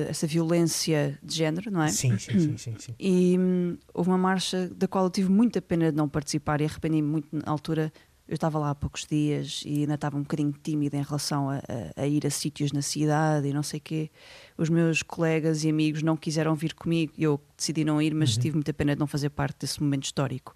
essa 0.09 0.27
violência 0.27 1.19
de 1.23 1.35
género, 1.37 1.71
não 1.71 1.83
é? 1.83 1.89
Sim, 1.89 2.19
sim, 2.19 2.39
sim, 2.39 2.57
sim, 2.59 2.75
sim. 2.79 2.95
E 2.99 3.37
hum, 3.39 3.79
houve 3.95 4.11
uma 4.11 4.19
marcha 4.19 4.69
da 4.69 4.87
qual 4.87 5.05
eu 5.05 5.11
tive 5.11 5.31
muita 5.31 5.63
pena 5.63 5.91
de 5.91 5.97
não 5.97 6.09
participar 6.09 6.61
e 6.61 6.65
arrependi-me 6.65 7.09
muito 7.09 7.29
na 7.33 7.51
altura. 7.51 7.93
Eu 8.31 8.37
estava 8.37 8.61
lá 8.61 8.71
há 8.71 8.75
poucos 8.77 9.05
dias 9.07 9.65
e 9.67 9.81
ainda 9.81 9.95
estava 9.95 10.17
um 10.17 10.23
bocadinho 10.23 10.53
tímida 10.63 10.97
em 10.97 11.03
relação 11.03 11.51
a, 11.51 11.57
a- 11.57 12.03
a 12.03 12.07
ir 12.07 12.25
a 12.25 12.31
sítios 12.31 12.71
na 12.71 12.81
cidade 12.81 13.49
e 13.49 13.53
não 13.53 13.63
sei 13.65 13.79
o 13.79 13.83
quê. 13.83 14.09
Os 14.57 14.69
meus 14.69 15.03
colegas 15.03 15.65
e 15.65 15.69
amigos 15.69 16.01
não 16.01 16.17
quiseram 16.17 16.55
vir 16.55 16.73
comigo 16.75 17.13
e 17.19 17.25
eu 17.25 17.41
decidi 17.57 17.85
não 17.85 18.01
ir, 18.01 18.15
mas 18.15 18.37
Uhum. 18.37 18.41
tive 18.43 18.55
muita 18.55 18.73
pena 18.73 18.95
de 18.95 19.01
não 19.01 19.09
fazer 19.09 19.31
parte 19.31 19.59
desse 19.59 19.83
momento 19.83 20.05
histórico. 20.05 20.55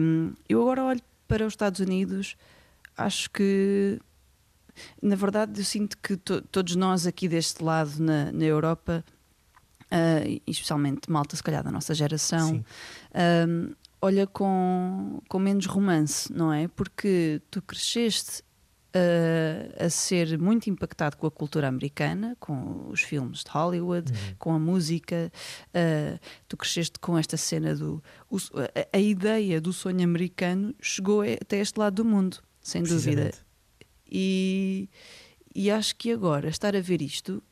Hum, 0.00 0.32
eu 0.48 0.62
agora 0.62 0.82
olho 0.82 1.00
para 1.28 1.46
os 1.46 1.52
Estados 1.52 1.78
Unidos, 1.78 2.36
acho 2.96 3.30
que 3.30 4.00
na 5.00 5.14
verdade 5.14 5.60
eu 5.60 5.64
sinto 5.64 5.96
que 5.98 6.16
to- 6.16 6.42
todos 6.42 6.74
nós 6.74 7.06
aqui 7.06 7.28
deste 7.28 7.62
lado 7.62 8.02
na, 8.02 8.32
na 8.32 8.44
Europa 8.44 9.04
e 10.26 10.42
especialmente 10.50 11.08
malta, 11.08 11.36
se 11.36 11.42
calhar, 11.42 11.62
da 11.62 11.70
nossa 11.70 11.94
geração, 11.94 12.48
Sim. 12.48 12.64
Olha 14.04 14.26
com, 14.26 15.20
com 15.28 15.38
menos 15.38 15.66
romance, 15.66 16.32
não 16.32 16.52
é? 16.52 16.68
Porque 16.68 17.40
tu 17.50 17.62
cresceste 17.62 18.42
ah, 18.94 19.84
a 19.86 19.90
ser 19.90 20.38
muito 20.38 20.68
impactado 20.70 21.16
com 21.16 21.26
a 21.26 21.30
cultura 21.30 21.66
americana, 21.68 22.36
com 22.38 22.88
os 22.90 23.00
filmes 23.00 23.42
de 23.44 23.50
Hollywood, 23.50 24.12
Uhum. 24.12 24.34
com 24.38 24.52
a 24.52 24.58
música, 24.58 25.32
ah, 25.72 26.18
tu 26.48 26.56
cresceste 26.56 26.98
com 27.00 27.16
esta 27.18 27.36
cena 27.36 27.74
do. 27.74 28.02
o- 28.30 28.36
a, 28.36 28.96
a 28.96 29.00
ideia 29.00 29.60
do 29.60 29.72
sonho 29.72 30.04
americano 30.04 30.74
chegou 30.80 31.22
até 31.22 31.58
este 31.58 31.78
lado 31.78 31.94
do 32.02 32.04
mundo, 32.04 32.38
sem 32.60 32.82
dúvida. 32.82 33.32
E, 34.10 34.88
e 35.54 35.70
acho 35.70 35.96
que 35.96 36.12
agora 36.12 36.48
estar 36.48 36.76
a 36.76 36.80
ver 36.80 37.02
isto 37.02 37.42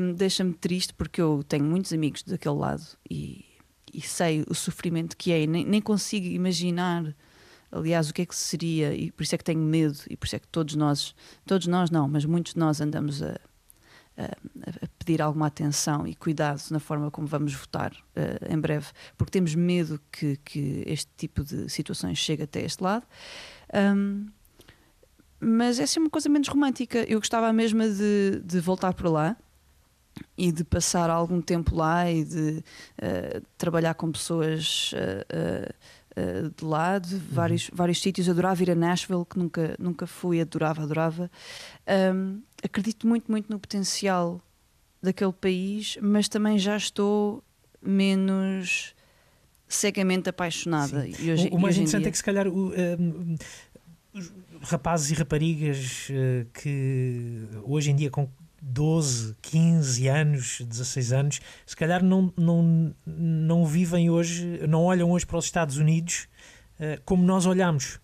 hum, 0.00 0.14
deixa-me 0.14 0.54
triste 0.54 0.94
porque 0.94 1.20
eu 1.20 1.42
tenho 1.46 1.64
muitos 1.64 1.92
amigos 1.92 2.22
daquele 2.22 2.54
lado 2.54 2.84
e, 3.10 3.44
e 3.92 4.00
sei 4.00 4.44
o 4.48 4.54
sofrimento 4.54 5.16
que 5.16 5.32
é 5.32 5.42
e 5.42 5.46
nem, 5.46 5.64
nem 5.64 5.80
consigo 5.80 6.26
imaginar 6.26 7.14
aliás 7.70 8.08
o 8.10 8.14
que 8.14 8.22
é 8.22 8.26
que 8.26 8.34
seria 8.36 8.94
e 8.94 9.10
por 9.10 9.22
isso 9.22 9.34
é 9.34 9.38
que 9.38 9.44
tenho 9.44 9.60
medo 9.60 9.98
e 10.08 10.16
por 10.16 10.26
isso 10.26 10.36
é 10.36 10.38
que 10.38 10.48
todos 10.48 10.74
nós 10.74 11.14
todos 11.44 11.66
nós 11.66 11.90
não, 11.90 12.08
mas 12.08 12.24
muitos 12.24 12.54
de 12.54 12.58
nós 12.60 12.80
andamos 12.80 13.22
a, 13.22 13.38
a- 14.16 14.24
a 14.82 14.88
pedir 14.98 15.20
alguma 15.20 15.46
atenção 15.48 16.06
e 16.06 16.14
cuidado 16.14 16.62
na 16.70 16.78
forma 16.80 17.10
como 17.10 17.26
vamos 17.26 17.52
votar 17.54 17.92
eh, 18.14 18.38
em 18.50 18.58
breve, 18.58 18.86
porque 19.16 19.30
temos 19.30 19.54
medo 19.54 20.00
que, 20.10 20.36
que 20.44 20.82
este 20.86 21.10
tipo 21.16 21.44
de 21.44 21.68
situações 21.68 22.16
chegue 22.18 22.42
até 22.44 22.62
este 22.64 22.82
lado. 22.82 23.04
Hum, 23.74 24.26
mas 25.38 25.78
essa 25.78 25.98
é 25.98 26.00
uma 26.00 26.08
coisa 26.10 26.28
menos 26.30 26.48
romântica. 26.48 27.00
Eu 27.08 27.18
gostava 27.18 27.52
mesmo 27.52 27.82
de, 27.82 28.40
de 28.42 28.58
voltar 28.60 28.94
para 28.94 29.10
lá 29.10 29.36
e 30.36 30.50
de 30.52 30.64
passar 30.64 31.10
algum 31.10 31.40
tempo 31.40 31.74
lá 31.74 32.10
e 32.10 32.24
de 32.24 32.62
eh, 32.98 33.40
trabalhar 33.58 33.94
com 33.94 34.10
pessoas 34.12 34.92
eh, 34.94 35.74
eh, 36.16 36.42
de 36.56 36.64
lá, 36.64 36.98
de 36.98 37.16
vários, 37.16 37.70
vários 37.72 38.00
sítios. 38.00 38.28
Adorava 38.28 38.62
ir 38.62 38.70
a 38.70 38.74
Nashville, 38.74 39.24
que 39.24 39.38
nunca, 39.38 39.74
nunca 39.78 40.06
fui, 40.06 40.40
adorava, 40.40 40.82
adorava. 40.82 41.30
Ahm, 41.86 42.40
acredito 42.62 43.06
muito, 43.06 43.30
muito 43.30 43.50
no 43.50 43.58
potencial 43.58 44.40
daquele 45.02 45.32
país, 45.32 45.98
mas 46.00 46.28
também 46.28 46.58
já 46.58 46.76
estou 46.76 47.42
menos 47.82 48.94
cegamente 49.68 50.28
apaixonada. 50.30 51.06
E 51.06 51.30
hoje, 51.30 51.48
o, 51.50 51.56
o 51.56 51.60
mais 51.60 51.76
interessante 51.76 52.02
dia- 52.02 52.08
é 52.08 52.12
que 52.12 52.18
se 52.18 52.24
calhar 52.24 52.48
o, 52.48 52.72
um, 52.72 53.36
os 54.14 54.32
rapazes 54.70 55.10
e 55.10 55.14
raparigas 55.14 56.08
que 56.54 57.44
hoje 57.64 57.90
em 57.90 57.96
dia 57.96 58.10
com 58.10 58.28
12, 58.68 59.36
15 59.42 60.08
anos, 60.08 60.60
16 60.60 61.12
anos, 61.12 61.40
se 61.64 61.76
calhar 61.76 62.02
não, 62.02 62.32
não, 62.36 62.94
não 63.06 63.64
vivem 63.64 64.10
hoje, 64.10 64.60
não 64.66 64.82
olham 64.84 65.10
hoje 65.12 65.24
para 65.24 65.38
os 65.38 65.44
Estados 65.44 65.76
Unidos 65.76 66.26
eh, 66.80 66.98
como 67.04 67.22
nós 67.22 67.46
olhamos, 67.46 68.00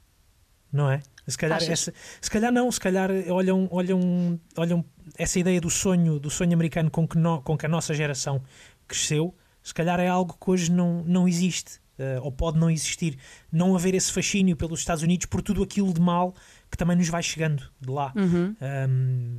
não 0.72 0.88
é? 0.88 1.00
Se 1.26 1.36
calhar, 1.36 1.58
essa, 1.72 1.92
se 2.20 2.30
calhar 2.30 2.52
não, 2.52 2.70
se 2.70 2.78
calhar 2.80 3.10
olham, 3.28 3.68
olham, 3.72 4.40
olham 4.56 4.84
essa 5.18 5.38
ideia 5.40 5.60
do 5.60 5.68
sonho, 5.70 6.20
do 6.20 6.30
sonho 6.30 6.52
americano 6.54 6.90
com 6.90 7.06
que, 7.08 7.18
no- 7.18 7.42
com 7.42 7.56
que 7.58 7.66
a 7.66 7.68
nossa 7.68 7.92
geração 7.92 8.40
cresceu, 8.86 9.34
se 9.62 9.74
calhar 9.74 9.98
é 9.98 10.06
algo 10.08 10.36
que 10.40 10.50
hoje 10.50 10.70
não, 10.70 11.02
não 11.04 11.26
existe, 11.28 11.80
eh, 11.98 12.18
ou 12.20 12.30
pode 12.30 12.58
não 12.58 12.70
existir, 12.70 13.18
não 13.50 13.74
haver 13.74 13.94
esse 13.94 14.12
fascínio 14.12 14.56
pelos 14.56 14.78
Estados 14.80 15.02
Unidos 15.02 15.26
por 15.26 15.42
tudo 15.42 15.62
aquilo 15.62 15.92
de 15.92 16.00
mal 16.00 16.34
que 16.70 16.76
também 16.76 16.96
nos 16.96 17.08
vai 17.08 17.22
chegando 17.22 17.64
de 17.80 17.90
lá. 17.90 18.12
Uhum. 18.16 18.56
Um, 18.88 19.38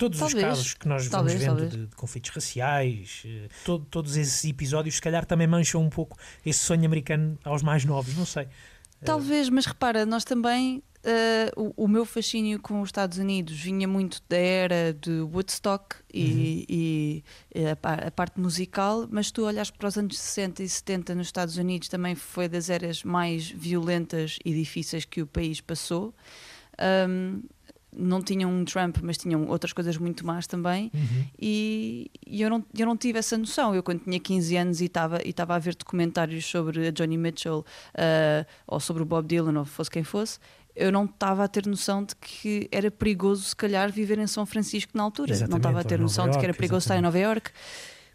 todos 0.00 0.18
Talvez. 0.18 0.42
os 0.42 0.48
casos 0.48 0.74
que 0.74 0.88
nós 0.88 1.08
Talvez, 1.08 1.44
vamos 1.44 1.60
vendo 1.62 1.70
de, 1.70 1.86
de 1.86 1.94
conflitos 1.96 2.30
raciais, 2.30 3.22
eh, 3.24 3.48
to- 3.64 3.86
todos 3.90 4.16
esses 4.16 4.44
episódios, 4.44 4.96
se 4.96 5.00
calhar 5.02 5.24
também 5.24 5.46
mancham 5.46 5.80
um 5.82 5.90
pouco 5.90 6.16
esse 6.44 6.58
sonho 6.60 6.84
americano 6.84 7.38
aos 7.44 7.62
mais 7.62 7.84
novos, 7.84 8.14
não 8.16 8.26
sei. 8.26 8.48
Talvez, 9.04 9.48
mas 9.48 9.64
repara, 9.66 10.04
nós 10.04 10.24
também. 10.24 10.82
eh, 11.02 11.50
o, 11.56 11.84
o 11.84 11.88
meu 11.88 12.04
fascínio 12.04 12.60
com 12.60 12.82
os 12.82 12.88
Estados 12.88 13.16
Unidos 13.16 13.58
vinha 13.58 13.88
muito 13.88 14.22
da 14.28 14.36
era 14.36 14.92
de 14.92 15.22
Woodstock 15.22 15.96
e, 16.12 16.66
e, 16.68 17.24
eh, 17.54 17.74
a, 17.82 18.08
a 18.08 18.10
parte 18.10 18.38
musical, 18.38 19.08
mas 19.10 19.30
tu 19.30 19.46
olhas 19.46 19.70
para 19.70 19.88
os 19.88 19.96
anos 19.96 20.18
60 20.18 20.62
e 20.62 20.68
70 20.68 21.14
nos 21.14 21.28
Estados 21.28 21.56
Unidos 21.56 21.88
também 21.88 22.14
foi 22.14 22.46
das 22.48 22.68
eras 22.68 23.02
mais 23.02 23.48
violentas 23.50 24.38
e 24.44 24.52
difíceis 24.52 25.06
que 25.06 25.22
o 25.22 25.26
país 25.26 25.62
passou. 25.62 26.14
Ahm, 26.78 27.42
não 27.92 28.22
tinham 28.22 28.50
um 28.50 28.64
Trump, 28.64 28.98
mas 29.02 29.18
tinham 29.18 29.46
outras 29.48 29.72
coisas 29.72 29.96
muito 29.96 30.26
más 30.26 30.46
também. 30.46 30.90
Uhum. 30.94 31.24
E, 31.38 32.10
e 32.26 32.42
eu, 32.42 32.50
não, 32.50 32.64
eu 32.76 32.86
não 32.86 32.96
tive 32.96 33.18
essa 33.18 33.36
noção. 33.36 33.74
Eu, 33.74 33.82
quando 33.82 34.00
tinha 34.00 34.18
15 34.18 34.56
anos 34.56 34.80
e 34.80 34.86
estava 34.86 35.20
e 35.24 35.34
a 35.36 35.58
ver 35.58 35.74
documentários 35.74 36.44
sobre 36.44 36.88
a 36.88 36.90
Johnny 36.90 37.16
Mitchell 37.16 37.64
ah, 37.94 38.46
ou 38.66 38.78
sobre 38.78 39.02
o 39.02 39.06
Bob 39.06 39.26
Dylan, 39.26 39.58
ou 39.58 39.64
fosse 39.64 39.90
quem 39.90 40.04
fosse, 40.04 40.38
eu 40.74 40.92
não 40.92 41.04
estava 41.04 41.44
a 41.44 41.48
ter 41.48 41.66
noção 41.66 42.04
de 42.04 42.14
que 42.16 42.68
era 42.70 42.90
perigoso, 42.90 43.42
se 43.42 43.56
calhar, 43.56 43.90
viver 43.90 44.18
em 44.18 44.26
São 44.26 44.46
Francisco 44.46 44.92
na 44.94 45.02
altura. 45.02 45.32
Exatamente, 45.32 45.50
não 45.50 45.56
estava 45.58 45.80
a 45.80 45.84
ter 45.84 45.98
noção 45.98 46.26
Nova 46.26 46.36
de 46.36 46.40
que 46.40 46.46
era 46.46 46.54
perigoso 46.54 46.84
estar 46.84 46.96
em 46.96 47.02
Nova 47.02 47.18
Iorque. 47.18 47.50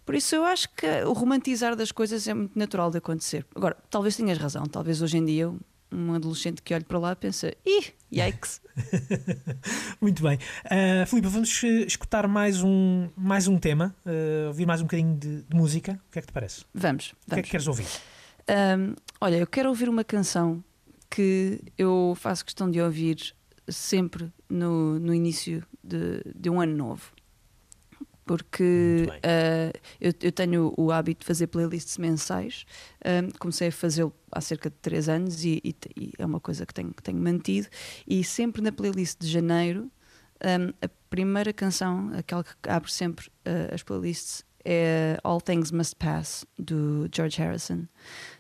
Por 0.06 0.14
isso, 0.14 0.36
eu 0.36 0.46
acho 0.46 0.70
que 0.70 0.86
o 1.04 1.14
romantizar 1.14 1.76
das 1.76 1.92
coisas 1.92 2.28
é 2.28 2.34
muito 2.34 2.58
natural 2.58 2.92
de 2.92 3.00
acontecer. 3.00 3.46
Agora, 3.56 3.76
talvez 3.90 4.16
tenhas 4.16 4.38
razão. 4.38 4.64
Talvez 4.64 5.02
hoje 5.02 5.18
em 5.18 5.26
dia 5.26 5.52
um 5.96 6.14
adolescente 6.14 6.62
que 6.62 6.74
olhe 6.74 6.84
para 6.84 7.00
lá 7.00 7.16
pensa: 7.16 7.54
ih, 7.66 7.94
yikes. 8.12 8.62
Muito 10.02 10.22
bem. 10.22 10.38
Uh, 10.66 11.06
Filipe, 11.08 11.28
vamos 11.28 11.64
eh, 11.64 11.86
escutar 11.86 12.28
mais 12.28 12.62
um, 12.62 13.10
mais 13.16 13.48
um 13.48 13.58
tema, 13.58 13.96
eh, 14.06 14.46
ouvir 14.48 14.66
mais 14.66 14.82
um 14.82 14.84
bocadinho 14.84 15.16
de, 15.18 15.44
de 15.44 15.56
música. 15.56 16.00
O 16.08 16.12
que 16.12 16.20
é 16.20 16.22
que 16.22 16.28
te 16.28 16.34
parece? 16.34 16.66
Vamos, 16.74 17.08
O 17.08 17.10
que 17.12 17.16
é 17.16 17.30
vamos. 17.30 17.46
que 17.46 17.52
queres 17.52 17.68
ouvir? 17.68 17.88
Ahm, 18.48 18.94
olha, 19.22 19.38
eu 19.38 19.48
quero 19.48 19.70
ouvir 19.70 19.90
uma 19.90 20.04
canção 20.04 20.64
que 21.10 21.62
eu 21.78 22.14
faço 22.20 22.44
questão 22.46 22.70
de 22.70 22.82
ouvir 22.82 23.34
sempre 23.68 24.32
no, 24.50 25.00
no 25.00 25.14
início 25.14 25.64
de, 25.84 26.22
de 26.36 26.50
um 26.50 26.60
ano 26.62 26.76
novo. 26.76 27.12
Porque 28.26 29.08
uh, 29.08 29.80
eu, 30.02 30.12
eu 30.22 30.32
tenho 30.32 30.74
o 30.78 30.92
hábito 30.92 31.22
de 31.22 31.28
fazer 31.28 31.48
playlists 31.48 31.98
mensais. 31.98 32.66
Um, 33.06 33.30
comecei 33.38 33.68
a 33.68 33.72
fazê-lo 33.72 34.14
há 34.32 34.42
cerca 34.42 34.70
de 34.70 34.76
3 34.78 35.10
anos 35.10 35.46
e, 35.46 35.62
e 35.64 35.76
e 35.96 36.12
é 36.18 36.26
uma 36.26 36.40
coisa 36.40 36.66
que 36.66 36.74
tenho, 36.74 36.94
que 36.94 37.04
tenho 37.04 37.20
mantido. 37.20 37.68
E 38.08 38.24
sempre 38.24 38.62
na 38.62 38.72
playlist 38.72 39.20
de 39.20 39.28
janeiro, 39.28 39.92
um, 40.44 40.74
a 40.82 40.90
primeira 41.10 41.54
canção, 41.54 42.12
aquela 42.18 42.44
que 42.44 42.52
abre 42.68 42.92
sempre 42.92 43.28
uh, 43.28 43.74
as 43.74 43.84
playlists, 43.84 44.44
é 44.68 45.18
All 45.24 45.40
Things 45.40 45.72
Must 45.72 45.96
Pass, 45.96 46.44
do 46.58 47.08
George 47.14 47.38
Harrison. 47.38 47.86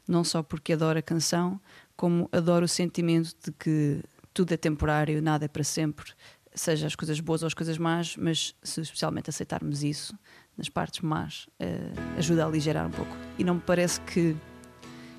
Não 0.07 0.23
só 0.23 0.41
porque 0.41 0.73
adoro 0.73 0.97
a 0.97 1.01
canção, 1.01 1.61
como 1.95 2.27
adoro 2.31 2.65
o 2.65 2.67
sentimento 2.67 3.35
de 3.43 3.51
que 3.51 4.03
tudo 4.33 4.53
é 4.53 4.57
temporário, 4.57 5.21
nada 5.21 5.45
é 5.45 5.47
para 5.47 5.63
sempre, 5.63 6.11
seja 6.55 6.87
as 6.87 6.95
coisas 6.95 7.19
boas 7.19 7.43
ou 7.43 7.47
as 7.47 7.53
coisas 7.53 7.77
más, 7.77 8.15
mas 8.17 8.55
se 8.63 8.81
especialmente 8.81 9.29
aceitarmos 9.29 9.83
isso 9.83 10.17
nas 10.57 10.69
partes 10.69 11.01
más, 11.01 11.47
eh, 11.59 11.91
ajuda 12.17 12.43
a 12.43 12.47
aligerar 12.47 12.87
um 12.87 12.91
pouco. 12.91 13.15
E 13.37 13.43
não 13.43 13.55
me 13.55 13.61
parece 13.61 13.99
que, 14.01 14.35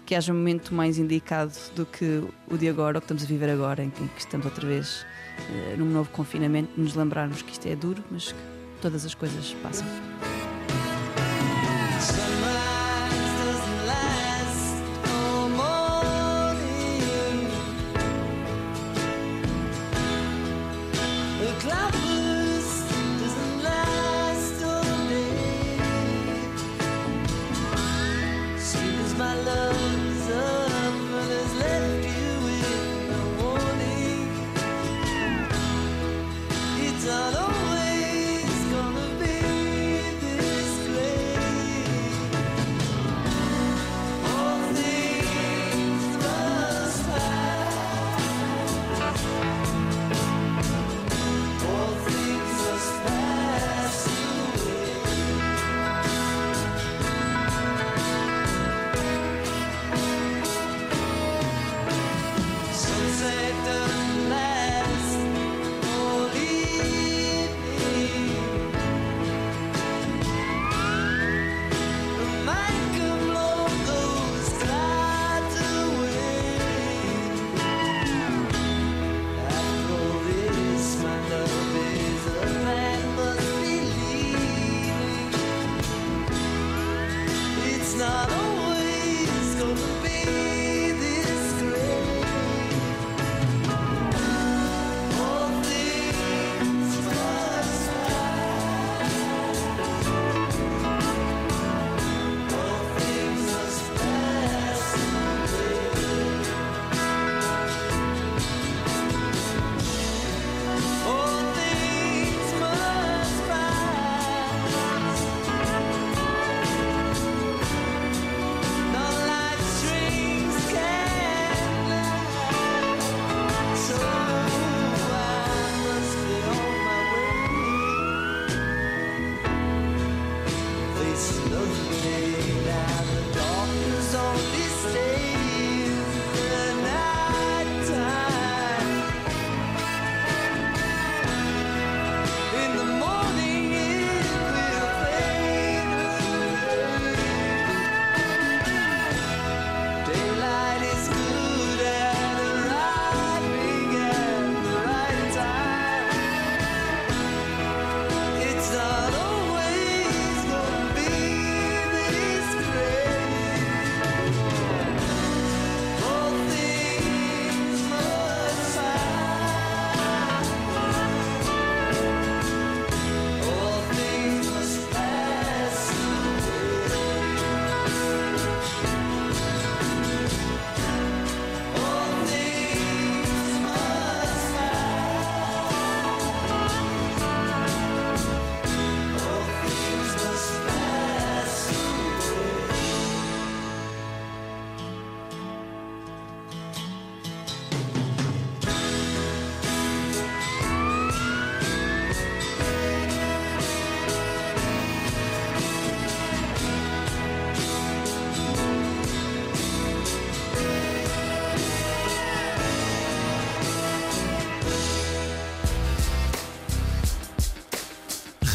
que 0.06 0.14
haja 0.14 0.32
um 0.32 0.36
momento 0.36 0.74
mais 0.74 0.98
indicado 0.98 1.52
do 1.74 1.84
que 1.84 2.24
o 2.50 2.56
de 2.56 2.68
agora, 2.68 2.98
o 2.98 3.00
que 3.00 3.04
estamos 3.04 3.22
a 3.22 3.26
viver 3.26 3.50
agora, 3.50 3.84
em 3.84 3.90
que, 3.90 4.02
estamos 4.16 4.46
outra 4.46 4.66
vez 4.66 5.04
eh, 5.50 5.76
num 5.76 5.90
novo 5.90 6.10
confinamento, 6.10 6.72
nos 6.80 6.94
lembrarmos 6.94 7.42
que 7.42 7.52
isto 7.52 7.66
é 7.68 7.76
duro, 7.76 8.02
mas 8.10 8.32
que 8.32 8.38
todas 8.80 9.04
as 9.04 9.14
coisas 9.14 9.54
passam. 9.62 9.86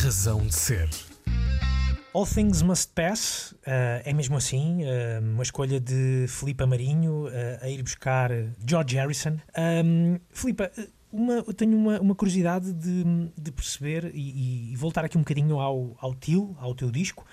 Razão 0.03 0.39
de 0.47 0.55
ser. 0.55 0.89
All 2.11 2.25
Things 2.25 2.63
Must 2.63 2.91
Pass 2.95 3.53
eh, 3.63 4.01
é 4.03 4.13
mesmo 4.13 4.35
assim 4.35 4.83
eh, 4.83 5.19
uma 5.21 5.43
escolha 5.43 5.79
de 5.79 6.25
Filipa 6.27 6.65
Marinho 6.65 7.27
eh, 7.27 7.59
a 7.61 7.69
ir 7.69 7.83
buscar 7.83 8.31
George 8.65 8.95
Harrison. 8.95 9.37
Um, 9.85 10.19
Filipa, 10.31 10.71
uma, 11.11 11.35
eu 11.35 11.53
tenho 11.53 11.77
uma, 11.77 12.01
uma 12.01 12.15
curiosidade 12.15 12.73
de, 12.73 13.03
de 13.37 13.51
perceber 13.51 14.09
e, 14.15 14.73
e 14.73 14.75
voltar 14.75 15.05
aqui 15.05 15.19
um 15.19 15.21
bocadinho 15.21 15.59
ao, 15.59 15.95
ao 15.99 16.15
Til, 16.15 16.57
ao 16.59 16.73
teu 16.73 16.89
disco. 16.89 17.23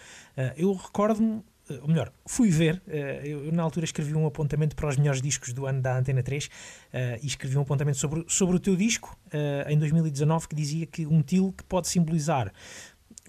Eu 0.54 0.74
recordo-me, 0.74 1.42
ou 1.82 1.88
melhor, 1.88 2.12
fui 2.26 2.50
ver, 2.50 2.82
eh, 2.86 3.22
eu, 3.24 3.52
na 3.52 3.62
altura 3.62 3.84
escrevi 3.84 4.14
um 4.14 4.26
apontamento 4.26 4.74
para 4.74 4.88
os 4.88 4.96
melhores 4.96 5.20
discos 5.20 5.52
do 5.52 5.66
ano 5.66 5.82
da 5.82 5.98
Antena 5.98 6.22
3 6.22 6.48
eh, 6.92 7.20
e 7.22 7.26
escrevi 7.26 7.58
um 7.58 7.62
apontamento 7.62 7.98
sobre, 7.98 8.24
sobre 8.28 8.56
o 8.56 8.60
teu 8.60 8.74
disco 8.74 9.16
eh, 9.32 9.66
em 9.68 9.78
2019 9.78 10.48
que 10.48 10.54
dizia 10.54 10.86
que 10.86 11.06
um 11.06 11.22
Til 11.22 11.52
que 11.56 11.64
pode 11.64 11.88
simbolizar 11.88 12.52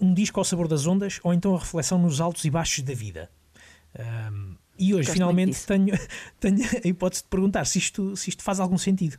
um 0.00 0.14
disco 0.14 0.40
ao 0.40 0.44
sabor 0.44 0.66
das 0.66 0.86
ondas 0.86 1.20
ou 1.22 1.34
então 1.34 1.54
a 1.54 1.58
reflexão 1.58 1.98
nos 1.98 2.20
altos 2.20 2.44
e 2.44 2.50
baixos 2.50 2.82
da 2.82 2.94
vida. 2.94 3.30
Um, 3.98 4.56
e 4.78 4.94
hoje 4.94 5.08
Gosto 5.08 5.12
finalmente 5.12 5.66
tenho, 5.66 5.98
tenho 6.40 6.64
a 6.82 6.88
hipótese 6.88 7.22
de 7.22 7.28
perguntar 7.28 7.66
se 7.66 7.78
isto, 7.78 8.16
se 8.16 8.30
isto 8.30 8.42
faz 8.42 8.60
algum 8.60 8.78
sentido. 8.78 9.18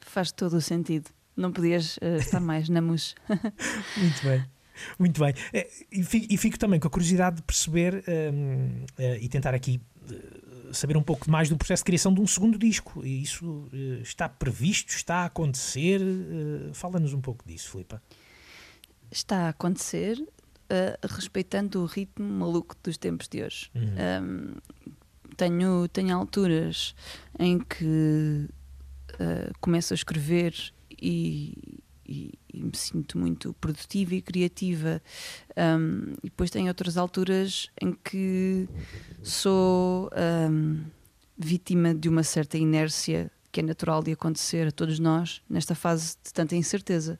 Faz 0.00 0.32
todo 0.32 0.54
o 0.54 0.60
sentido. 0.60 1.10
Não 1.36 1.52
podias 1.52 1.98
eh, 2.00 2.16
estar 2.16 2.40
mais 2.40 2.68
na 2.68 2.82
mus. 2.82 3.14
Muito 3.96 4.22
bem. 4.24 4.57
Muito 4.98 5.20
bem. 5.20 5.34
Eh, 5.52 5.68
E 5.90 6.02
fico, 6.02 6.26
e 6.30 6.36
fico 6.36 6.58
também 6.58 6.80
com 6.80 6.88
a 6.88 6.90
curiosidade 6.90 7.36
de 7.36 7.42
perceber 7.42 8.04
hum, 8.32 8.84
eh, 8.98 9.18
e 9.20 9.28
tentar 9.28 9.54
aqui 9.54 9.80
eh, 10.10 10.72
saber 10.72 10.96
um 10.96 11.02
pouco 11.02 11.30
mais 11.30 11.48
do 11.48 11.56
processo 11.56 11.82
de 11.82 11.86
criação 11.86 12.12
de 12.12 12.20
um 12.20 12.26
segundo 12.26 12.58
disco. 12.58 13.04
E 13.04 13.22
isso 13.22 13.68
está 14.02 14.28
previsto, 14.28 14.90
está 14.90 15.22
a 15.22 15.24
acontecer? 15.26 16.00
Fala-nos 16.74 17.14
um 17.14 17.20
pouco 17.20 17.46
disso, 17.46 17.70
Filipa. 17.70 18.02
Está 19.10 19.46
a 19.46 19.48
acontecer 19.48 20.18
uh, 20.20 21.06
respeitando 21.14 21.82
o 21.82 21.86
ritmo 21.86 22.28
maluco 22.28 22.76
dos 22.82 22.96
tempos 22.98 23.28
de 23.28 23.42
hoje. 23.42 23.70
Um, 23.74 24.56
tenho, 25.36 25.88
tenho 25.88 26.16
alturas 26.16 26.94
em 27.38 27.58
que 27.58 28.48
uh, 29.14 29.58
começo 29.60 29.94
a 29.94 29.96
escrever 29.96 30.54
e, 30.90 31.80
e- 32.08 32.38
e 32.52 32.62
me 32.62 32.74
sinto 32.74 33.18
muito 33.18 33.52
produtiva 33.60 34.14
e 34.14 34.22
criativa. 34.22 35.02
Um, 35.56 36.12
e 36.22 36.30
depois 36.30 36.50
tenho 36.50 36.68
outras 36.68 36.96
alturas 36.96 37.68
em 37.80 37.92
que 37.92 38.66
sou 39.22 40.10
um, 40.50 40.82
vítima 41.36 41.94
de 41.94 42.08
uma 42.08 42.22
certa 42.22 42.56
inércia 42.58 43.30
que 43.52 43.60
é 43.60 43.62
natural 43.62 44.02
de 44.02 44.12
acontecer 44.12 44.68
a 44.68 44.72
todos 44.72 44.98
nós 44.98 45.42
nesta 45.48 45.74
fase 45.74 46.16
de 46.24 46.32
tanta 46.32 46.54
incerteza. 46.56 47.18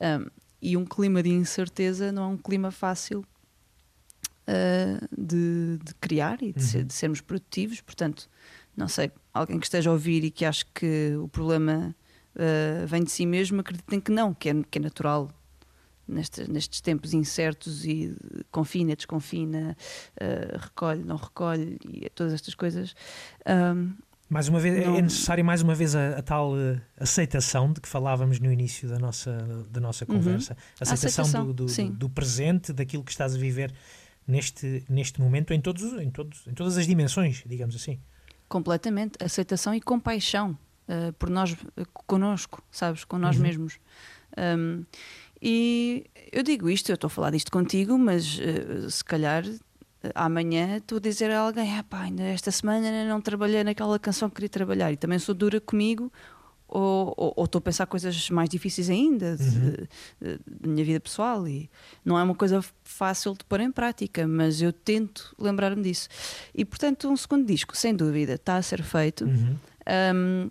Um, 0.00 0.30
e 0.60 0.76
um 0.76 0.84
clima 0.84 1.22
de 1.22 1.30
incerteza 1.30 2.10
não 2.12 2.22
é 2.24 2.26
um 2.26 2.36
clima 2.36 2.70
fácil 2.70 3.24
uh, 4.48 5.08
de, 5.16 5.78
de 5.84 5.94
criar 6.00 6.42
e 6.42 6.52
de, 6.52 6.62
ser- 6.62 6.84
de 6.84 6.92
sermos 6.94 7.20
produtivos. 7.20 7.80
Portanto, 7.80 8.28
não 8.76 8.88
sei, 8.88 9.10
alguém 9.32 9.58
que 9.58 9.66
esteja 9.66 9.90
a 9.90 9.92
ouvir 9.92 10.24
e 10.24 10.30
que 10.30 10.44
ache 10.44 10.64
que 10.74 11.14
o 11.20 11.28
problema 11.28 11.94
uh, 12.36 12.86
vem 12.86 13.02
de 13.04 13.10
si 13.10 13.24
mesmo, 13.26 13.60
acreditem 13.60 14.00
que 14.00 14.10
não, 14.10 14.32
que 14.34 14.48
é, 14.50 14.54
que 14.70 14.78
é 14.78 14.82
natural. 14.82 15.30
Nestes, 16.10 16.48
nestes 16.48 16.80
tempos 16.80 17.12
incertos 17.12 17.84
e 17.84 18.16
confina, 18.50 18.96
desconfina, 18.96 19.76
uh, 20.16 20.58
recolhe, 20.58 21.04
não 21.04 21.16
recolhe 21.16 21.78
e 21.86 22.08
todas 22.08 22.32
estas 22.32 22.54
coisas. 22.54 22.94
Um, 23.46 23.92
Mais 24.30 24.48
uma 24.48 24.58
vez, 24.58 24.74
é- 24.78 24.86
Não- 24.86 24.96
é 24.96 25.02
necessário 25.02 25.44
mais 25.44 25.60
uma 25.60 25.74
vez 25.74 25.94
a, 25.94 26.16
a 26.18 26.22
tal 26.22 26.58
eh, 26.58 26.80
aceitação 26.98 27.70
de 27.74 27.80
que 27.82 27.88
falávamos 27.88 28.40
no 28.40 28.50
início 28.50 28.88
da 28.88 28.98
nossa, 28.98 29.36
da 29.70 29.80
nossa 29.82 30.06
conversa. 30.06 30.56
Aceitação, 30.80 31.24
Aceitação, 31.26 31.52
do, 31.52 31.66
do- 31.66 31.90
do 31.92 32.08
presente, 32.08 32.72
daquilo 32.72 33.04
que 33.04 33.10
estás 33.10 33.34
a 33.34 33.38
viver 33.38 33.70
neste, 34.26 34.84
neste 34.88 35.20
momento, 35.20 35.52
em, 35.52 35.60
todos, 35.60 35.82
os- 35.82 36.00
em, 36.00 36.10
todos, 36.10 36.46
em 36.46 36.54
todas 36.54 36.78
as 36.78 36.86
dimensões, 36.86 37.42
digamos 37.46 37.76
assim. 37.76 38.00
Completamente. 38.48 39.22
Aceitação 39.22 39.74
e 39.74 39.80
compaixão 39.80 40.58
uh, 40.88 41.12
por 41.14 41.28
nós, 41.30 41.52
uh, 41.52 41.56
connosco, 42.06 42.62
sabes? 42.70 43.04
Com 43.04 43.18
nós 43.18 43.36
Uhum. 43.36 43.42
mesmos. 43.42 43.78
Um, 44.36 44.84
e 45.40 46.04
eu 46.32 46.42
digo 46.42 46.68
isto, 46.68 46.90
eu 46.90 46.94
estou 46.94 47.06
a 47.08 47.10
falar 47.10 47.30
disto 47.30 47.50
contigo, 47.50 47.96
mas 47.98 48.38
uh, 48.38 48.90
se 48.90 49.04
calhar 49.04 49.44
amanhã 50.14 50.76
estou 50.78 50.98
a 50.98 51.00
dizer 51.00 51.30
a 51.30 51.40
alguém: 51.40 51.76
ah, 51.78 51.82
pá, 51.84 52.02
ainda 52.02 52.22
esta 52.22 52.50
semana 52.50 53.04
não 53.04 53.20
trabalhei 53.20 53.62
naquela 53.64 53.98
canção 53.98 54.28
que 54.28 54.36
queria 54.36 54.48
trabalhar 54.48 54.92
e 54.92 54.96
também 54.96 55.18
sou 55.18 55.34
dura 55.34 55.60
comigo. 55.60 56.12
Ou, 56.70 57.14
ou, 57.16 57.32
ou 57.34 57.44
estou 57.46 57.60
a 57.60 57.62
pensar 57.62 57.86
coisas 57.86 58.28
mais 58.28 58.46
difíceis 58.50 58.90
ainda 58.90 59.38
Uhum. 59.40 59.86
da 60.46 60.68
minha 60.68 60.84
vida 60.84 61.00
pessoal 61.00 61.48
e 61.48 61.70
não 62.04 62.18
é 62.18 62.22
uma 62.22 62.34
coisa 62.34 62.62
fácil 62.84 63.32
de 63.32 63.42
pôr 63.46 63.60
em 63.60 63.72
prática, 63.72 64.28
mas 64.28 64.60
eu 64.60 64.70
tento 64.70 65.34
lembrar-me 65.38 65.82
disso. 65.82 66.10
E 66.54 66.66
portanto, 66.66 67.08
um 67.08 67.16
segundo 67.16 67.46
disco, 67.46 67.74
sem 67.74 67.96
dúvida, 67.96 68.34
está 68.34 68.56
a 68.56 68.62
ser 68.62 68.82
feito. 68.82 69.24
Uhum. 69.24 69.56
Um, 70.14 70.50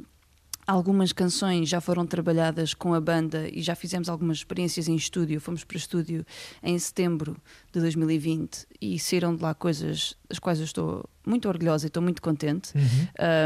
algumas 0.68 1.14
canções 1.14 1.70
já 1.70 1.80
foram 1.80 2.06
trabalhadas 2.06 2.74
com 2.74 2.94
a 2.94 3.00
banda 3.00 3.48
e 3.52 3.62
já 3.62 3.74
fizemos 3.74 4.10
algumas 4.10 4.38
experiências 4.40 4.88
em 4.90 4.96
estúdio. 4.96 5.40
Fomos 5.40 5.64
para 5.64 5.78
estúdio 5.78 6.26
em 6.62 6.78
setembro 6.78 7.38
de 7.72 7.80
2020 7.80 8.68
e 8.82 9.00
saíram 9.00 9.36
de 9.36 9.42
lá 9.42 9.54
coisas 9.56 10.16
das 10.30 10.38
quais 10.40 10.60
eu 10.60 10.66
estou 10.66 11.10
muito 11.26 11.48
orgulhosa 11.48 11.86
e 11.86 11.88
estou 11.88 12.04
muito 12.04 12.22
contente. 12.22 12.74
Uhum. 12.76 12.82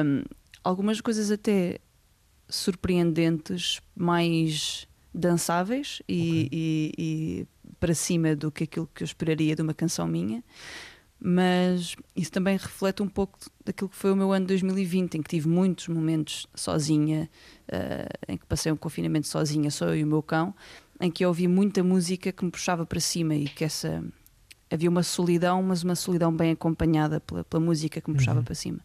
Um, 0.06 0.24
algumas 0.64 1.00
coisas 1.00 1.30
até 1.30 1.80
surpreendentes, 2.50 3.80
mais 3.96 4.88
dançáveis 5.14 6.02
e, 6.08 6.48
e- 6.52 6.92
e 6.98 7.48
para 7.80 7.94
cima 7.94 8.36
do 8.36 8.52
que 8.52 8.64
aquilo 8.66 8.90
que 8.94 9.04
eu 9.04 9.06
esperaria 9.06 9.56
de 9.56 9.62
uma 9.62 9.74
canção 9.74 10.08
minha. 10.08 10.44
Mas 11.24 11.96
isso 12.16 12.32
também 12.32 12.58
reflete 12.58 13.04
um 13.04 13.08
pouco 13.08 13.38
daquilo 13.64 13.88
que 13.90 13.96
foi 13.96 14.12
o 14.12 14.16
meu 14.16 14.32
ano 14.32 14.46
de 14.46 14.50
2020, 14.54 15.16
em 15.16 15.22
que 15.22 15.30
tive 15.30 15.48
muitos 15.48 15.88
momentos 15.88 16.48
sozinha, 16.56 17.30
eh, 17.68 18.08
em 18.28 18.38
que 18.38 18.46
passei 18.48 18.72
um 18.72 18.76
confinamento 18.76 19.28
sozinha, 19.28 19.70
só 19.70 19.86
eu 19.90 19.96
e 19.98 20.04
o 20.04 20.08
meu 20.08 20.24
cão, 20.24 20.54
em 21.00 21.12
que 21.12 21.24
eu 21.24 21.30
ouvi 21.30 21.48
muita 21.48 21.84
música 21.84 22.32
que 22.32 22.44
me 22.44 22.50
puxava 22.50 22.88
para 22.88 23.00
cima 23.00 23.36
e 23.36 23.46
que 23.48 23.64
essa 23.64 24.04
havia 24.70 24.90
uma 24.90 25.04
solidão, 25.04 25.62
mas 25.62 25.84
uma 25.84 25.96
solidão 25.96 26.36
bem 26.36 26.52
acompanhada 26.54 27.20
pela, 27.20 27.44
pela 27.44 27.64
música 27.64 28.02
que 28.02 28.10
me 28.10 28.16
puxava 28.16 28.40
Uhum. 28.40 28.44
para 28.46 28.56
cima. 28.56 28.80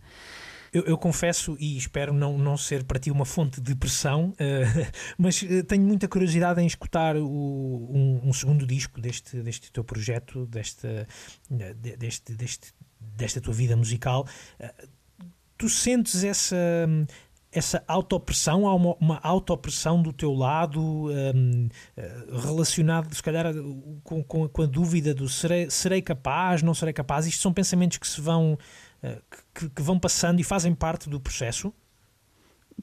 Eu, 0.77 0.85
eu 0.85 0.99
confesso 0.99 1.57
e 1.59 1.79
espero 1.79 2.13
não, 2.13 2.37
não 2.37 2.55
ser 2.55 2.85
para 2.85 2.99
ti 2.99 3.11
uma 3.11 3.25
fonte 3.25 3.63
de 3.63 3.75
pressão, 3.75 4.35
eh, 4.39 4.91
mas 5.17 5.43
eh, 5.43 5.63
tenho 5.63 5.83
muita 5.83 6.07
curiosidade 6.07 6.61
em 6.61 6.67
escutar 6.67 7.17
o- 7.17 7.27
um, 7.91 8.21
um 8.29 8.33
segundo 8.35 8.67
disco 8.67 9.01
deste, 9.01 9.41
deste 9.41 9.73
teu 9.73 9.83
projeto, 9.83 10.45
desta, 10.45 11.09
eh, 11.59 11.75
de- 11.75 11.97
deste, 11.97 12.35
deste, 12.35 12.75
desta 13.01 13.41
tua 13.41 13.55
vida 13.55 13.75
musical. 13.75 14.27
Eh, 14.61 14.75
tu 15.57 15.67
sentes 15.71 16.23
essa. 16.23 16.57
Essa 17.53 17.83
autopressão, 17.89 18.67
há 18.69 18.75
uma, 18.75 18.95
uma 19.01 19.19
autopressão 19.23 20.03
do 20.03 20.13
teu 20.13 20.35
lado 20.35 21.09
hum, 21.09 21.69
eh, 21.97 22.25
relacionado, 22.45 23.15
se 23.15 23.23
calhar, 23.23 23.47
com, 24.05 24.23
com, 24.23 24.63
a 24.63 24.67
dúvida 24.67 25.15
do 25.15 25.27
serei, 25.27 25.71
serei 25.71 26.03
capaz, 26.03 26.61
não 26.63 26.75
serei 26.75 26.93
capaz. 26.93 27.25
Isto 27.27 27.41
são 27.41 27.55
pensamentos 27.55 27.97
que 27.97 28.07
se 28.07 28.21
vão 28.21 28.59
que, 29.55 29.69
que 29.71 29.83
vão 29.83 29.99
passando 29.99 30.41
e 30.41 30.45
fazem 30.45 30.75
parte 30.75 31.09
do 31.09 31.21
processo. 31.21 31.73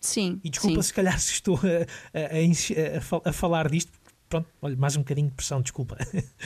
Sim. 0.01 0.39
E 0.43 0.49
desculpa 0.49 0.81
sim. 0.81 0.87
se 0.87 0.93
calhar 0.93 1.19
se 1.19 1.31
estou 1.33 1.55
a, 1.57 2.17
a- 2.17 2.95
a 2.95 2.97
a 2.97 3.01
fal- 3.01 3.21
a 3.25 3.31
falar 3.33 3.69
disto. 3.69 3.91
Pronto, 4.27 4.49
olha, 4.61 4.75
mais 4.75 4.95
um 4.95 4.99
bocadinho 5.01 5.27
de 5.29 5.35
pressão, 5.35 5.61
desculpa. 5.61 5.95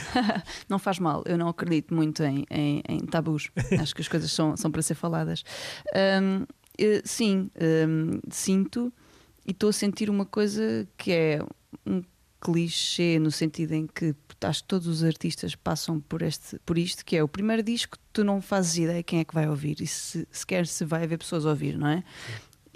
Não 0.67 0.78
faz 0.78 0.99
mal, 0.99 1.23
eu 1.25 1.38
não 1.38 1.47
acredito 1.47 1.93
muito 1.93 2.21
em, 2.23 2.45
em- 2.51 2.82
em 2.88 2.99
tabus. 3.05 3.49
Acho 3.82 3.95
que 3.95 4.01
as 4.01 4.07
coisas 4.09 4.30
são, 4.32 4.57
são 4.57 4.69
para 4.69 4.82
ser 4.82 4.95
faladas. 4.95 5.43
Hum, 6.21 6.45
eh, 6.78 7.01
sim, 7.05 7.49
hum, 7.88 8.19
sinto 8.30 8.91
e 9.45 9.51
estou 9.51 9.69
a 9.69 9.73
sentir 9.73 10.09
uma 10.09 10.25
coisa 10.25 10.86
que 10.97 11.13
é 11.13 11.39
um 11.86 12.03
clichê 12.41 13.17
no 13.19 13.32
sentido 13.32 13.71
em 13.73 13.88
que 13.88 14.13
acho 14.41 14.61
que 14.61 14.67
todos 14.67 14.88
os 14.88 15.03
artistas 15.03 15.55
passam 15.55 15.99
por, 15.99 16.21
este, 16.21 16.59
por 16.65 16.77
isto, 16.77 17.03
que 17.03 17.15
é 17.15 17.23
o 17.23 17.27
primeiro 17.27 17.63
disco, 17.63 17.97
tu 18.13 18.23
não 18.23 18.41
fazes 18.41 18.77
ideia 18.77 19.03
quem 19.03 19.19
é 19.19 19.25
que 19.25 19.33
vai 19.33 19.47
ouvir 19.47 19.81
e 19.81 19.88
se, 19.88 20.27
sequer 20.31 20.67
se 20.67 20.85
vai 20.85 21.03
haver 21.03 21.17
pessoas 21.17 21.45
a 21.45 21.49
ouvir, 21.49 21.77
não 21.77 21.88
é? 21.88 22.03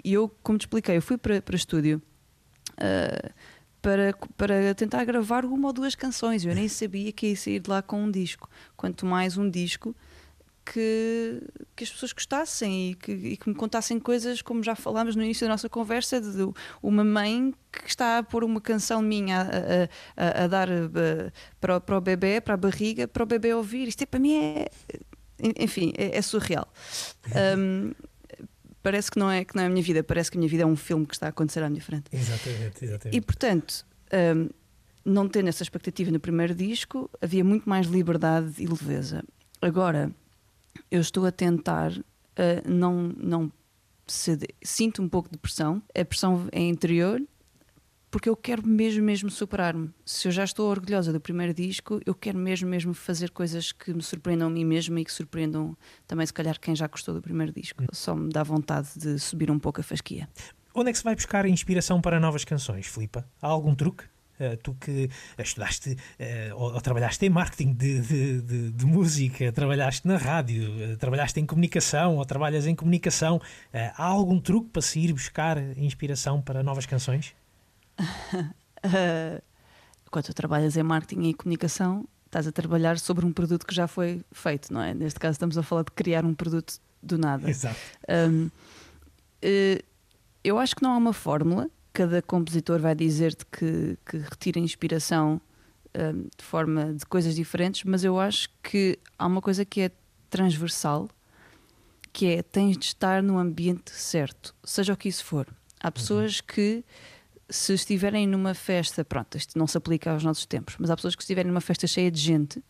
E 0.04 0.12
eu, 0.14 0.28
como 0.42 0.58
te 0.58 0.62
expliquei, 0.62 0.96
eu 0.96 1.02
fui 1.02 1.16
para, 1.16 1.40
para 1.40 1.54
estúdio 1.54 2.02
ah, 2.76 3.30
para, 3.80 4.14
para 4.36 4.74
tentar 4.74 5.04
gravar 5.04 5.44
uma 5.44 5.68
ou 5.68 5.72
duas 5.72 5.94
canções. 5.96 6.44
Eu 6.44 6.54
nem 6.54 6.68
sabia 6.68 7.10
que 7.12 7.28
ia 7.28 7.36
sair 7.36 7.58
de 7.58 7.68
lá 7.68 7.82
com 7.82 8.04
um 8.04 8.10
disco. 8.10 8.48
Quanto 8.76 9.04
mais 9.04 9.36
um 9.36 9.50
disco 9.50 9.94
que, 10.64 11.42
que 11.76 11.84
as 11.84 11.90
pessoas 11.90 12.12
gostassem 12.12 12.90
e 12.90 12.94
que, 12.94 13.12
e 13.12 13.36
que 13.36 13.48
me 13.48 13.54
contassem 13.54 13.98
coisas, 13.98 14.40
como 14.42 14.62
já 14.62 14.74
falámos 14.74 15.16
no 15.16 15.22
início 15.22 15.46
da 15.46 15.52
nossa 15.52 15.68
conversa, 15.68 16.20
de, 16.20 16.32
de 16.32 16.52
uma 16.82 17.02
mãe 17.04 17.52
que 17.72 17.88
está 17.88 18.18
a 18.18 18.22
pôr 18.22 18.44
uma 18.44 18.60
canção 18.60 19.00
minha 19.02 19.42
a, 19.42 20.24
a- 20.24 20.28
a- 20.40 20.44
a 20.44 20.46
dar 20.46 20.68
eh, 20.70 21.32
para, 21.60 21.76
o- 21.76 21.80
para 21.80 21.98
o 21.98 22.00
bebê, 22.00 22.40
para 22.40 22.54
a 22.54 22.56
barriga, 22.56 23.08
para 23.08 23.22
o 23.22 23.26
bebê 23.26 23.52
ouvir. 23.54 23.88
Isto 23.88 24.02
é, 24.02 24.06
para 24.06 24.20
mim 24.20 24.36
é. 24.40 24.68
Enfim, 25.58 25.92
é, 25.96 26.16
é 26.16 26.22
surreal. 26.22 26.72
Um, 27.58 27.92
parece 28.82 29.10
que 29.10 29.18
não, 29.18 29.30
é, 29.30 29.44
que 29.44 29.56
não 29.56 29.62
é 29.62 29.66
a 29.66 29.68
minha 29.68 29.82
vida, 29.82 30.02
parece 30.04 30.30
que 30.30 30.36
a 30.36 30.40
minha 30.40 30.48
vida 30.48 30.62
é 30.62 30.66
um 30.66 30.76
filme 30.76 31.04
que 31.06 31.14
está 31.14 31.26
a 31.26 31.28
acontecer 31.30 31.62
à 31.62 31.68
minha 31.68 31.82
frente. 31.82 32.04
exatamente, 32.12 32.84
exatamente. 32.84 33.16
E 33.16 33.20
portanto, 33.20 33.84
hum, 34.36 34.48
não 35.04 35.28
tendo 35.28 35.48
essa 35.48 35.62
expectativa 35.64 36.10
no 36.12 36.20
primeiro 36.20 36.54
disco, 36.54 37.10
havia 37.20 37.42
muito 37.42 37.68
mais 37.68 37.86
liberdade 37.86 38.52
e 38.58 38.66
leveza. 38.66 39.24
Agora, 39.60 40.12
eu 40.90 41.00
estou 41.00 41.26
a 41.26 41.32
tentar 41.32 41.92
uh, 41.92 42.02
não, 42.68 43.12
não 43.16 43.52
ceder. 44.06 44.50
Sinto 44.62 45.02
um 45.02 45.08
pouco 45.08 45.30
de 45.30 45.38
pressão, 45.38 45.82
a 45.98 46.04
pressão 46.04 46.48
é 46.52 46.60
interior, 46.60 47.20
porque 48.10 48.28
eu 48.28 48.36
quero 48.36 48.66
mesmo, 48.66 49.02
mesmo 49.02 49.30
superar-me. 49.30 49.90
Se 50.04 50.28
eu 50.28 50.32
já 50.32 50.44
estou 50.44 50.68
orgulhosa 50.68 51.12
do 51.12 51.20
primeiro 51.20 51.54
disco, 51.54 51.98
eu 52.04 52.14
quero 52.14 52.38
mesmo, 52.38 52.68
mesmo 52.68 52.92
fazer 52.92 53.30
coisas 53.30 53.72
que 53.72 53.92
me 53.94 54.02
surpreendam 54.02 54.48
a 54.48 54.50
mim 54.50 54.66
mesma 54.66 55.00
e 55.00 55.04
que 55.04 55.12
surpreendam 55.12 55.74
também, 56.06 56.26
se 56.26 56.32
calhar, 56.32 56.60
quem 56.60 56.76
já 56.76 56.86
gostou 56.86 57.14
do 57.14 57.22
primeiro 57.22 57.52
disco. 57.52 57.84
Só 57.90 58.14
me 58.14 58.28
dá 58.30 58.42
vontade 58.42 58.88
de 58.96 59.18
subir 59.18 59.50
um 59.50 59.58
pouco 59.58 59.80
a 59.80 59.82
fasquia. 59.82 60.28
Onde 60.74 60.90
é 60.90 60.92
que 60.92 60.98
se 60.98 61.04
vai 61.04 61.14
buscar 61.14 61.46
inspiração 61.46 62.00
para 62.00 62.20
novas 62.20 62.44
canções, 62.44 62.86
Filipa? 62.86 63.26
Há 63.40 63.46
algum 63.46 63.74
truque? 63.74 64.04
Eh, 64.42 64.56
tu 64.56 64.74
que 64.74 65.08
estudaste 65.38 65.96
eh, 66.18 66.50
ou, 66.54 66.72
ou 66.74 66.80
trabalhaste 66.80 67.24
em 67.24 67.30
marketing 67.30 67.72
de, 67.74 68.00
de- 68.00 68.40
de- 68.42 68.70
de 68.72 68.84
música, 68.86 69.52
trabalhaste 69.52 70.06
na 70.08 70.16
rádio, 70.16 70.64
eh, 70.82 70.96
trabalhaste 70.96 71.38
em 71.38 71.46
comunicação 71.46 72.16
ou 72.16 72.24
trabalhas 72.24 72.66
em 72.66 72.74
comunicação, 72.74 73.40
eh, 73.72 73.92
há 73.96 74.04
algum 74.04 74.40
truque 74.40 74.68
para 74.70 74.82
se 74.82 74.98
ir 74.98 75.12
buscar 75.12 75.56
inspiração 75.78 76.42
para 76.42 76.62
novas 76.62 76.86
canções? 76.86 77.34
Quando 80.10 80.24
tu 80.26 80.34
trabalhas 80.34 80.76
em 80.76 80.82
marketing 80.82 81.22
e 81.28 81.34
comunicação, 81.34 82.06
estás 82.26 82.46
a 82.46 82.52
trabalhar 82.52 82.98
sobre 82.98 83.24
um 83.24 83.32
produto 83.32 83.66
que 83.66 83.74
já 83.74 83.86
foi 83.86 84.22
feito, 84.32 84.72
não 84.72 84.82
é? 84.82 84.92
Neste 84.92 85.18
caso, 85.20 85.32
estamos 85.32 85.56
a 85.56 85.62
falar 85.62 85.84
de 85.84 85.92
criar 85.92 86.24
um 86.24 86.34
produto 86.34 86.74
do 87.02 87.16
nada. 87.16 87.48
Exato. 87.48 87.78
Um, 88.08 88.50
eh, 89.40 89.82
eu 90.44 90.58
acho 90.58 90.74
que 90.76 90.82
não 90.82 90.92
há 90.92 90.96
uma 90.96 91.12
fórmula. 91.12 91.70
Cada 91.92 92.22
compositor 92.22 92.80
vai 92.80 92.94
dizer-te 92.94 93.44
que, 93.46 93.98
que 94.06 94.18
retira 94.18 94.58
inspiração 94.58 95.40
um, 95.94 96.22
de 96.36 96.44
forma 96.44 96.94
de 96.94 97.04
coisas 97.06 97.34
diferentes, 97.34 97.84
mas 97.84 98.02
eu 98.04 98.18
acho 98.18 98.48
que 98.62 98.98
há 99.18 99.26
uma 99.26 99.42
coisa 99.42 99.64
que 99.64 99.82
é 99.82 99.90
transversal, 100.30 101.08
que 102.12 102.26
é 102.26 102.42
tens 102.42 102.78
de 102.78 102.86
estar 102.86 103.22
no 103.22 103.38
ambiente 103.38 103.90
certo, 103.92 104.54
seja 104.64 104.92
o 104.92 104.96
que 104.96 105.08
isso 105.08 105.24
for. 105.24 105.46
Há 105.80 105.90
pessoas 105.90 106.40
que 106.40 106.84
se 107.50 107.74
estiverem 107.74 108.26
numa 108.26 108.54
festa, 108.54 109.04
pronto, 109.04 109.36
isto 109.36 109.58
não 109.58 109.66
se 109.66 109.76
aplica 109.76 110.10
aos 110.10 110.24
nossos 110.24 110.46
tempos, 110.46 110.76
mas 110.78 110.90
há 110.90 110.96
pessoas 110.96 111.14
que 111.14 111.22
se 111.22 111.26
estiverem 111.26 111.50
numa 111.50 111.60
festa 111.60 111.86
cheia 111.86 112.10
de 112.10 112.20
gente 112.20 112.62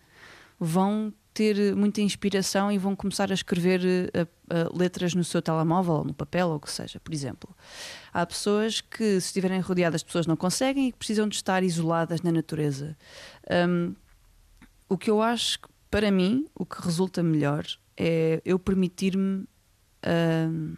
vão 0.59 1.13
ter 1.35 1.75
muita 1.75 2.01
inspiração 2.01 2.71
e 2.71 2.79
vão 2.79 2.95
começar 2.95 3.31
a 3.31 3.35
escrever 3.35 3.81
eh, 3.85 4.27
eh, 4.51 4.69
letras 4.73 5.15
no 5.15 5.25
seu 5.25 5.41
telemóvel 5.41 5.95
ou 5.95 6.05
no 6.05 6.15
papel 6.15 6.49
ou 6.49 6.57
o 6.57 6.61
que 6.61 6.71
seja, 6.71 7.01
por 7.01 7.13
exemplo. 7.13 7.55
Há 8.13 8.27
pessoas 8.27 8.81
que, 8.81 9.21
se 9.21 9.27
estiverem 9.27 9.61
rodeadas 9.61 10.03
de 10.03 10.07
pessoas, 10.07 10.27
não 10.27 10.37
conseguem 10.37 10.89
e 10.89 10.93
que 10.93 10.99
precisam 10.99 11.29
de 11.29 11.37
estar 11.37 11.63
isoladas 11.63 12.21
na 12.21 12.31
natureza. 12.31 12.97
Um, 13.51 13.95
o 14.89 14.99
que 14.99 15.11
eu 15.11 15.23
acho 15.23 15.61
que, 15.61 15.69
para 15.91 16.11
mim, 16.11 16.47
o 16.55 16.67
que 16.67 16.83
resulta 16.83 17.23
melhor 17.23 17.65
é 17.97 18.43
eu 18.45 18.59
permitir-me 18.59 19.47
um, 20.07 20.77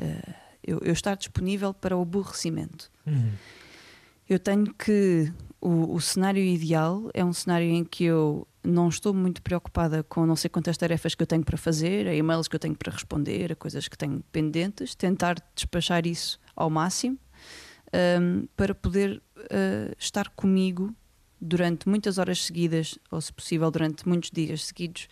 uh, 0.00 0.34
eu, 0.66 0.80
eu 0.82 0.92
estar 0.92 1.14
disponível 1.14 1.72
para 1.72 1.96
o 1.96 2.02
aborrecimento. 2.02 2.90
Uhum. 3.06 3.32
Eu 4.28 4.38
tenho 4.38 4.72
que. 4.74 5.32
O, 5.60 5.94
o 5.94 6.00
cenário 6.00 6.42
ideal 6.42 7.10
é 7.14 7.24
um 7.24 7.32
cenário 7.32 7.68
em 7.68 7.84
que 7.84 8.04
eu 8.04 8.46
não 8.64 8.88
estou 8.88 9.12
muito 9.12 9.42
preocupada 9.42 10.02
com 10.02 10.24
não 10.24 10.34
sei 10.34 10.48
quantas 10.48 10.76
tarefas 10.76 11.14
que 11.14 11.22
eu 11.22 11.26
tenho 11.26 11.44
para 11.44 11.56
fazer, 11.56 12.08
a 12.08 12.14
e-mails 12.14 12.48
que 12.48 12.56
eu 12.56 12.60
tenho 12.60 12.74
para 12.74 12.90
responder, 12.90 13.52
a 13.52 13.56
coisas 13.56 13.86
que 13.86 13.96
tenho 13.96 14.24
pendentes, 14.32 14.94
tentar 14.94 15.36
despachar 15.54 16.06
isso 16.06 16.40
ao 16.56 16.70
máximo 16.70 17.18
um, 18.20 18.46
para 18.56 18.74
poder 18.74 19.22
uh, 19.38 19.94
estar 19.98 20.28
comigo 20.30 20.94
durante 21.40 21.88
muitas 21.88 22.18
horas 22.18 22.44
seguidas, 22.44 22.98
ou 23.10 23.20
se 23.20 23.32
possível, 23.32 23.70
durante 23.70 24.08
muitos 24.08 24.30
dias 24.30 24.64
seguidos, 24.64 25.08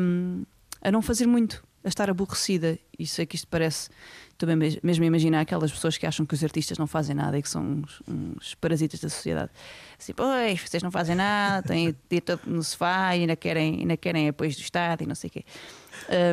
um, 0.00 0.44
a 0.80 0.90
não 0.90 1.02
fazer 1.02 1.26
muito, 1.26 1.62
a 1.84 1.88
estar 1.88 2.08
aborrecida. 2.08 2.78
E 2.98 3.06
sei 3.06 3.26
que 3.26 3.36
isto 3.36 3.46
parece 3.48 3.90
Bem 4.38 4.56
mesmo 4.82 5.04
imaginar 5.04 5.40
aquelas 5.40 5.70
pessoas 5.70 5.96
que 5.96 6.06
acham 6.06 6.26
que 6.26 6.34
os 6.34 6.42
artistas 6.42 6.76
não 6.76 6.86
fazem 6.86 7.14
nada 7.14 7.38
e 7.38 7.42
que 7.42 7.48
são 7.48 7.62
uns, 7.62 8.02
uns 8.08 8.54
parasitas 8.54 9.00
da 9.00 9.08
sociedade. 9.08 9.50
Assim, 9.98 10.12
pois, 10.12 10.60
vocês 10.60 10.82
não 10.82 10.90
fazem 10.90 11.14
nada, 11.14 11.66
têm 11.66 11.94
todo 12.24 12.42
no 12.46 12.62
sofá 12.62 13.16
e 13.16 13.20
ainda 13.20 13.36
querem, 13.36 13.80
ainda 13.80 13.96
querem 13.96 14.28
apoios 14.28 14.56
do 14.56 14.62
Estado 14.62 15.02
e 15.02 15.06
não 15.06 15.14
sei 15.14 15.28
o 15.28 15.30
quê. 15.32 15.44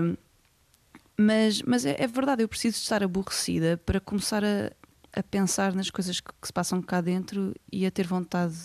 Um, 0.03 0.15
mas 1.17 1.61
mas 1.61 1.85
é, 1.85 1.95
é, 1.99 2.07
verdade, 2.07 2.43
eu 2.43 2.47
preciso 2.47 2.77
estar 2.77 3.03
aborrecida 3.03 3.79
para 3.85 3.99
começar 3.99 4.43
a, 4.43 4.71
a 5.13 5.21
pensar 5.21 5.73
nas 5.73 5.89
coisas 5.89 6.19
que, 6.19 6.31
que 6.41 6.47
se 6.47 6.53
passam 6.53 6.81
cá 6.81 7.01
dentro 7.01 7.53
e 7.71 7.85
a 7.85 7.91
ter 7.91 8.07
vontade 8.07 8.55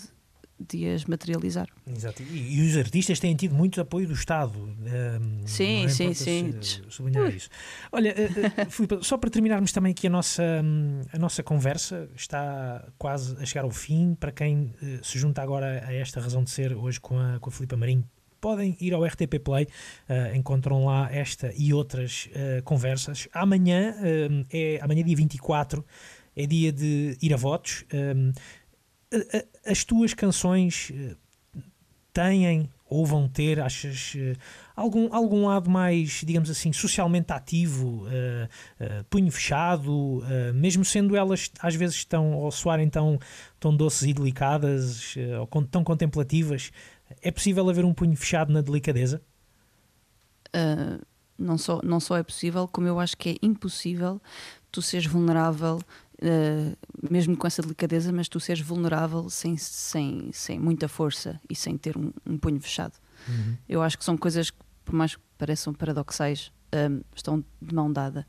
de 0.59 0.87
as 0.89 1.05
materializar. 1.05 1.67
Exato. 1.85 2.23
E, 2.23 2.57
e, 2.57 2.67
os 2.67 2.77
artistas 2.77 3.19
têm 3.19 3.35
tido 3.35 3.53
muito 3.53 3.79
apoio 3.79 4.07
do 4.07 4.13
Estado. 4.13 4.57
Um, 4.57 5.45
sim, 5.45 5.85
é 5.85 5.89
sim, 5.89 6.13
sim. 6.13 6.53
Sublinhar 6.89 7.33
isso. 7.33 7.49
Olha, 7.91 8.13
uh, 8.13 8.69
Filipe, 8.71 8.97
só 9.03 9.17
para 9.17 9.29
terminarmos 9.29 9.71
também 9.71 9.91
aqui 9.91 10.07
a 10.07 10.09
nossa, 10.09 10.43
um, 10.63 11.01
a 11.13 11.19
nossa 11.19 11.43
conversa, 11.43 12.09
está 12.15 12.85
quase 12.97 13.35
a 13.41 13.45
chegar 13.45 13.63
ao 13.63 13.71
fim. 13.71 14.15
Para 14.15 14.31
quem 14.31 14.73
uh, 14.81 15.03
se 15.03 15.19
junta 15.19 15.41
agora 15.41 15.83
a 15.85 15.93
esta 15.93 16.19
razão 16.19 16.43
de 16.43 16.49
ser 16.49 16.73
hoje 16.73 16.99
com 16.99 17.19
a, 17.19 17.39
com 17.39 17.49
a 17.49 17.53
Filipa 17.53 17.77
Marinho, 17.77 18.03
podem 18.41 18.75
ir 18.79 18.93
ao 18.93 19.03
RTP 19.03 19.39
Play, 19.43 19.65
uh, 20.09 20.35
encontram 20.35 20.85
lá 20.85 21.11
esta 21.11 21.53
e 21.55 21.73
outras 21.73 22.29
conversas. 22.63 23.27
Amanhã, 23.33 23.95
é 24.51 24.79
amanhã 24.81 25.03
dia 25.03 25.15
24, 25.15 25.83
é 26.35 26.45
dia 26.45 26.71
de 26.71 27.17
ir 27.21 27.33
a 27.33 27.37
votos. 27.37 27.83
Um, 27.93 28.31
as 29.65 29.83
tuas 29.83 30.13
canções 30.13 30.91
eh, 30.93 31.15
têm 32.13 32.69
ou 32.89 33.05
vão 33.05 33.27
ter, 33.27 33.59
achas, 33.59 34.13
eh, 34.15 34.35
algum, 34.75 35.13
algum 35.13 35.45
lado 35.45 35.69
mais, 35.69 36.21
digamos 36.25 36.49
assim, 36.49 36.71
socialmente 36.71 37.33
ativo, 37.33 38.05
uh, 38.05 38.09
uh, 38.79 39.03
punho 39.09 39.29
fechado, 39.29 39.91
uh, 39.91 40.53
mesmo 40.53 40.85
sendo 40.85 41.13
elas 41.13 41.51
às 41.59 41.75
vezes 41.75 42.05
tão, 42.05 42.33
ou 42.33 42.49
soarem 42.49 42.89
tão, 42.89 43.19
tão 43.59 43.75
doces 43.75 44.03
e 44.03 44.13
delicadas, 44.13 45.15
ou 45.37 45.65
tão 45.65 45.83
contemplativas, 45.83 46.71
é 47.21 47.29
possível 47.29 47.69
haver 47.69 47.83
um 47.83 47.93
punho 47.93 48.15
fechado 48.15 48.53
na 48.53 48.61
delicadeza? 48.61 49.21
não, 51.37 51.55
só, 51.55 51.81
não 51.83 51.99
só 51.99 52.17
é 52.17 52.23
possível, 52.23 52.67
como 52.67 52.87
eu 52.87 52.99
acho 52.99 53.15
que 53.15 53.29
é 53.29 53.35
impossível 53.43 54.19
tu 54.71 54.81
seres 54.81 55.05
vulnerável 55.05 55.79
Uh, 56.19 56.75
mesmo 57.11 57.37
com 57.37 57.45
essa 57.45 57.61
delicadeza, 57.61 58.11
mas 58.11 58.27
tu 58.27 58.39
seres 58.39 58.61
vulnerável 58.61 59.29
sem, 59.29 59.55
sem, 59.55 60.31
sem 60.33 60.57
muita 60.57 60.87
força 60.87 61.39
e 61.47 61.55
sem 61.55 61.77
ter 61.77 61.95
um, 61.95 62.11
um 62.25 62.37
punho 62.39 62.59
fechado. 62.59 62.93
Uhum. 63.27 63.55
Eu 63.69 63.83
acho 63.83 63.97
que 63.97 64.03
são 64.03 64.17
coisas 64.17 64.49
que, 64.49 64.57
por 64.83 64.95
mais 64.95 65.15
que 65.15 65.21
pareçam 65.37 65.73
paradoxais, 65.73 66.51
uh, 66.73 67.05
estão 67.15 67.43
de 67.61 67.75
mão 67.75 67.91
dada. 67.91 68.25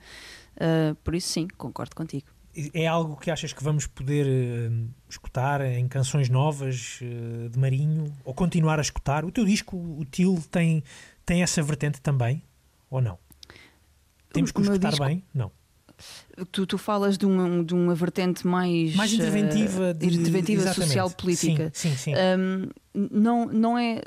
Uh, 0.57 0.95
por 0.97 1.14
isso, 1.14 1.28
sim, 1.28 1.49
concordo 1.57 1.97
contigo. 1.97 2.26
É 2.74 2.86
algo 2.86 3.16
que 3.16 3.30
achas 3.30 3.53
que 3.53 3.62
vamos 3.62 3.86
poder 3.86 4.26
escutar 5.09 5.61
em 5.61 5.86
canções 5.86 6.28
novas 6.28 6.99
de 6.99 7.57
Marinho 7.57 8.12
ou 8.24 8.34
continuar 8.34 8.80
a 8.80 8.82
escutar? 8.82 9.24
O 9.24 9.30
teu 9.30 9.45
disco, 9.45 9.76
o 9.76 10.05
Til, 10.05 10.43
tem, 10.51 10.82
tem 11.24 11.43
essa 11.43 11.62
vertente 11.62 12.01
também 12.01 12.43
ou 12.91 13.01
não? 13.01 13.16
Temos 14.32 14.51
que 14.51 14.61
o 14.61 14.62
escutar 14.62 14.91
disco... 14.91 15.05
bem? 15.05 15.22
Não. 15.32 15.53
Tu, 16.53 16.67
tu 16.67 16.79
falas 16.79 17.19
de 17.19 17.27
uma, 17.27 17.65
de 17.65 17.75
uma 17.75 17.95
vertente 17.95 18.47
mais, 18.47 18.95
mais 18.95 19.13
interventiva, 19.13 19.91
uh, 19.91 19.95
de, 19.95 20.07
interventiva 20.07 20.73
social 20.73 21.11
política. 21.11 21.71
Sim, 21.75 21.91
sim, 21.91 21.97
sim. 21.97 22.15
Um, 22.15 22.69
não, 23.11 23.47
não 23.47 23.79
é. 23.79 24.01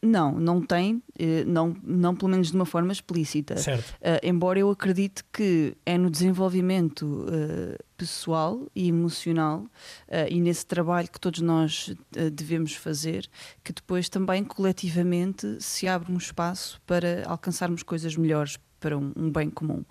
Não, 0.00 0.38
não 0.38 0.62
tem, 0.62 1.02
eh, 1.18 1.42
não, 1.44 1.76
não 1.82 2.14
pelo 2.14 2.30
menos 2.30 2.52
de 2.52 2.54
uma 2.54 2.64
forma 2.64 2.92
explícita. 2.92 3.56
Certo. 3.56 3.90
Uh, 3.94 4.20
embora 4.22 4.56
eu 4.56 4.70
acredite 4.70 5.24
que 5.32 5.76
é 5.84 5.98
no 5.98 6.08
desenvolvimento 6.08 7.02
uh, 7.02 7.84
pessoal 7.96 8.64
e 8.76 8.86
emocional 8.86 9.62
uh, 9.62 10.30
e 10.30 10.40
nesse 10.40 10.64
trabalho 10.64 11.08
que 11.10 11.18
todos 11.18 11.40
nós 11.40 11.92
devemos 12.32 12.74
fazer 12.74 13.28
que 13.64 13.72
depois 13.72 14.08
também 14.08 14.44
coletivamente 14.44 15.56
se 15.58 15.88
abre 15.88 16.12
um 16.12 16.16
espaço 16.16 16.80
para 16.86 17.24
alcançarmos 17.26 17.82
coisas 17.82 18.16
melhores 18.16 18.56
para 18.80 18.96
um, 18.96 19.12
um 19.16 19.30
bem 19.30 19.50
comum. 19.50 19.84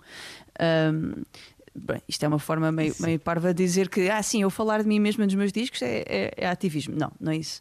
Um, 0.60 1.22
bem, 1.74 2.02
isto 2.08 2.24
é 2.24 2.28
uma 2.28 2.38
forma 2.38 2.70
meio, 2.72 2.94
meio 3.00 3.18
parva 3.18 3.54
de 3.54 3.62
dizer 3.62 3.88
que, 3.88 4.08
ah, 4.10 4.22
sim, 4.22 4.42
eu 4.42 4.50
falar 4.50 4.82
de 4.82 4.88
mim 4.88 4.98
mesma 4.98 5.24
nos 5.24 5.34
meus 5.34 5.52
discos 5.52 5.82
é, 5.82 6.04
é, 6.06 6.34
é 6.36 6.48
ativismo. 6.48 6.94
Não, 6.96 7.12
não 7.20 7.32
é 7.32 7.36
isso. 7.36 7.60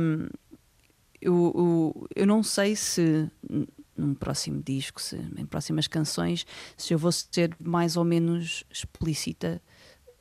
Um, 0.00 0.28
eu, 1.20 1.52
eu, 1.56 2.08
eu 2.16 2.26
não 2.26 2.42
sei 2.42 2.76
se 2.76 3.30
num 3.96 4.14
próximo 4.14 4.62
disco, 4.62 5.00
se, 5.00 5.16
em 5.36 5.46
próximas 5.46 5.86
canções, 5.86 6.46
se 6.76 6.92
eu 6.92 6.98
vou 6.98 7.12
ser 7.12 7.56
mais 7.60 7.96
ou 7.96 8.04
menos 8.04 8.64
explícita 8.70 9.62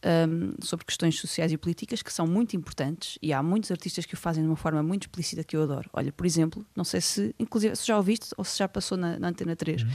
um, 0.03 0.53
sobre 0.61 0.85
questões 0.85 1.19
sociais 1.19 1.51
e 1.51 1.57
políticas 1.57 2.01
que 2.01 2.11
são 2.11 2.27
muito 2.27 2.55
importantes 2.55 3.17
e 3.21 3.31
há 3.31 3.41
muitos 3.41 3.71
artistas 3.71 4.05
que 4.05 4.13
o 4.13 4.17
fazem 4.17 4.43
de 4.43 4.49
uma 4.49 4.55
forma 4.55 4.83
muito 4.83 5.03
explícita 5.03 5.43
que 5.43 5.55
eu 5.55 5.63
adoro. 5.63 5.89
Olha, 5.93 6.11
por 6.11 6.25
exemplo, 6.25 6.65
não 6.75 6.83
sei 6.83 7.01
se, 7.01 7.33
inclusive, 7.39 7.75
se 7.75 7.87
já 7.87 7.97
ouviste 7.97 8.27
ou 8.37 8.43
se 8.43 8.57
já 8.57 8.67
passou 8.67 8.97
na, 8.97 9.17
na 9.17 9.29
Antena 9.29 9.55
3. 9.55 9.83
Uhum. 9.83 9.89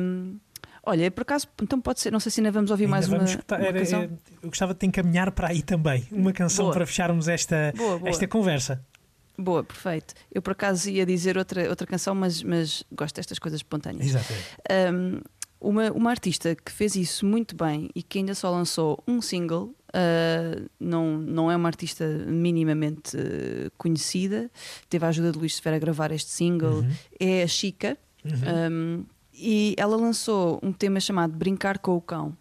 Um, 0.00 0.40
Olha, 0.84 1.10
por 1.10 1.22
acaso, 1.22 1.46
então 1.62 1.80
pode 1.80 2.00
ser, 2.00 2.10
não 2.10 2.20
sei 2.20 2.30
se 2.30 2.40
ainda 2.40 2.50
vamos 2.50 2.70
ouvir 2.70 2.84
ainda 2.84 2.90
mais 2.90 3.06
vamos 3.06 3.24
uma, 3.24 3.30
escutar, 3.30 3.58
uma 3.60 3.68
era, 3.68 3.78
canção. 3.78 4.02
É, 4.02 4.08
eu 4.42 4.48
gostava 4.48 4.72
de 4.72 4.80
te 4.80 4.86
encaminhar 4.86 5.30
para 5.32 5.48
aí 5.48 5.62
também, 5.62 6.06
uma 6.10 6.32
canção 6.32 6.66
boa. 6.66 6.74
para 6.74 6.86
fecharmos 6.86 7.28
esta, 7.28 7.72
boa, 7.76 7.98
boa. 7.98 8.08
esta 8.08 8.26
conversa. 8.26 8.84
Boa, 9.38 9.62
perfeito. 9.62 10.14
Eu 10.32 10.42
por 10.42 10.50
acaso 10.50 10.90
ia 10.90 11.06
dizer 11.06 11.38
outra, 11.38 11.68
outra 11.68 11.86
canção, 11.86 12.12
mas, 12.14 12.42
mas 12.42 12.82
gosto 12.90 13.14
destas 13.14 13.38
coisas 13.38 13.60
espontâneas. 13.60 14.06
Exatamente. 14.06 14.46
Um, 14.92 15.20
uma, 15.60 15.90
uma 15.92 16.10
artista 16.10 16.56
que 16.56 16.72
fez 16.72 16.96
isso 16.96 17.24
muito 17.24 17.56
bem 17.56 17.88
e 17.94 18.02
que 18.02 18.18
ainda 18.18 18.34
só 18.34 18.50
lançou 18.50 19.02
um 19.06 19.20
single, 19.20 19.74
uh, 19.90 20.68
não, 20.78 21.18
não 21.18 21.50
é 21.50 21.56
uma 21.56 21.68
artista 21.68 22.04
minimamente 22.26 23.16
uh, 23.16 23.70
conhecida, 23.76 24.50
teve 24.88 25.04
a 25.04 25.08
ajuda 25.08 25.32
de 25.32 25.38
Luís 25.38 25.56
Sefera 25.56 25.76
a 25.76 25.78
gravar 25.78 26.10
este 26.10 26.30
single, 26.30 26.80
uhum. 26.80 26.90
é 27.18 27.42
a 27.42 27.46
Chica. 27.46 27.96
Uhum. 28.24 28.72
Um, 28.72 29.06
e 29.38 29.74
ela 29.78 29.96
lançou 29.96 30.58
um 30.62 30.72
tema 30.72 30.98
chamado 30.98 31.36
Brincar 31.36 31.78
com 31.78 31.96
o 31.96 32.00
Cão. 32.00 32.36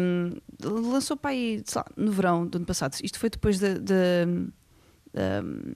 Um, 0.00 0.36
lançou 0.62 1.16
para 1.16 1.30
aí, 1.30 1.62
lá, 1.74 1.84
no 1.96 2.10
verão 2.10 2.46
do 2.46 2.56
ano 2.56 2.66
passado. 2.66 2.96
Isto 3.02 3.18
foi 3.18 3.30
depois 3.30 3.58
de, 3.58 3.78
de, 3.78 3.94
um, 5.14 5.72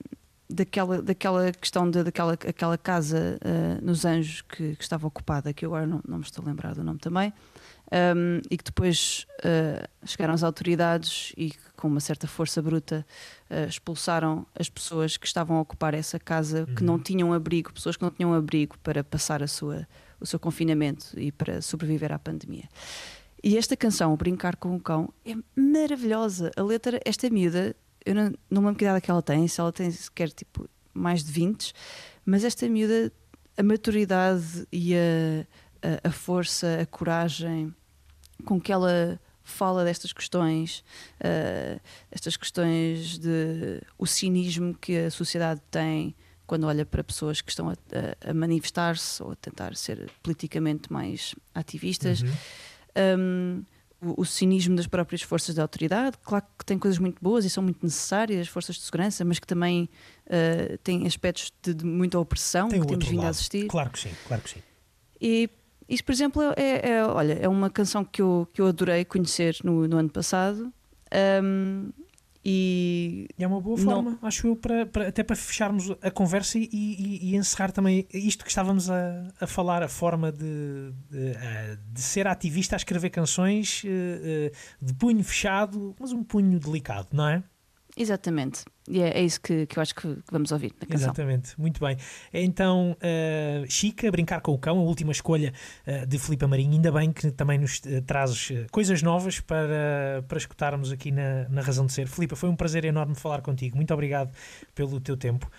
daquela, 0.49 1.01
daquela 1.01 1.51
questão 1.53 1.89
de, 1.89 2.03
daquela 2.03 2.33
aquela 2.33 2.77
casa 2.77 3.39
uh, 3.41 3.85
nos 3.85 4.03
Anjos 4.05 4.41
que, 4.41 4.75
que, 4.75 4.83
estava 4.83 5.07
ocupada, 5.07 5.53
que 5.53 5.65
eu 5.65 5.69
agora 5.73 5.87
não, 5.87 6.01
não 6.07 6.17
me 6.17 6.23
estou 6.23 6.43
a 6.43 6.47
lembrar 6.47 6.75
do 6.75 6.83
nome 6.83 6.99
também. 6.99 7.33
um, 7.91 8.41
e 8.49 8.57
que 8.57 8.63
depois 8.63 9.25
uh, 9.39 9.87
chegaram 10.05 10.33
as 10.33 10.43
autoridades 10.43 11.33
e 11.37 11.51
que, 11.51 11.57
com 11.75 11.87
uma 11.87 11.99
certa 11.99 12.27
força 12.27 12.61
bruta 12.61 13.05
uh, 13.49 13.67
expulsaram 13.67 14.45
as 14.57 14.69
pessoas 14.69 15.17
que 15.17 15.25
estavam 15.25 15.57
a 15.57 15.61
ocupar 15.61 15.93
essa 15.93 16.19
casa, 16.19 16.67
que 16.75 16.83
não 16.83 16.99
tinham 16.99 17.31
abrigo, 17.31 17.71
pessoas 17.73 17.95
que 17.95 18.03
não 18.03 18.11
tinham 18.11 18.33
abrigo 18.33 18.77
para 18.79 19.03
passar 19.03 19.41
a 19.41 19.47
sua, 19.47 19.87
o 20.19 20.25
seu 20.25 20.39
confinamento 20.39 21.17
e 21.19 21.31
para 21.31 21.61
sobreviver 21.61 22.11
à 22.11 22.19
pandemia. 22.19 22.67
E 23.43 23.57
esta 23.57 23.77
canção, 23.77 24.15
Brincar 24.15 24.55
com 24.55 24.75
o 24.75 24.79
Cão, 24.79 25.13
é 25.25 25.35
maravilhosa. 25.55 26.51
A 26.55 26.63
letra, 26.63 26.99
esta 27.05 27.29
miúda, 27.29 27.75
eu 28.05 28.15
não, 28.15 28.33
não 28.49 28.61
me 28.61 28.67
lembro 28.67 28.75
que 28.75 28.85
idade 28.85 28.97
é 28.97 29.01
que 29.01 29.11
ela 29.11 29.21
tem, 29.21 29.47
se 29.47 29.59
ela 29.59 29.71
tem 29.71 29.91
sequer 29.91 30.31
tipo 30.31 30.67
mais 30.93 31.23
de 31.23 31.31
20, 31.31 31.73
mas 32.25 32.43
esta 32.43 32.67
miúda, 32.67 33.11
a 33.57 33.61
maturidade 33.61 34.65
e 34.71 34.95
a, 34.95 35.45
a, 36.05 36.09
a 36.09 36.11
força, 36.11 36.79
a 36.81 36.85
coragem 36.85 37.73
com 38.45 38.59
que 38.59 38.71
ela 38.71 39.19
fala 39.43 39.83
destas 39.85 40.11
questões, 40.11 40.83
uh, 41.19 41.79
estas 42.09 42.35
questões 42.35 43.19
de 43.19 43.79
o 43.97 44.07
cinismo 44.07 44.73
que 44.73 44.97
a 44.97 45.11
sociedade 45.11 45.61
tem 45.69 46.15
quando 46.45 46.65
olha 46.65 46.85
para 46.85 47.03
pessoas 47.03 47.41
que 47.41 47.49
estão 47.51 47.69
a, 47.69 47.73
a- 47.73 48.31
a 48.31 48.33
manifestar-se 48.33 49.21
ou 49.23 49.31
a 49.31 49.35
tentar 49.35 49.75
ser 49.75 50.09
politicamente 50.23 50.91
mais 50.91 51.35
ativistas. 51.53 52.23
Um, 53.17 53.63
o, 54.01 54.21
o 54.21 54.25
cinismo 54.25 54.75
das 54.75 54.87
próprias 54.87 55.21
forças 55.21 55.55
de 55.55 55.61
autoridade, 55.61 56.17
claro 56.23 56.45
que 56.59 56.65
tem 56.65 56.77
coisas 56.77 56.99
muito 56.99 57.17
boas 57.21 57.45
e 57.45 57.49
são 57.49 57.63
muito 57.63 57.79
necessárias, 57.83 58.41
as 58.41 58.47
forças 58.47 58.75
de 58.75 58.81
segurança, 58.81 59.23
mas 59.25 59.39
que 59.39 59.47
também 59.47 59.89
uh, 60.27 60.77
têm 60.79 61.07
aspectos 61.07 61.51
de, 61.63 61.73
de 61.73 61.85
muita 61.85 62.19
opressão 62.19 62.67
Tem 62.69 62.81
que 62.81 62.87
temos 62.87 63.05
vindo 63.07 63.19
a 63.19 63.23
lado. 63.23 63.31
assistir. 63.31 63.67
Claro 63.67 63.89
que 63.89 63.99
sim, 63.99 64.11
claro 64.27 64.41
que 64.43 64.49
sim. 64.49 64.59
E 65.19 65.49
isto, 65.87 66.03
por 66.03 66.11
exemplo, 66.11 66.41
é, 66.57 66.89
é- 66.89 67.05
olha, 67.05 67.33
é 67.41 67.47
uma 67.47 67.69
canção 67.69 68.03
que 68.03 68.21
eu, 68.21 68.47
que 68.53 68.61
eu 68.61 68.67
adorei 68.67 69.05
conhecer 69.05 69.57
no, 69.63 69.87
no 69.87 69.97
ano 69.97 70.09
passado. 70.09 70.71
Um, 71.43 71.89
e 72.45 73.27
E 73.37 73.43
é 73.43 73.47
uma 73.47 73.59
boa 73.59 73.77
Não. 73.77 73.83
forma, 73.83 74.19
acho 74.21 74.47
eu, 74.47 74.55
para, 74.55 74.85
para- 74.85 75.07
até 75.07 75.23
para 75.23 75.35
fecharmos 75.35 75.89
a 76.01 76.11
conversa 76.11 76.57
e, 76.59 76.69
e- 76.71 77.31
e 77.31 77.35
encerrar 77.35 77.71
também 77.71 78.07
isto 78.13 78.43
que 78.43 78.49
estávamos 78.51 78.89
a, 78.89 79.27
a 79.41 79.47
falar, 79.47 79.81
a 79.81 79.87
forma 79.89 80.31
de, 80.31 80.91
de, 81.09 81.33
de 81.91 82.01
ser 82.01 82.27
ativista 82.27 82.75
a 82.75 82.77
escrever 82.77 83.09
canções 83.09 83.81
eh, 83.85 84.51
eh, 84.51 84.51
de 84.81 84.93
punho 84.93 85.23
fechado, 85.23 85.95
mas 85.99 86.11
um 86.11 86.23
punho 86.23 86.59
delicado, 86.59 87.07
não 87.11 87.27
é? 87.27 87.43
Exatamente. 87.97 88.63
E 88.87 89.01
é, 89.01 89.17
é 89.17 89.23
isso 89.23 89.41
que, 89.41 89.65
que 89.65 89.79
eu 89.79 89.81
acho 89.81 89.95
que, 89.95 90.17
vamos 90.31 90.51
ouvir 90.51 90.73
na 90.79 90.87
canção. 90.87 91.07
Exatamente, 91.07 91.59
muito 91.59 91.79
bem. 91.79 91.97
Então, 92.31 92.95
eh, 93.01 93.65
Chica, 93.67 94.11
Brincar 94.11 94.41
com 94.41 94.53
o 94.53 94.59
Cão, 94.59 94.77
a 94.77 94.81
última 94.83 95.11
escolha 95.11 95.51
eh, 95.85 96.05
de 96.05 96.19
Filipe 96.19 96.45
Marinho, 96.45 96.73
ainda 96.73 96.91
bem 96.91 97.11
que 97.11 97.31
também 97.31 97.57
nos 97.57 97.81
eh, 97.85 98.01
trazes 98.01 98.51
coisas 98.71 99.01
novas 99.01 99.39
para, 99.39 100.23
para 100.27 100.37
escutarmos 100.37 100.91
aqui 100.91 101.11
na, 101.11 101.49
na 101.49 101.61
Razão 101.61 101.85
de 101.87 101.93
Ser. 101.93 102.07
Filipe, 102.07 102.35
foi 102.35 102.49
um 102.49 102.55
prazer 102.55 102.85
enorme 102.85 103.15
falar 103.15 103.41
contigo. 103.41 103.75
Muito 103.75 103.93
obrigado 103.93 104.31
pelo 104.75 104.99
teu 104.99 105.17
tempo. 105.17 105.49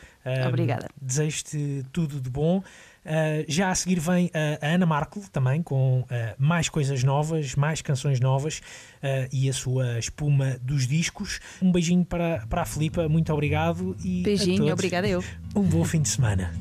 Obrigada. 0.48 0.88
Desejo-te 1.00 1.84
tudo 1.92 2.20
de 2.20 2.30
bom. 2.30 2.62
Uh, 3.06 3.44
já 3.46 3.70
a 3.70 3.74
seguir 3.74 4.00
vem 4.00 4.26
uh, 4.26 4.30
a 4.60 4.66
Ana 4.66 4.84
Markel 4.84 5.22
também 5.30 5.62
com 5.62 6.00
uh, 6.00 6.06
mais 6.36 6.68
coisas 6.68 7.04
novas, 7.04 7.54
mais 7.54 7.80
canções 7.80 8.18
novas 8.18 8.58
uh, 8.58 9.28
e 9.32 9.48
a 9.48 9.52
sua 9.52 9.96
espuma 9.96 10.58
dos 10.60 10.88
discos. 10.88 11.38
Um 11.62 11.70
beijinho 11.70 12.04
para, 12.04 12.44
para 12.48 12.62
a 12.62 12.64
Filipa, 12.64 13.08
muito 13.08 13.32
obrigado 13.32 13.96
e 14.04 14.22
a 14.22 14.24
Beijinho, 14.24 14.56
todos 14.58 14.72
obrigada 14.72 15.06
eu. 15.06 15.22
um 15.54 15.62
bom 15.62 15.84
fim 15.84 16.02
de 16.02 16.08
semana. 16.08 16.52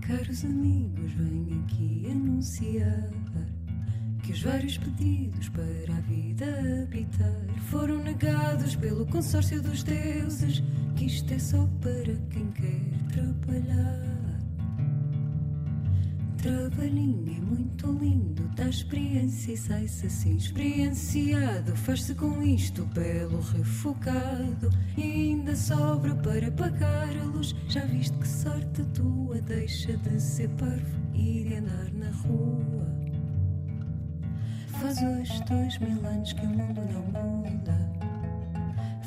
Caros 0.00 0.42
amigos, 0.42 1.12
venho 1.12 1.62
aqui 1.64 2.08
anunciar 2.10 3.10
que 4.22 4.32
os 4.32 4.42
vários 4.42 4.78
pedidos 4.78 5.50
para 5.50 5.94
a 5.94 6.00
vida 6.00 6.46
habitar 6.82 7.44
foram 7.70 7.98
negados 7.98 8.74
pelo 8.74 9.04
consórcio 9.06 9.60
dos 9.60 9.82
deuses. 9.82 10.62
Que 10.96 11.06
isto 11.06 11.34
é 11.34 11.38
só 11.38 11.68
para 11.82 12.14
quem 12.30 12.50
quer 12.52 13.12
trabalhar. 13.12 14.13
Trabalhinho 16.44 17.38
é 17.38 17.40
muito 17.40 17.90
lindo, 17.90 18.46
dá 18.54 18.68
experiência 18.68 19.52
e 19.52 19.56
sai-se 19.56 20.08
assim 20.08 20.36
experienciado. 20.36 21.74
Faz-se 21.74 22.14
com 22.14 22.42
isto 22.42 22.84
belo 22.84 23.40
refocado 23.40 24.68
e 24.94 25.00
ainda 25.00 25.56
sobra 25.56 26.14
para 26.16 26.50
pagar 26.52 27.16
a 27.16 27.24
luz. 27.24 27.54
Já 27.66 27.86
viste 27.86 28.14
que 28.18 28.28
sorte 28.28 28.84
tua, 28.92 29.40
deixa 29.40 29.96
de 29.96 30.20
ser 30.20 30.50
parvo 30.50 31.00
e 31.14 31.44
de 31.44 31.54
andar 31.54 31.90
na 31.94 32.10
rua. 32.10 32.92
Faz 34.82 34.98
hoje 34.98 35.42
dois 35.48 35.78
mil 35.78 36.06
anos 36.06 36.30
que 36.34 36.44
o 36.44 36.50
mundo 36.50 36.82
não 36.92 37.40
muda. 37.40 37.73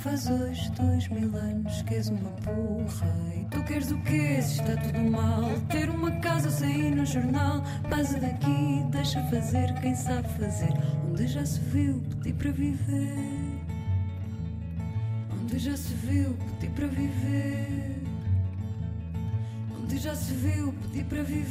Faz 0.08 0.30
hoje 0.30 0.72
dois 0.72 1.06
mil 1.10 1.36
anos 1.36 1.82
que 1.82 1.96
és 1.96 2.08
uma 2.08 2.30
burra. 2.46 3.14
E 3.36 3.44
tu 3.52 3.62
queres 3.66 3.92
o 3.92 3.98
quê? 4.04 4.42
Se 4.42 4.62
está 4.62 4.78
tudo 4.78 5.02
mal. 5.12 5.44
Ter 5.70 5.90
uma 5.90 6.12
casa, 6.22 6.50
sair 6.50 6.96
no 6.96 7.06
jornal. 7.06 7.62
Passa 7.90 8.18
daqui, 8.18 8.86
deixa 8.90 9.22
fazer 9.24 9.74
quem 9.82 9.94
sabe 9.96 10.26
fazer. 10.40 10.72
Onde 11.06 11.28
já 11.28 11.46
se 11.46 11.60
viu 11.60 12.02
pedir 12.10 12.36
para 12.36 12.52
viver? 12.52 13.18
Onde 15.42 15.60
já 15.60 15.76
se 15.76 15.94
viu 15.96 16.34
pedir 16.36 16.70
para 16.72 16.88
viver? 16.88 18.02
Onde 19.78 19.98
já 19.98 20.16
se 20.16 20.34
viu 20.36 20.72
pedir 20.72 21.04
para 21.04 21.24
viver? 21.24 21.44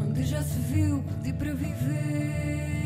Onde 0.00 0.22
já 0.22 0.44
se 0.44 0.60
viu 0.60 1.02
pedir 1.02 1.34
para 1.34 1.54
viver 1.54 2.77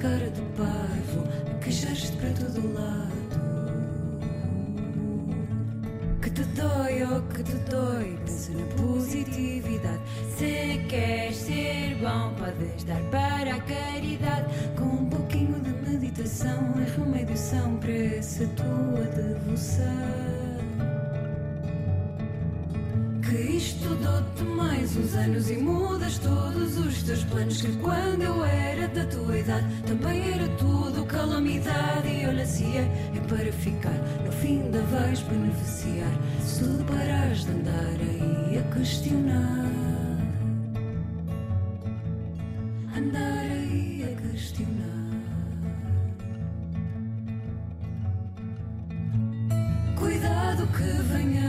cara 0.00 0.30
de 0.30 0.40
parvo, 0.56 1.24
a 1.50 1.54
queixar-te 1.58 2.12
para 2.12 2.30
todo 2.30 2.74
lado. 2.74 3.12
Que 6.20 6.30
te 6.30 6.42
dói, 6.44 7.02
oh 7.04 7.22
que 7.34 7.42
te 7.42 7.56
dói, 7.70 8.18
pensa 8.24 8.52
na 8.52 8.66
positividade. 8.82 10.00
Se 10.36 10.84
queres 10.88 11.36
ser 11.36 11.96
bom, 12.00 12.32
podes 12.34 12.84
dar 12.84 13.02
para 13.10 13.56
a 13.56 13.60
caridade. 13.60 14.46
Com 14.76 14.84
um 14.84 15.10
pouquinho 15.10 15.60
de 15.60 15.90
meditação 15.90 16.74
e 16.76 16.84
remédio 16.98 17.36
são 17.36 17.76
para 17.76 17.92
essa 17.92 18.46
tua 18.46 19.04
devoção. 19.16 20.21
Mais 24.92 24.96
uns 24.96 25.14
anos 25.14 25.50
e 25.50 25.56
mudas 25.56 26.18
todos 26.18 26.78
os 26.78 27.02
teus 27.02 27.24
planos. 27.24 27.62
Que 27.62 27.72
quando 27.78 28.22
eu 28.22 28.44
era 28.44 28.88
da 28.88 29.04
tua 29.06 29.38
idade 29.38 29.66
também 29.86 30.32
era 30.32 30.48
tudo 30.56 31.04
calamidade. 31.06 32.08
E 32.08 32.26
olha, 32.26 32.44
se 32.44 32.64
é, 32.64 33.10
é 33.16 33.20
para 33.28 33.52
ficar, 33.52 33.98
no 34.24 34.32
fim 34.32 34.70
da 34.70 34.80
vais 34.82 35.20
beneficiar. 35.22 36.12
Se 36.40 36.60
tu 36.60 36.84
parares 36.84 37.44
de 37.44 37.52
andar 37.52 37.96
aí 38.00 38.58
a 38.58 38.74
questionar, 38.74 39.70
andar 42.96 43.44
aí 43.50 44.04
a 44.04 44.30
questionar. 44.30 44.82
Cuidado 49.96 50.66
que 50.68 51.02
vem 51.12 51.41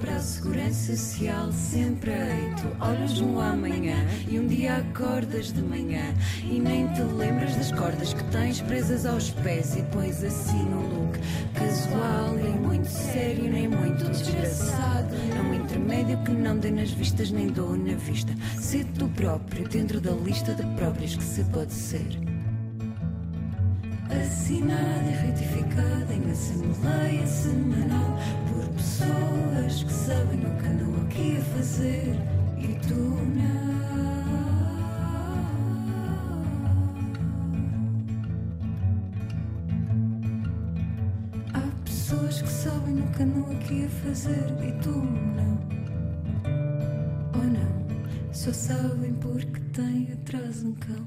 para 0.00 0.16
a 0.16 0.20
segurança 0.20 0.96
social. 0.96 1.52
Sempre 1.52 2.10
tu 2.60 2.84
olhas 2.84 3.20
no 3.20 3.40
amanhã 3.40 3.94
e 4.28 4.38
um 4.38 4.46
dia 4.46 4.78
acordas 4.78 5.52
de 5.52 5.62
manhã 5.62 6.12
e 6.42 6.58
nem 6.58 6.88
te 6.88 7.02
lembras 7.02 7.54
das 7.54 7.70
cordas 7.70 8.12
que 8.12 8.24
tens 8.24 8.60
presas 8.62 9.06
aos 9.06 9.30
pés 9.30 9.76
e 9.76 9.82
pões 9.84 10.24
assim 10.24 10.58
um 10.58 11.04
look 11.04 11.18
casual, 11.54 12.34
nem 12.34 12.52
muito 12.52 12.86
sério, 12.86 13.44
nem 13.44 13.68
muito 13.68 14.10
desgraçado. 14.10 15.14
É 15.36 15.40
um 15.40 15.54
intermédio 15.54 16.18
que 16.24 16.32
não 16.32 16.58
dê 16.58 16.72
nas 16.72 16.90
vistas 16.90 17.30
nem 17.30 17.46
dou 17.46 17.76
na 17.76 17.94
vista. 17.94 18.34
Ser 18.58 18.84
tu 18.98 19.08
próprio 19.10 19.68
dentro 19.68 20.00
da 20.00 20.10
lista 20.10 20.52
de 20.52 20.64
próprios 20.74 21.14
que 21.14 21.22
se 21.22 21.44
pode 21.44 21.72
ser. 21.72 22.08
Assinada 24.10 25.08
e 25.08 25.26
retificada 25.26 26.12
em 26.12 26.28
assembleia 26.28 27.24
semanal 27.28 28.18
pessoas 28.80 29.82
que 29.82 29.92
sabem 29.92 30.38
o 30.38 30.56
que 30.56 30.66
andam 30.66 31.02
aqui 31.02 31.36
a 31.36 31.42
fazer 31.54 32.16
e 32.56 32.68
tu 32.88 32.94
não. 32.94 33.60
Há 41.52 41.84
pessoas 41.84 42.40
que 42.40 42.48
sabem 42.48 43.00
o 43.00 43.06
que 43.08 43.22
andam 43.22 43.52
aqui 43.52 43.84
a 43.84 43.88
fazer 44.06 44.46
e 44.66 44.72
tu 44.82 44.96
não. 45.36 45.58
Ou 47.34 47.44
não, 47.44 48.32
só 48.32 48.50
sabem 48.50 49.12
porque 49.14 49.60
têm 49.74 50.08
atrás 50.14 50.64
um 50.64 50.72
cão. 50.72 51.06